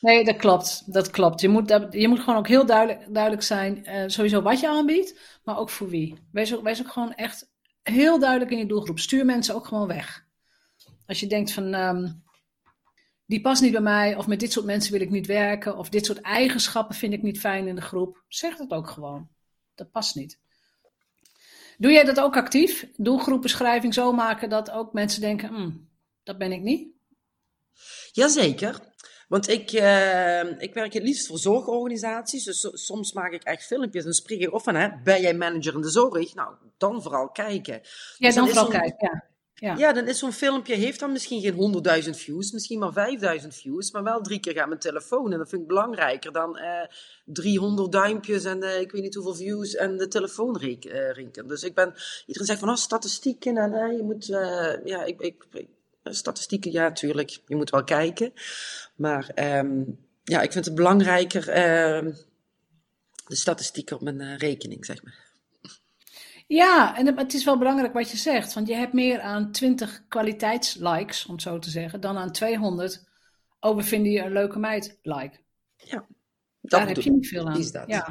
Nee, 0.00 0.24
dat 0.24 0.36
klopt. 0.36 0.92
Dat 0.92 1.10
klopt. 1.10 1.40
Je 1.40 1.48
moet, 1.48 1.88
je 1.90 2.08
moet 2.08 2.20
gewoon 2.20 2.38
ook 2.38 2.48
heel 2.48 2.66
duidelijk, 2.66 3.14
duidelijk 3.14 3.42
zijn, 3.42 3.88
uh, 3.88 4.04
sowieso 4.06 4.42
wat 4.42 4.60
je 4.60 4.68
aanbiedt, 4.68 5.38
maar 5.44 5.58
ook 5.58 5.70
voor 5.70 5.88
wie. 5.88 6.14
Wees 6.32 6.54
ook, 6.54 6.90
gewoon 6.90 7.14
echt 7.14 7.50
heel 7.82 8.18
duidelijk 8.18 8.50
in 8.50 8.58
je 8.58 8.66
doelgroep. 8.66 8.98
Stuur 8.98 9.24
mensen 9.24 9.54
ook 9.54 9.66
gewoon 9.66 9.86
weg. 9.86 10.26
Als 11.06 11.20
je 11.20 11.26
denkt 11.26 11.52
van, 11.52 11.74
um, 11.74 12.22
die 13.26 13.40
past 13.40 13.62
niet 13.62 13.72
bij 13.72 13.80
mij, 13.80 14.16
of 14.16 14.26
met 14.26 14.40
dit 14.40 14.52
soort 14.52 14.66
mensen 14.66 14.92
wil 14.92 15.00
ik 15.00 15.10
niet 15.10 15.26
werken, 15.26 15.76
of 15.76 15.88
dit 15.88 16.06
soort 16.06 16.20
eigenschappen 16.20 16.94
vind 16.94 17.12
ik 17.12 17.22
niet 17.22 17.40
fijn 17.40 17.66
in 17.66 17.74
de 17.74 17.80
groep, 17.80 18.24
zeg 18.28 18.56
dat 18.56 18.70
ook 18.70 18.90
gewoon. 18.90 19.28
Dat 19.74 19.90
past 19.90 20.14
niet. 20.14 20.38
Doe 21.78 21.92
jij 21.92 22.04
dat 22.04 22.20
ook 22.20 22.36
actief? 22.36 22.88
Doelgroepbeschrijving 22.96 23.94
zo 23.94 24.12
maken 24.12 24.48
dat 24.48 24.70
ook 24.70 24.92
mensen 24.92 25.20
denken, 25.20 25.48
hm, 25.48 25.70
dat 26.22 26.38
ben 26.38 26.52
ik 26.52 26.60
niet? 26.60 26.88
Jazeker. 28.12 28.87
Want 29.28 29.48
ik, 29.48 29.72
uh, 29.72 30.60
ik 30.60 30.74
werk 30.74 30.92
het 30.92 31.02
liefst 31.02 31.26
voor 31.26 31.38
zorgorganisaties. 31.38 32.44
Dus 32.44 32.68
soms 32.72 33.12
maak 33.12 33.32
ik 33.32 33.42
echt 33.42 33.66
filmpjes 33.66 34.04
en 34.04 34.12
spreek 34.12 34.40
ik 34.40 34.52
of 34.52 34.62
van, 34.62 34.74
hè, 34.74 34.88
ben 35.04 35.20
jij 35.20 35.34
manager 35.34 35.74
in 35.74 35.80
de 35.80 35.90
zorg? 35.90 36.34
Nou, 36.34 36.54
dan 36.78 37.02
vooral 37.02 37.28
kijken. 37.28 37.74
Ja, 37.74 38.26
dus 38.26 38.34
dan, 38.34 38.44
dan 38.44 38.54
vooral 38.54 38.80
kijken, 38.80 39.08
ja. 39.12 39.26
Ja. 39.60 39.74
ja, 39.76 39.92
dan 39.92 40.08
is 40.08 40.18
zo'n 40.18 40.32
filmpje, 40.32 40.74
heeft 40.74 41.00
dan 41.00 41.12
misschien 41.12 41.40
geen 41.40 42.02
100.000 42.04 42.10
views, 42.10 42.52
misschien 42.52 42.78
maar 42.78 42.92
5000 42.92 43.54
views, 43.54 43.90
maar 43.90 44.02
wel 44.02 44.20
drie 44.20 44.40
keer 44.40 44.52
gaat 44.52 44.68
mijn 44.68 44.80
telefoon. 44.80 45.32
En 45.32 45.38
dat 45.38 45.48
vind 45.48 45.62
ik 45.62 45.68
belangrijker 45.68 46.32
dan 46.32 46.58
eh, 46.58 46.86
300 47.24 47.92
duimpjes 47.92 48.44
en 48.44 48.62
uh, 48.62 48.80
ik 48.80 48.92
weet 48.92 49.02
niet 49.02 49.14
hoeveel 49.14 49.34
views 49.34 49.74
en 49.74 49.96
de 49.96 50.08
telefoon 50.08 50.58
rinken. 50.58 51.48
Dus 51.48 51.62
ik 51.62 51.74
ben, 51.74 51.94
iedereen 52.26 52.46
zegt 52.46 52.60
van, 52.60 52.68
oh, 52.68 52.74
statistieken 52.74 53.56
en 53.56 53.96
je 53.96 54.02
moet, 54.02 54.26
ja, 54.84 55.04
ik, 55.04 55.20
ik, 55.20 55.46
ik 55.50 55.68
statistieken, 56.14 56.72
ja, 56.72 56.92
tuurlijk, 56.92 57.38
je 57.46 57.56
moet 57.56 57.70
wel 57.70 57.84
kijken. 57.84 58.32
Maar 58.96 59.30
um, 59.34 59.98
ja, 60.24 60.40
ik 60.40 60.52
vind 60.52 60.64
het 60.64 60.74
belangrijker, 60.74 61.48
uh, 61.48 62.12
de 63.26 63.36
statistieken 63.36 63.96
op 63.96 64.02
mijn 64.02 64.20
uh, 64.20 64.36
rekening, 64.36 64.84
zeg 64.84 65.02
maar. 65.02 65.26
Ja, 66.46 66.96
en 66.96 67.16
het 67.16 67.34
is 67.34 67.44
wel 67.44 67.58
belangrijk 67.58 67.92
wat 67.92 68.10
je 68.10 68.16
zegt. 68.16 68.54
Want 68.54 68.68
je 68.68 68.74
hebt 68.74 68.92
meer 68.92 69.20
aan 69.20 69.52
20 69.52 70.02
kwaliteitslikes, 70.08 71.26
om 71.26 71.32
het 71.32 71.42
zo 71.42 71.58
te 71.58 71.70
zeggen, 71.70 72.00
dan 72.00 72.16
aan 72.16 72.32
200. 72.32 73.04
Oh, 73.60 73.76
we 73.76 73.82
vinden 73.82 74.12
je 74.12 74.20
een 74.20 74.32
leuke 74.32 74.58
meid 74.58 74.98
like. 75.02 75.38
Ja. 75.76 76.06
Daar 76.60 76.88
heb 76.88 76.96
je 76.96 77.10
niet 77.10 77.28
veel 77.28 77.48
aan. 77.48 77.58
Is 77.58 77.72
dat. 77.72 77.84
Ja. 77.86 78.08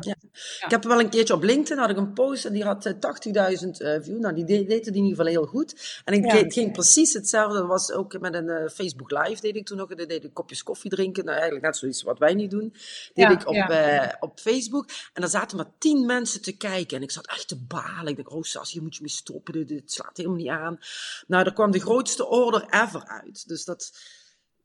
Ik 0.66 0.72
heb 0.72 0.84
wel 0.84 1.00
een 1.00 1.10
keertje 1.10 1.34
op 1.34 1.44
LinkedIn 1.44 1.78
had 1.78 1.90
ik 1.90 1.98
een 1.98 2.14
post 2.14 2.46
en 2.46 2.54
die 2.54 2.64
had 2.64 2.88
80.000 2.88 2.94
uh, 3.34 3.96
views. 4.02 4.20
Nou, 4.20 4.36
die 4.36 4.46
deed, 4.46 4.72
het 4.72 4.88
in 4.88 4.96
ieder 4.96 5.10
geval 5.10 5.26
heel 5.26 5.46
goed. 5.46 6.02
En 6.06 6.14
ik 6.14 6.30
deed, 6.30 6.54
ging 6.54 6.72
precies 6.72 7.14
hetzelfde. 7.14 7.58
Dat 7.58 7.68
was 7.68 7.92
ook 7.92 8.20
met 8.20 8.34
een 8.34 8.48
uh, 8.48 8.68
Facebook 8.70 9.12
Live 9.12 9.42
deed 9.42 9.56
ik 9.56 9.66
toen 9.66 9.78
nog. 9.78 9.96
Dat 9.96 10.10
deed 10.10 10.24
ik 10.24 10.34
kopjes 10.34 10.64
koffie 10.64 10.90
drinken. 10.90 11.24
Nou, 11.24 11.36
eigenlijk 11.36 11.66
net 11.66 11.78
zoiets 11.78 12.04
wat 12.04 12.20
wij 12.20 12.34
niet 12.34 12.52
doen. 12.52 12.74
Deed 13.14 13.32
ik 13.32 13.48
op, 13.48 13.56
uh, 13.56 14.08
op 14.20 14.40
Facebook. 14.40 14.88
En 15.14 15.22
daar 15.22 15.30
zaten 15.30 15.58
maar 15.58 15.72
tien 15.78 16.06
mensen 16.06 16.42
te 16.42 16.58
kijken. 16.58 16.98
En 16.98 17.04
ik 17.04 17.12
zat 17.12 17.28
echt 17.28 17.48
te 17.48 17.58
balen. 17.68 18.08
Ik 18.08 18.16
dacht, 18.18 18.30
oh 18.30 18.44
Sas, 18.44 18.72
hier 18.72 18.82
moet 18.82 18.96
je 18.96 19.02
mee 19.02 19.12
stoppen. 19.12 19.54
Dit, 19.54 19.68
dit 19.68 19.92
slaat 19.92 20.18
helemaal 20.18 20.38
niet 20.38 20.50
aan. 20.50 20.80
Nou, 21.28 21.46
er 21.46 21.54
kwam 21.54 21.72
de 21.72 21.80
grootste 21.80 22.28
order 22.28 22.66
ever 22.70 23.08
uit. 23.08 23.48
Dus 23.48 23.66
dat 23.66 23.92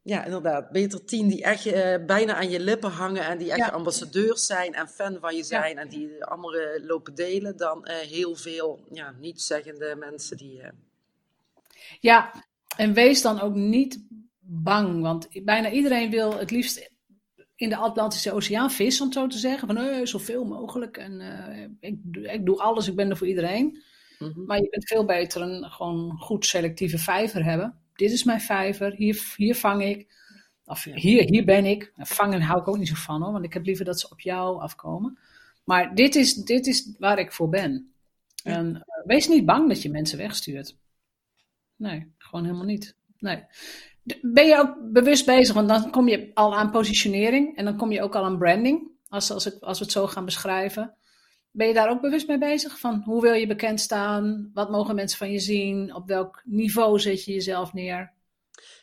ja, 0.05 0.25
inderdaad. 0.25 0.71
Beter 0.71 1.05
tien 1.05 1.29
die 1.29 1.43
echt 1.43 1.67
uh, 1.67 1.97
bijna 2.07 2.35
aan 2.35 2.51
je 2.51 2.61
lippen 2.61 2.91
hangen 2.91 3.27
en 3.27 3.39
die 3.39 3.53
echt 3.53 3.73
ambassadeurs 3.73 4.47
zijn 4.47 4.75
en 4.75 4.89
fan 4.89 5.19
van 5.21 5.37
je 5.37 5.43
zijn 5.43 5.79
en 5.79 5.89
die 5.89 6.25
allemaal 6.25 6.55
uh, 6.55 6.87
lopen 6.87 7.15
delen, 7.15 7.57
dan 7.57 7.89
uh, 7.89 7.95
heel 7.95 8.35
veel 8.35 8.85
ja, 8.91 9.15
niet-zeggende 9.21 9.97
mensen 9.99 10.37
die. 10.37 10.63
Ja, 12.01 12.45
en 12.77 12.93
wees 12.93 13.23
dan 13.23 13.41
ook 13.41 13.55
niet 13.55 14.05
bang, 14.39 15.03
want 15.03 15.29
bijna 15.45 15.71
iedereen 15.71 16.11
wil 16.11 16.39
het 16.39 16.51
liefst 16.51 16.91
in 17.55 17.69
de 17.69 17.77
Atlantische 17.77 18.33
Oceaan 18.33 18.71
vissen, 18.71 19.07
om 19.07 19.13
zo 19.13 19.27
te 19.27 19.39
zeggen. 19.39 19.69
Van 19.69 19.79
uh, 19.79 20.07
zoveel 20.07 20.45
mogelijk 20.45 20.97
en 20.97 21.21
ik, 21.81 21.97
ik 22.13 22.47
doe 22.47 22.59
alles, 22.59 22.89
ik 22.89 22.97
ben 22.97 23.11
er 23.11 23.17
voor 23.17 23.27
iedereen. 23.27 23.83
Mm 24.19 24.33
-hmm. 24.33 24.45
Maar 24.47 24.61
je 24.61 24.69
kunt 24.69 24.89
veel 24.89 25.05
beter 25.05 25.43
een 25.43 25.65
gewoon 25.65 26.19
goed 26.19 26.47
selectieve 26.47 26.99
vijver 26.99 27.45
hebben 27.45 27.82
dit 28.03 28.13
is 28.13 28.25
mijn 28.25 28.41
vijver, 28.41 28.93
hier, 28.93 29.33
hier 29.37 29.57
vang 29.57 29.83
ik. 29.85 30.07
Of 30.65 30.85
hier, 30.85 31.25
hier 31.25 31.45
ben 31.45 31.65
ik. 31.65 31.93
Vangen 31.97 32.43
hou 32.43 32.61
ik 32.61 32.69
ook 32.69 32.79
niet 32.79 32.89
zo 32.89 32.95
van 32.95 33.23
hoor, 33.23 33.33
want 33.33 33.45
ik 33.45 33.53
heb 33.53 33.65
liever 33.65 33.85
dat 33.85 34.01
ze 34.01 34.11
op 34.11 34.21
jou 34.21 34.61
afkomen. 34.61 35.19
Maar 35.65 35.95
dit 35.95 36.15
is, 36.15 36.35
dit 36.35 36.67
is 36.67 36.95
waar 36.99 37.19
ik 37.19 37.33
voor 37.33 37.49
ben. 37.49 37.93
En 38.45 38.75
uh, 38.75 38.83
wees 39.05 39.29
niet 39.29 39.45
bang 39.45 39.69
dat 39.69 39.83
je 39.83 39.91
mensen 39.91 40.19
wegstuurt. 40.19 40.77
Nee, 41.77 42.13
gewoon 42.19 42.45
helemaal 42.45 42.67
niet. 42.67 42.97
Nee. 43.19 43.45
Ben 44.23 44.47
je 44.47 44.59
ook 44.59 44.93
bewust 44.93 45.27
bezig, 45.27 45.55
want 45.55 45.69
dan 45.69 45.91
kom 45.91 46.09
je 46.09 46.31
al 46.35 46.57
aan 46.57 46.71
positionering 46.71 47.57
en 47.57 47.65
dan 47.65 47.77
kom 47.77 47.93
je 47.93 48.03
ook 48.03 48.15
al 48.15 48.25
aan 48.25 48.39
branding, 48.39 48.91
als, 49.09 49.31
als, 49.31 49.47
ik, 49.47 49.63
als 49.63 49.79
we 49.79 49.85
het 49.85 49.93
zo 49.93 50.07
gaan 50.07 50.25
beschrijven. 50.25 50.95
Ben 51.55 51.67
je 51.67 51.75
daar 51.75 51.91
ook 51.91 52.01
bewust 52.01 52.29
mee 52.29 52.39
bezig? 52.39 52.79
Van 52.79 53.03
hoe 53.05 53.23
wil 53.23 53.33
je 53.33 53.47
bekend 53.47 53.81
staan? 53.81 54.51
Wat 54.55 54.71
mogen 54.71 54.95
mensen 54.95 55.19
van 55.19 55.31
je 55.31 55.39
zien? 55.39 55.95
Op 55.95 56.07
welk 56.07 56.43
niveau 56.45 56.99
zet 56.99 57.25
je 57.25 57.33
jezelf 57.33 57.73
neer? 57.73 58.13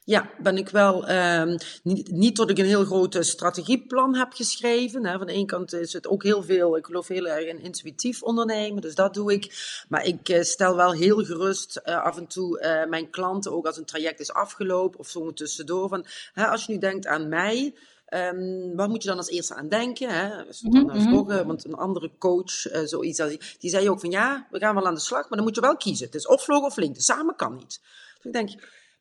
Ja, 0.03 0.29
ben 0.41 0.58
ik 0.58 0.69
wel. 0.69 1.10
Um, 1.10 1.58
niet, 1.84 2.12
niet 2.12 2.36
dat 2.36 2.49
ik 2.49 2.58
een 2.58 2.65
heel 2.65 2.86
groot 2.86 3.17
strategieplan 3.19 4.15
heb 4.15 4.34
geschreven. 4.34 5.05
Hè. 5.05 5.17
Van 5.17 5.27
de 5.27 5.34
ene 5.34 5.45
kant 5.45 5.73
is 5.73 5.93
het 5.93 6.08
ook 6.08 6.23
heel 6.23 6.43
veel. 6.43 6.77
Ik 6.77 6.86
geloof 6.86 7.08
heel 7.08 7.27
erg 7.27 7.45
in 7.45 7.60
intuïtief 7.60 8.23
ondernemen, 8.23 8.82
dus 8.82 8.95
dat 8.95 9.13
doe 9.13 9.34
ik. 9.34 9.75
Maar 9.89 10.05
ik 10.05 10.29
uh, 10.29 10.41
stel 10.41 10.75
wel 10.75 10.91
heel 10.91 11.25
gerust 11.25 11.82
uh, 11.86 12.03
af 12.03 12.17
en 12.17 12.27
toe 12.27 12.86
mijn 12.89 13.10
klanten, 13.10 13.51
ook 13.51 13.65
als 13.65 13.77
een 13.77 13.86
traject 13.86 14.19
is 14.19 14.34
afgelopen 14.34 14.99
of 14.99 15.08
zo 15.08 15.34
tussendoor. 15.34 15.89
Van, 15.89 16.05
hè, 16.34 16.47
als 16.47 16.65
je 16.65 16.71
nu 16.71 16.79
denkt 16.79 17.08
aan 17.08 17.29
mij. 17.29 17.75
Um, 18.13 18.76
waar 18.76 18.89
moet 18.89 19.04
je 19.04 19.10
dan 19.10 19.17
als 19.17 19.30
eerste 19.30 19.56
aan 19.56 19.67
denken? 19.67 20.10
Hè? 20.10 20.43
Mm 20.62 20.89
-hmm. 20.89 21.45
want 21.48 21.65
een 21.65 21.74
andere 21.74 22.12
coach, 22.17 22.72
uh, 22.72 22.82
zoiets, 22.84 23.58
die 23.60 23.69
zei 23.69 23.89
ook 23.89 24.00
van 24.00 24.12
ja, 24.12 24.48
we 24.52 24.60
gaan 24.60 24.76
wel 24.76 24.88
aan 24.88 24.93
de 24.93 25.00
slag, 25.00 25.22
maar 25.22 25.38
dan 25.38 25.43
moet 25.43 25.56
je 25.56 25.62
wel 25.62 25.78
kiezen. 25.78 26.06
Het 26.06 26.15
is 26.15 26.28
of 26.28 26.43
vlog 26.43 26.63
of 26.63 26.76
link, 26.76 26.95
samen 27.00 27.36
kan 27.36 27.56
niet. 27.56 27.82
Dus 28.15 28.26
ik 28.26 28.34
denk, 28.34 28.50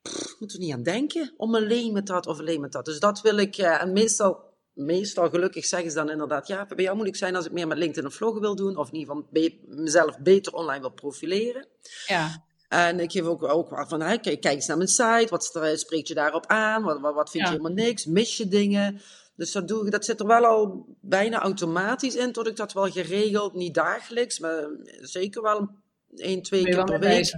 pff, 0.03 0.37
moeten 0.39 0.59
we 0.59 0.65
niet 0.65 0.75
aan 0.75 0.83
denken 0.83 1.35
om 1.37 1.55
alleen 1.55 1.93
met 1.93 2.07
dat 2.07 2.27
of 2.27 2.39
alleen 2.39 2.61
met 2.61 2.73
dat. 2.73 2.85
Dus 2.85 3.01
dat 3.01 3.21
wil 3.21 3.37
ik, 3.37 3.59
uh, 3.59 3.83
en 3.83 3.93
meestal, 3.93 4.41
meestal 4.73 5.31
gelukkig 5.31 5.65
zeggen 5.65 5.91
ze 5.91 5.97
dan 5.97 6.11
inderdaad, 6.11 6.47
ja, 6.47 6.67
bij 6.67 6.85
jou 6.85 6.97
moet 6.97 7.07
ik 7.07 7.17
zijn 7.17 7.37
als 7.37 7.47
ik 7.47 7.53
meer 7.53 7.67
met 7.67 7.79
LinkedIn 7.79 8.07
of 8.07 8.15
vloggen 8.15 8.41
wil 8.41 8.57
doen, 8.57 8.77
of 8.77 8.89
in 8.89 8.95
ieder 8.95 9.15
geval 9.15 9.29
be 9.33 9.59
mezelf 9.67 10.19
beter 10.19 10.53
online 10.53 10.81
wil 10.81 10.93
profileren. 10.93 11.67
Ja. 12.07 12.47
En 12.69 13.01
ik 13.01 13.13
geef 13.13 13.23
ook, 13.23 13.43
ook 13.43 13.85
van, 13.89 14.01
hè, 14.01 14.19
kijk, 14.19 14.45
eens 14.45 14.67
naar 14.67 14.77
mijn 14.77 14.89
site, 14.89 15.27
wat 15.29 15.45
spreekt 15.75 16.09
je 16.09 16.15
daarop 16.15 16.47
aan, 16.47 16.83
wat, 16.83 17.01
wat, 17.01 17.15
wat 17.15 17.31
vind 17.31 17.45
je 17.45 17.51
helemaal 17.51 17.73
niks, 17.73 18.07
mis 18.07 18.37
je 18.37 18.49
dingen. 18.49 19.01
Dus 19.37 19.53
dat, 19.53 19.69
doe, 19.69 19.91
dat 19.91 20.05
zit 20.05 20.21
er 20.21 20.27
wel 20.27 20.45
al 20.45 20.87
bijna 21.01 21.41
automatisch 21.41 22.17
in, 22.17 22.33
tot 22.33 22.47
ik 22.47 22.57
dat 22.57 22.73
wel 22.73 22.91
geregeld, 22.91 23.55
niet 23.55 23.75
dagelijks, 23.75 24.39
maar 24.39 24.69
zeker 25.01 25.43
wel 25.43 25.71
één, 26.17 26.43
twee 26.43 26.65
keer 26.65 26.85
per 26.85 27.01
week. 27.01 27.37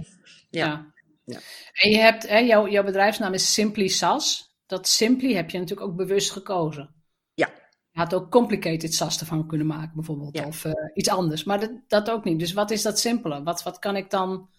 Ja. 0.49 0.93
ja. 1.25 1.39
En 1.73 1.89
je 1.89 1.97
hebt, 1.97 2.27
hè, 2.27 2.37
jouw, 2.37 2.67
jouw 2.67 2.83
bedrijfsnaam 2.83 3.33
is 3.33 3.53
Simply 3.53 3.87
SAS. 3.87 4.55
Dat 4.65 4.87
Simply 4.87 5.33
heb 5.33 5.49
je 5.49 5.59
natuurlijk 5.59 5.87
ook 5.89 5.95
bewust 5.95 6.31
gekozen. 6.31 6.89
Ja. 7.33 7.47
Je 7.91 7.99
had 7.99 8.13
ook 8.13 8.31
complicated 8.31 8.93
SAS 8.93 9.19
ervan 9.19 9.47
kunnen 9.47 9.67
maken, 9.67 9.95
bijvoorbeeld, 9.95 10.45
of 10.45 10.65
uh, 10.65 10.71
iets 10.93 11.09
anders. 11.09 11.43
Maar 11.43 11.59
dat, 11.59 11.71
dat 11.87 12.09
ook 12.09 12.23
niet. 12.23 12.39
Dus 12.39 12.53
wat 12.53 12.71
is 12.71 12.81
dat 12.81 12.99
simpele? 12.99 13.43
Wat, 13.43 13.63
wat 13.63 13.79
kan 13.79 13.95
ik 13.95 14.09
dan 14.09 14.49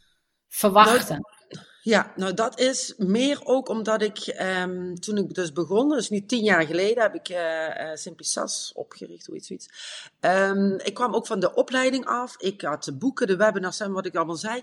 verwachten? 0.52 1.26
Ja, 1.82 2.12
nou 2.16 2.34
dat 2.34 2.58
is 2.58 2.94
meer 2.96 3.40
ook 3.44 3.68
omdat 3.68 4.02
ik 4.02 4.36
um, 4.40 5.00
toen 5.00 5.16
ik 5.16 5.34
dus 5.34 5.52
begon, 5.52 5.88
dus 5.88 6.10
nu 6.10 6.26
tien 6.26 6.44
jaar 6.44 6.66
geleden, 6.66 7.02
heb 7.02 7.14
ik 7.14 7.28
uh, 7.28 8.36
uh, 8.36 8.44
opgericht, 8.74 9.26
hoe 9.26 9.36
iets. 9.36 9.50
iets. 9.50 9.68
Um, 10.20 10.78
ik 10.78 10.94
kwam 10.94 11.14
ook 11.14 11.26
van 11.26 11.40
de 11.40 11.54
opleiding 11.54 12.06
af. 12.06 12.36
Ik 12.38 12.60
had 12.60 12.84
de 12.84 12.92
boeken, 12.92 13.26
de 13.26 13.36
webinars 13.36 13.80
en 13.80 13.92
wat 13.92 14.06
ik 14.06 14.14
allemaal 14.14 14.36
zei. 14.36 14.62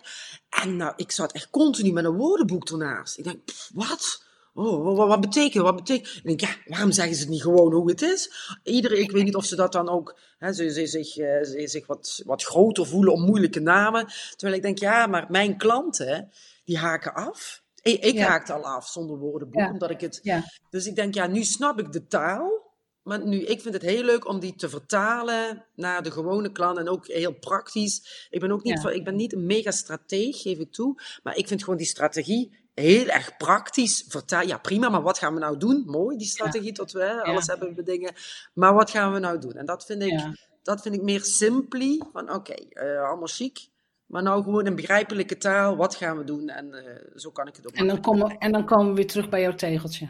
En 0.49 0.75
nou, 0.75 0.93
ik 0.95 1.11
zat 1.11 1.31
echt 1.31 1.49
continu 1.49 1.91
met 1.91 2.05
een 2.05 2.15
woordenboek 2.15 2.69
ernaast. 2.69 3.17
Ik 3.17 3.23
denk, 3.23 3.39
wat? 3.73 4.23
Oh, 4.53 4.95
wat, 4.95 5.07
wat, 5.07 5.21
betekent, 5.21 5.63
wat 5.63 5.75
betekent? 5.75 6.15
Ik 6.15 6.23
denk, 6.23 6.41
ja, 6.41 6.55
waarom 6.65 6.91
zeggen 6.91 7.15
ze 7.15 7.21
het 7.21 7.29
niet 7.29 7.41
gewoon 7.41 7.73
hoe 7.73 7.89
het 7.89 8.01
is? 8.01 8.31
Iedereen, 8.63 9.01
ik 9.01 9.11
weet 9.11 9.23
niet 9.23 9.35
of 9.35 9.45
ze 9.45 9.55
dat 9.55 9.71
dan 9.71 9.89
ook, 9.89 10.19
hè, 10.37 10.53
ze, 10.53 10.69
ze, 10.71 10.87
zich, 10.87 11.17
uh, 11.17 11.43
ze 11.43 11.67
zich 11.67 11.87
wat, 11.87 12.21
wat 12.25 12.43
groter 12.43 12.87
voelen 12.87 13.13
om 13.13 13.21
moeilijke 13.21 13.59
namen. 13.59 14.07
Terwijl 14.29 14.55
ik 14.57 14.61
denk, 14.61 14.77
ja, 14.77 15.07
maar 15.07 15.25
mijn 15.29 15.57
klanten, 15.57 16.31
die 16.65 16.77
haken 16.77 17.13
af. 17.13 17.63
Ik, 17.81 18.03
ik 18.03 18.13
ja. 18.13 18.27
haakte 18.27 18.53
al 18.53 18.65
af 18.65 18.87
zonder 18.87 19.17
woordenboek, 19.17 19.61
ja. 19.61 19.71
omdat 19.71 19.89
ik 19.89 20.01
het... 20.01 20.19
Ja. 20.23 20.43
Dus 20.69 20.87
ik 20.87 20.95
denk, 20.95 21.13
ja, 21.13 21.27
nu 21.27 21.43
snap 21.43 21.79
ik 21.79 21.91
de 21.91 22.07
taal. 22.07 22.73
maar 23.03 23.25
nu, 23.27 23.41
ik 23.41 23.61
vind 23.61 23.73
het 23.73 23.83
heel 23.83 24.03
leuk 24.03 24.27
om 24.27 24.39
die 24.39 24.55
te 24.55 24.69
vertalen 24.69 25.65
naar 25.75 26.03
de 26.03 26.11
gewone 26.11 26.51
klant 26.51 26.77
en 26.77 26.89
ook 26.89 27.07
heel 27.07 27.33
praktisch. 27.33 28.27
Ik 28.29 28.39
ben 28.39 28.51
ook 28.51 28.63
niet, 28.63 28.79
van, 28.79 28.91
ik 28.93 29.03
ben 29.03 29.15
niet 29.15 29.33
een 29.33 29.45
mega 29.45 29.71
strateeg, 29.71 30.41
geef 30.41 30.59
ik 30.59 30.71
toe. 30.71 31.01
Maar 31.23 31.37
ik 31.37 31.47
vind 31.47 31.63
gewoon 31.63 31.77
die 31.77 31.87
strategie 31.87 32.58
heel 32.79 33.07
erg 33.07 33.37
praktisch. 33.37 34.05
Ja, 34.45 34.57
prima, 34.57 34.89
maar 34.89 35.01
wat 35.01 35.17
gaan 35.17 35.33
we 35.33 35.39
nou 35.39 35.57
doen? 35.57 35.83
Mooi, 35.85 36.17
die 36.17 36.27
strategie, 36.27 36.71
tot 36.71 36.91
we 36.91 37.03
hè, 37.03 37.21
alles 37.21 37.47
hebben 37.47 37.75
we 37.75 37.83
dingen. 37.83 38.13
Maar 38.53 38.73
wat 38.73 38.89
gaan 38.91 39.13
we 39.13 39.19
nou 39.19 39.39
doen? 39.39 39.53
En 39.53 39.65
dat 39.65 39.85
vind 39.85 40.01
ik, 40.01 40.09
Ja. 40.09 40.33
dat 40.63 40.81
vind 40.81 40.95
ik 40.95 41.01
meer 41.01 41.23
simply. 41.23 42.01
Van 42.11 42.33
oké, 42.33 42.53
eh, 42.53 43.07
allemaal 43.07 43.27
chic. 43.27 43.69
Maar 44.05 44.23
nou 44.23 44.43
gewoon 44.43 44.65
in 44.65 44.75
begrijpelijke 44.75 45.37
taal, 45.37 45.75
wat 45.75 45.95
gaan 45.95 46.17
we 46.17 46.23
doen? 46.23 46.49
En 46.49 46.73
eh, 46.73 47.11
zo 47.15 47.31
kan 47.31 47.47
ik 47.47 47.55
het 47.55 47.67
ook 47.67 47.73
En 47.73 47.87
dan, 47.87 48.01
komen, 48.01 48.37
en 48.37 48.51
dan 48.51 48.65
komen 48.65 48.87
we 48.87 48.93
weer 48.93 49.07
terug 49.07 49.29
bij 49.29 49.41
jouw 49.41 49.55
tegeltje. 49.55 50.09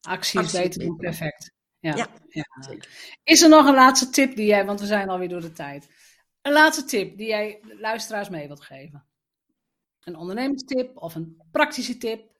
Actie 0.00 0.40
is 0.40 0.52
beter 0.52 0.84
dan 0.84 0.96
perfect. 0.96 1.54
Ja. 1.78 2.08
Is 3.24 3.42
er 3.42 3.48
nog 3.48 3.66
een 3.66 3.74
laatste 3.74 4.10
tip 4.10 4.36
die 4.36 4.46
jij, 4.46 4.64
want 4.64 4.80
we 4.80 4.86
zijn 4.86 5.08
alweer 5.08 5.28
door 5.28 5.40
de 5.40 5.52
tijd. 5.52 5.88
Een 6.42 6.52
laatste 6.52 6.84
tip 6.84 7.16
die 7.16 7.26
jij 7.26 7.60
luisteraars 7.78 8.28
mee 8.28 8.46
wilt 8.46 8.62
geven? 8.62 9.06
Een 10.06 10.16
ondernemerstip 10.16 10.96
of 10.96 11.14
een 11.14 11.42
praktische 11.50 11.98
tip? 11.98 12.30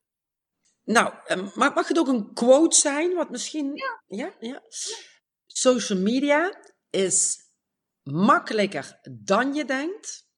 Nou, 0.85 1.15
eh, 1.25 1.57
mag, 1.57 1.75
mag 1.75 1.89
het 1.89 1.99
ook 1.99 2.09
een 2.09 2.33
quote 2.33 2.77
zijn? 2.77 3.15
Wat 3.15 3.31
misschien. 3.31 3.73
Ja. 4.07 4.35
ja, 4.39 4.63
Social 5.47 5.99
media 5.99 6.59
is 6.91 7.39
makkelijker 8.03 9.01
dan 9.11 9.55
je 9.55 9.65
denkt, 9.65 10.29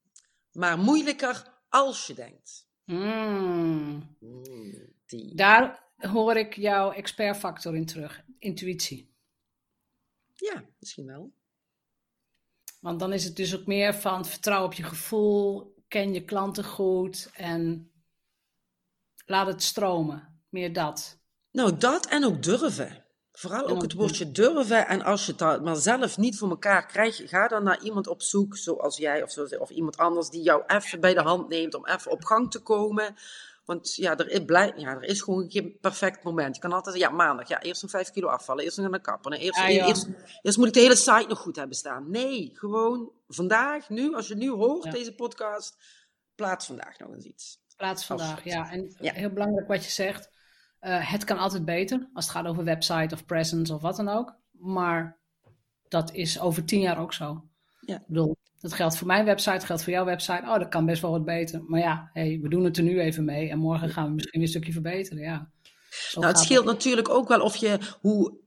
maar 0.52 0.78
moeilijker 0.78 1.60
als 1.68 2.06
je 2.06 2.14
denkt. 2.14 2.68
Hmm. 2.84 4.16
Mm, 4.20 4.92
die. 5.06 5.34
Daar 5.36 5.92
hoor 5.96 6.36
ik 6.36 6.56
jouw 6.56 6.92
expertfactor 6.92 7.76
in 7.76 7.86
terug. 7.86 8.24
Intuïtie. 8.38 9.14
Ja, 10.34 10.64
misschien 10.78 11.06
wel. 11.06 11.32
Want 12.80 13.00
dan 13.00 13.12
is 13.12 13.24
het 13.24 13.36
dus 13.36 13.56
ook 13.56 13.66
meer 13.66 13.94
van 13.94 14.26
vertrouw 14.26 14.64
op 14.64 14.72
je 14.72 14.82
gevoel, 14.82 15.74
ken 15.88 16.12
je 16.12 16.24
klanten 16.24 16.64
goed 16.64 17.30
en 17.34 17.90
laat 19.26 19.46
het 19.46 19.62
stromen. 19.62 20.42
Meer 20.48 20.72
dat. 20.72 21.18
Nou, 21.50 21.76
dat 21.76 22.06
en 22.06 22.24
ook 22.24 22.42
durven. 22.42 23.04
Vooral 23.32 23.66
En 23.66 23.74
ook 23.74 23.82
het 23.82 23.92
woordje 23.92 24.30
durven. 24.30 24.86
En 24.86 25.02
als 25.02 25.26
je 25.26 25.34
het 25.36 25.62
maar 25.62 25.76
zelf 25.76 26.16
niet 26.16 26.38
voor 26.38 26.50
elkaar 26.50 26.86
krijgt, 26.86 27.22
ga 27.26 27.48
dan 27.48 27.62
naar 27.62 27.82
iemand 27.82 28.06
op 28.06 28.22
zoek, 28.22 28.56
zoals 28.56 28.96
jij 28.96 29.22
of, 29.22 29.30
zo, 29.30 29.46
of 29.58 29.70
iemand 29.70 29.96
anders, 29.96 30.28
die 30.28 30.42
jou 30.42 30.62
even 30.66 31.00
bij 31.00 31.14
de 31.14 31.22
hand 31.22 31.48
neemt 31.48 31.74
om 31.74 31.86
even 31.86 32.10
op 32.10 32.24
gang 32.24 32.50
te 32.50 32.62
komen. 32.62 33.16
Want 33.68 33.94
ja, 33.94 34.16
er 34.16 34.44
blij, 34.44 34.72
ja, 34.76 34.94
er 34.94 35.02
is 35.02 35.20
gewoon 35.22 35.50
geen 35.50 35.78
perfect 35.80 36.22
moment. 36.24 36.54
Je 36.54 36.60
kan 36.60 36.72
altijd 36.72 36.96
ja, 36.96 37.10
maandag, 37.10 37.48
ja, 37.48 37.60
eerst 37.62 37.82
een 37.82 37.88
5 37.88 38.10
kilo 38.10 38.28
afvallen, 38.28 38.64
eerst 38.64 38.78
naar 38.78 38.90
de 38.90 39.00
kapper. 39.00 39.32
Eerst, 39.32 39.58
Ja, 39.58 39.70
joh. 39.70 39.86
eerst, 39.88 40.08
eerst 40.42 40.58
moet 40.58 40.66
ik 40.66 40.72
de 40.72 40.80
hele 40.80 40.96
site 40.96 41.24
nog 41.28 41.38
goed 41.38 41.56
hebben 41.56 41.76
staan. 41.76 42.10
Nee, 42.10 42.50
gewoon 42.54 43.12
vandaag, 43.26 43.88
nu, 43.88 44.14
als 44.14 44.28
je 44.28 44.34
nu 44.34 44.50
hoort, 44.50 44.84
Ja. 44.84 44.90
deze 44.90 45.14
podcast, 45.14 45.76
plaats 46.34 46.66
vandaag 46.66 46.98
nog 46.98 47.12
eens 47.12 47.24
iets. 47.24 47.60
Plaats 47.76 48.06
vandaag, 48.06 48.44
ja. 48.44 48.70
En 48.70 48.94
Ja. 49.00 49.12
heel 49.12 49.30
belangrijk 49.32 49.68
wat 49.68 49.84
je 49.84 49.90
zegt. 49.90 50.30
eh, 50.78 51.10
het 51.12 51.24
kan 51.24 51.38
altijd 51.38 51.64
beter 51.64 52.08
als 52.12 52.24
het 52.24 52.34
gaat 52.34 52.46
over 52.46 52.64
website 52.64 53.14
of 53.14 53.24
presence 53.24 53.74
of 53.74 53.80
wat 53.82 53.96
dan 53.96 54.08
ook. 54.08 54.34
Maar 54.52 55.18
dat 55.88 56.12
is 56.12 56.40
over 56.40 56.64
tien 56.64 56.80
jaar 56.80 56.98
ook 56.98 57.12
zo. 57.12 57.44
Ja. 57.80 57.96
Ik 57.96 58.06
bedoel, 58.06 58.36
dat 58.60 58.72
geldt 58.72 58.96
voor 58.96 59.06
mijn 59.06 59.24
website, 59.24 59.66
geldt 59.66 59.82
voor 59.82 59.92
jouw 59.92 60.04
website. 60.04 60.42
Oh, 60.42 60.58
dat 60.58 60.68
kan 60.68 60.86
best 60.86 61.02
wel 61.02 61.10
wat 61.10 61.24
beter. 61.24 61.62
Maar 61.66 61.80
ja, 61.80 62.10
hey, 62.12 62.38
we 62.42 62.48
doen 62.48 62.64
het 62.64 62.76
er 62.76 62.82
nu 62.82 63.00
even 63.00 63.24
mee. 63.24 63.50
En 63.50 63.58
morgen 63.58 63.90
gaan 63.90 64.06
we 64.06 64.14
misschien 64.14 64.40
weer 64.40 64.42
een 64.42 64.54
stukje 64.54 64.72
verbeteren. 64.72 65.22
Ja. 65.22 65.50
Zo 65.90 66.20
Nou, 66.20 66.32
het 66.32 66.42
scheelt 66.42 66.64
natuurlijk 66.64 67.08
ook 67.08 67.28
wel 67.28 67.40
of 67.40 67.56
je, 67.56 67.78
hoe 68.00 68.38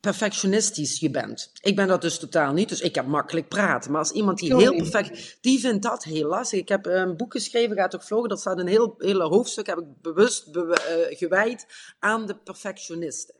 perfectionistisch 0.00 1.00
je 1.00 1.10
bent. 1.10 1.50
Ik 1.60 1.76
ben 1.76 1.88
dat 1.88 2.00
dus 2.00 2.18
totaal 2.18 2.52
niet, 2.52 2.68
dus 2.68 2.80
ik 2.80 2.94
heb 2.94 3.06
makkelijk 3.06 3.48
praten. 3.48 3.90
Maar 3.90 4.00
als 4.00 4.10
iemand 4.10 4.38
die 4.38 4.56
heel 4.56 4.76
perfect, 4.76 5.38
die 5.40 5.60
vindt 5.60 5.82
dat 5.82 6.04
heel 6.04 6.28
lastig. 6.28 6.60
Ik 6.60 6.68
heb 6.68 6.86
een 6.86 7.16
boek 7.16 7.32
geschreven, 7.32 7.76
gaat 7.76 7.94
ook 7.94 8.02
vlogen, 8.02 8.28
dat 8.28 8.40
staat 8.40 8.58
een 8.58 8.66
heel, 8.66 8.94
hele 8.98 9.24
hoofdstuk, 9.24 9.66
heb 9.66 9.78
ik 9.78 10.02
bewust 10.02 10.56
eh, 10.56 10.72
gewijd 11.08 11.66
aan 11.98 12.26
de 12.26 12.36
perfectionisten. 12.36 13.34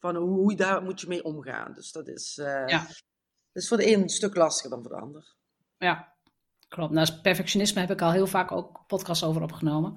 Van 0.00 0.16
hoe, 0.16 0.54
daar 0.54 0.82
moet 0.82 1.00
je 1.00 1.06
mee 1.06 1.24
omgaan. 1.24 1.72
Dus 1.74 1.92
dat 1.92 2.08
is, 2.08 2.38
eh, 2.38 2.66
Ja. 2.66 2.86
dat 3.52 3.62
is 3.62 3.68
voor 3.68 3.76
de 3.76 3.92
een 3.92 4.02
een 4.02 4.08
stuk 4.08 4.36
lastiger 4.36 4.70
dan 4.70 4.82
voor 4.82 4.90
de 4.90 5.00
ander. 5.00 5.36
Ja, 5.78 6.12
klopt. 6.68 6.92
Nou, 6.92 7.08
perfectionisme 7.22 7.80
heb 7.80 7.90
ik 7.90 8.02
al 8.02 8.12
heel 8.12 8.26
vaak 8.26 8.52
ook 8.52 8.84
podcasts 8.86 9.24
over 9.24 9.42
opgenomen. 9.42 9.92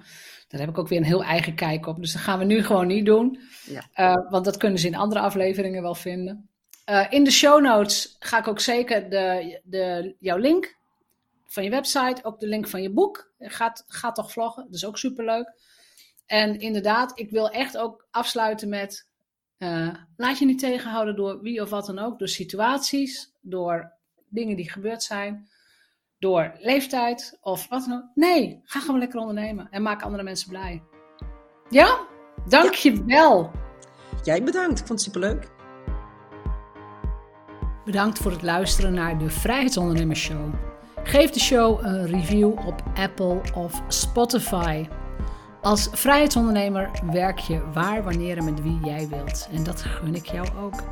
Daar 0.48 0.60
heb 0.60 0.70
ik 0.70 0.78
ook 0.78 0.88
weer 0.88 0.98
een 0.98 1.04
heel 1.04 1.24
eigen 1.24 1.56
kijk 1.56 1.86
op. 1.86 2.00
Dus 2.00 2.14
dat 2.14 2.22
gaan 2.22 2.40
we 2.40 2.46
nu 2.46 2.64
gewoon 2.64 2.88
niet 2.88 3.06
doen. 3.06 3.40
Ja. 3.66 3.88
Eh, 3.94 4.30
want 4.30 4.46
dat 4.46 4.58
kunnen 4.58 4.80
ze 4.80 4.88
in 4.88 4.96
andere 4.96 5.20
afleveringen 5.20 5.82
wel 5.82 5.96
vinden. 5.96 6.50
Eh, 6.86 7.06
in 7.10 7.24
de 7.24 7.32
show 7.32 7.62
notes 7.62 8.16
ga 8.20 8.38
ik 8.38 8.48
ook 8.48 8.60
zeker 8.60 9.10
de, 9.10 9.60
de, 9.64 10.16
jouw 10.20 10.38
link 10.38 10.78
van 11.46 11.64
je 11.64 11.70
website, 11.70 12.24
ook 12.24 12.40
de 12.40 12.48
link 12.48 12.68
van 12.68 12.82
je 12.82 12.90
boek. 12.90 13.32
Gaat, 13.40 13.84
gaat 13.88 14.16
toch 14.16 14.32
vloggen, 14.32 14.64
dat 14.64 14.74
is 14.74 14.86
ook 14.86 14.98
superleuk. 14.98 15.54
En 16.26 16.60
inderdaad, 16.60 17.20
ik 17.20 17.30
wil 17.30 17.50
echt 17.50 17.78
ook 17.78 18.08
afsluiten 18.12 18.70
met... 18.70 19.08
eh, 19.58 19.94
laat 20.16 20.40
je 20.40 20.46
niet 20.46 20.60
tegenhouden 20.60 21.16
door 21.16 21.42
wie 21.42 21.62
of 21.62 21.70
wat 21.70 21.86
dan 21.86 22.00
ook. 22.00 22.20
Door 22.20 22.28
situaties, 22.28 23.34
door 23.42 23.92
dingen 24.28 24.56
die 24.56 24.72
gebeurd 24.72 25.04
zijn 25.04 25.50
door 26.22 26.52
leeftijd 26.60 27.38
of 27.42 27.68
wat 27.70 27.86
dan 27.86 27.98
ook. 27.98 28.04
Nee, 28.14 28.62
ga 28.64 28.80
gewoon 28.80 29.00
lekker 29.00 29.20
ondernemen 29.20 29.68
en 29.72 29.82
maak 29.82 30.02
andere 30.02 30.24
mensen 30.24 30.50
blij. 30.50 30.84
Ja? 31.70 32.00
Dank 32.48 32.74
je 32.74 33.04
wel. 33.06 33.52
Jij 34.24 34.44
bedankt, 34.44 34.80
ik 34.80 34.86
vond 34.86 34.90
het 34.90 35.02
superleuk. 35.02 35.50
Bedankt 37.86 38.20
voor 38.20 38.32
het 38.32 38.42
luisteren 38.42 38.94
naar 38.94 39.18
de 39.18 39.30
Vrijheidsondernemers 39.30 40.22
Show. 40.22 40.54
Geef 41.04 41.30
de 41.30 41.40
show 41.40 41.86
een 41.86 42.06
review 42.06 42.52
op 42.68 42.84
Apple 42.96 43.42
of 43.56 43.82
Spotify. 43.88 44.88
Als 45.62 45.90
vrijheidsondernemer 45.92 46.90
werk 47.12 47.40
je 47.40 47.72
waar, 47.74 48.04
wanneer 48.04 48.38
en 48.38 48.44
met 48.44 48.62
wie 48.62 48.80
jij 48.84 49.08
wilt. 49.08 49.50
En 49.52 49.64
dat 49.64 49.82
gun 49.82 50.16
ik 50.16 50.26
jou 50.26 50.48
ook. 50.58 50.84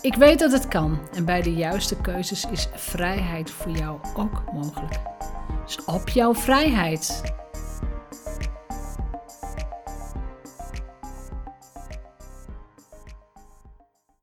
Ik 0.00 0.14
weet 0.14 0.38
dat 0.38 0.52
het 0.52 0.68
kan 0.68 0.98
en 1.14 1.24
bij 1.24 1.42
de 1.42 1.54
juiste 1.54 1.96
keuzes 1.96 2.44
is 2.50 2.68
vrijheid 2.74 3.50
voor 3.50 3.72
jou 3.72 3.98
ook 4.16 4.44
mogelijk. 4.52 4.94
Dus 5.64 5.84
op 5.84 6.08
jouw 6.08 6.34
vrijheid. 6.34 7.22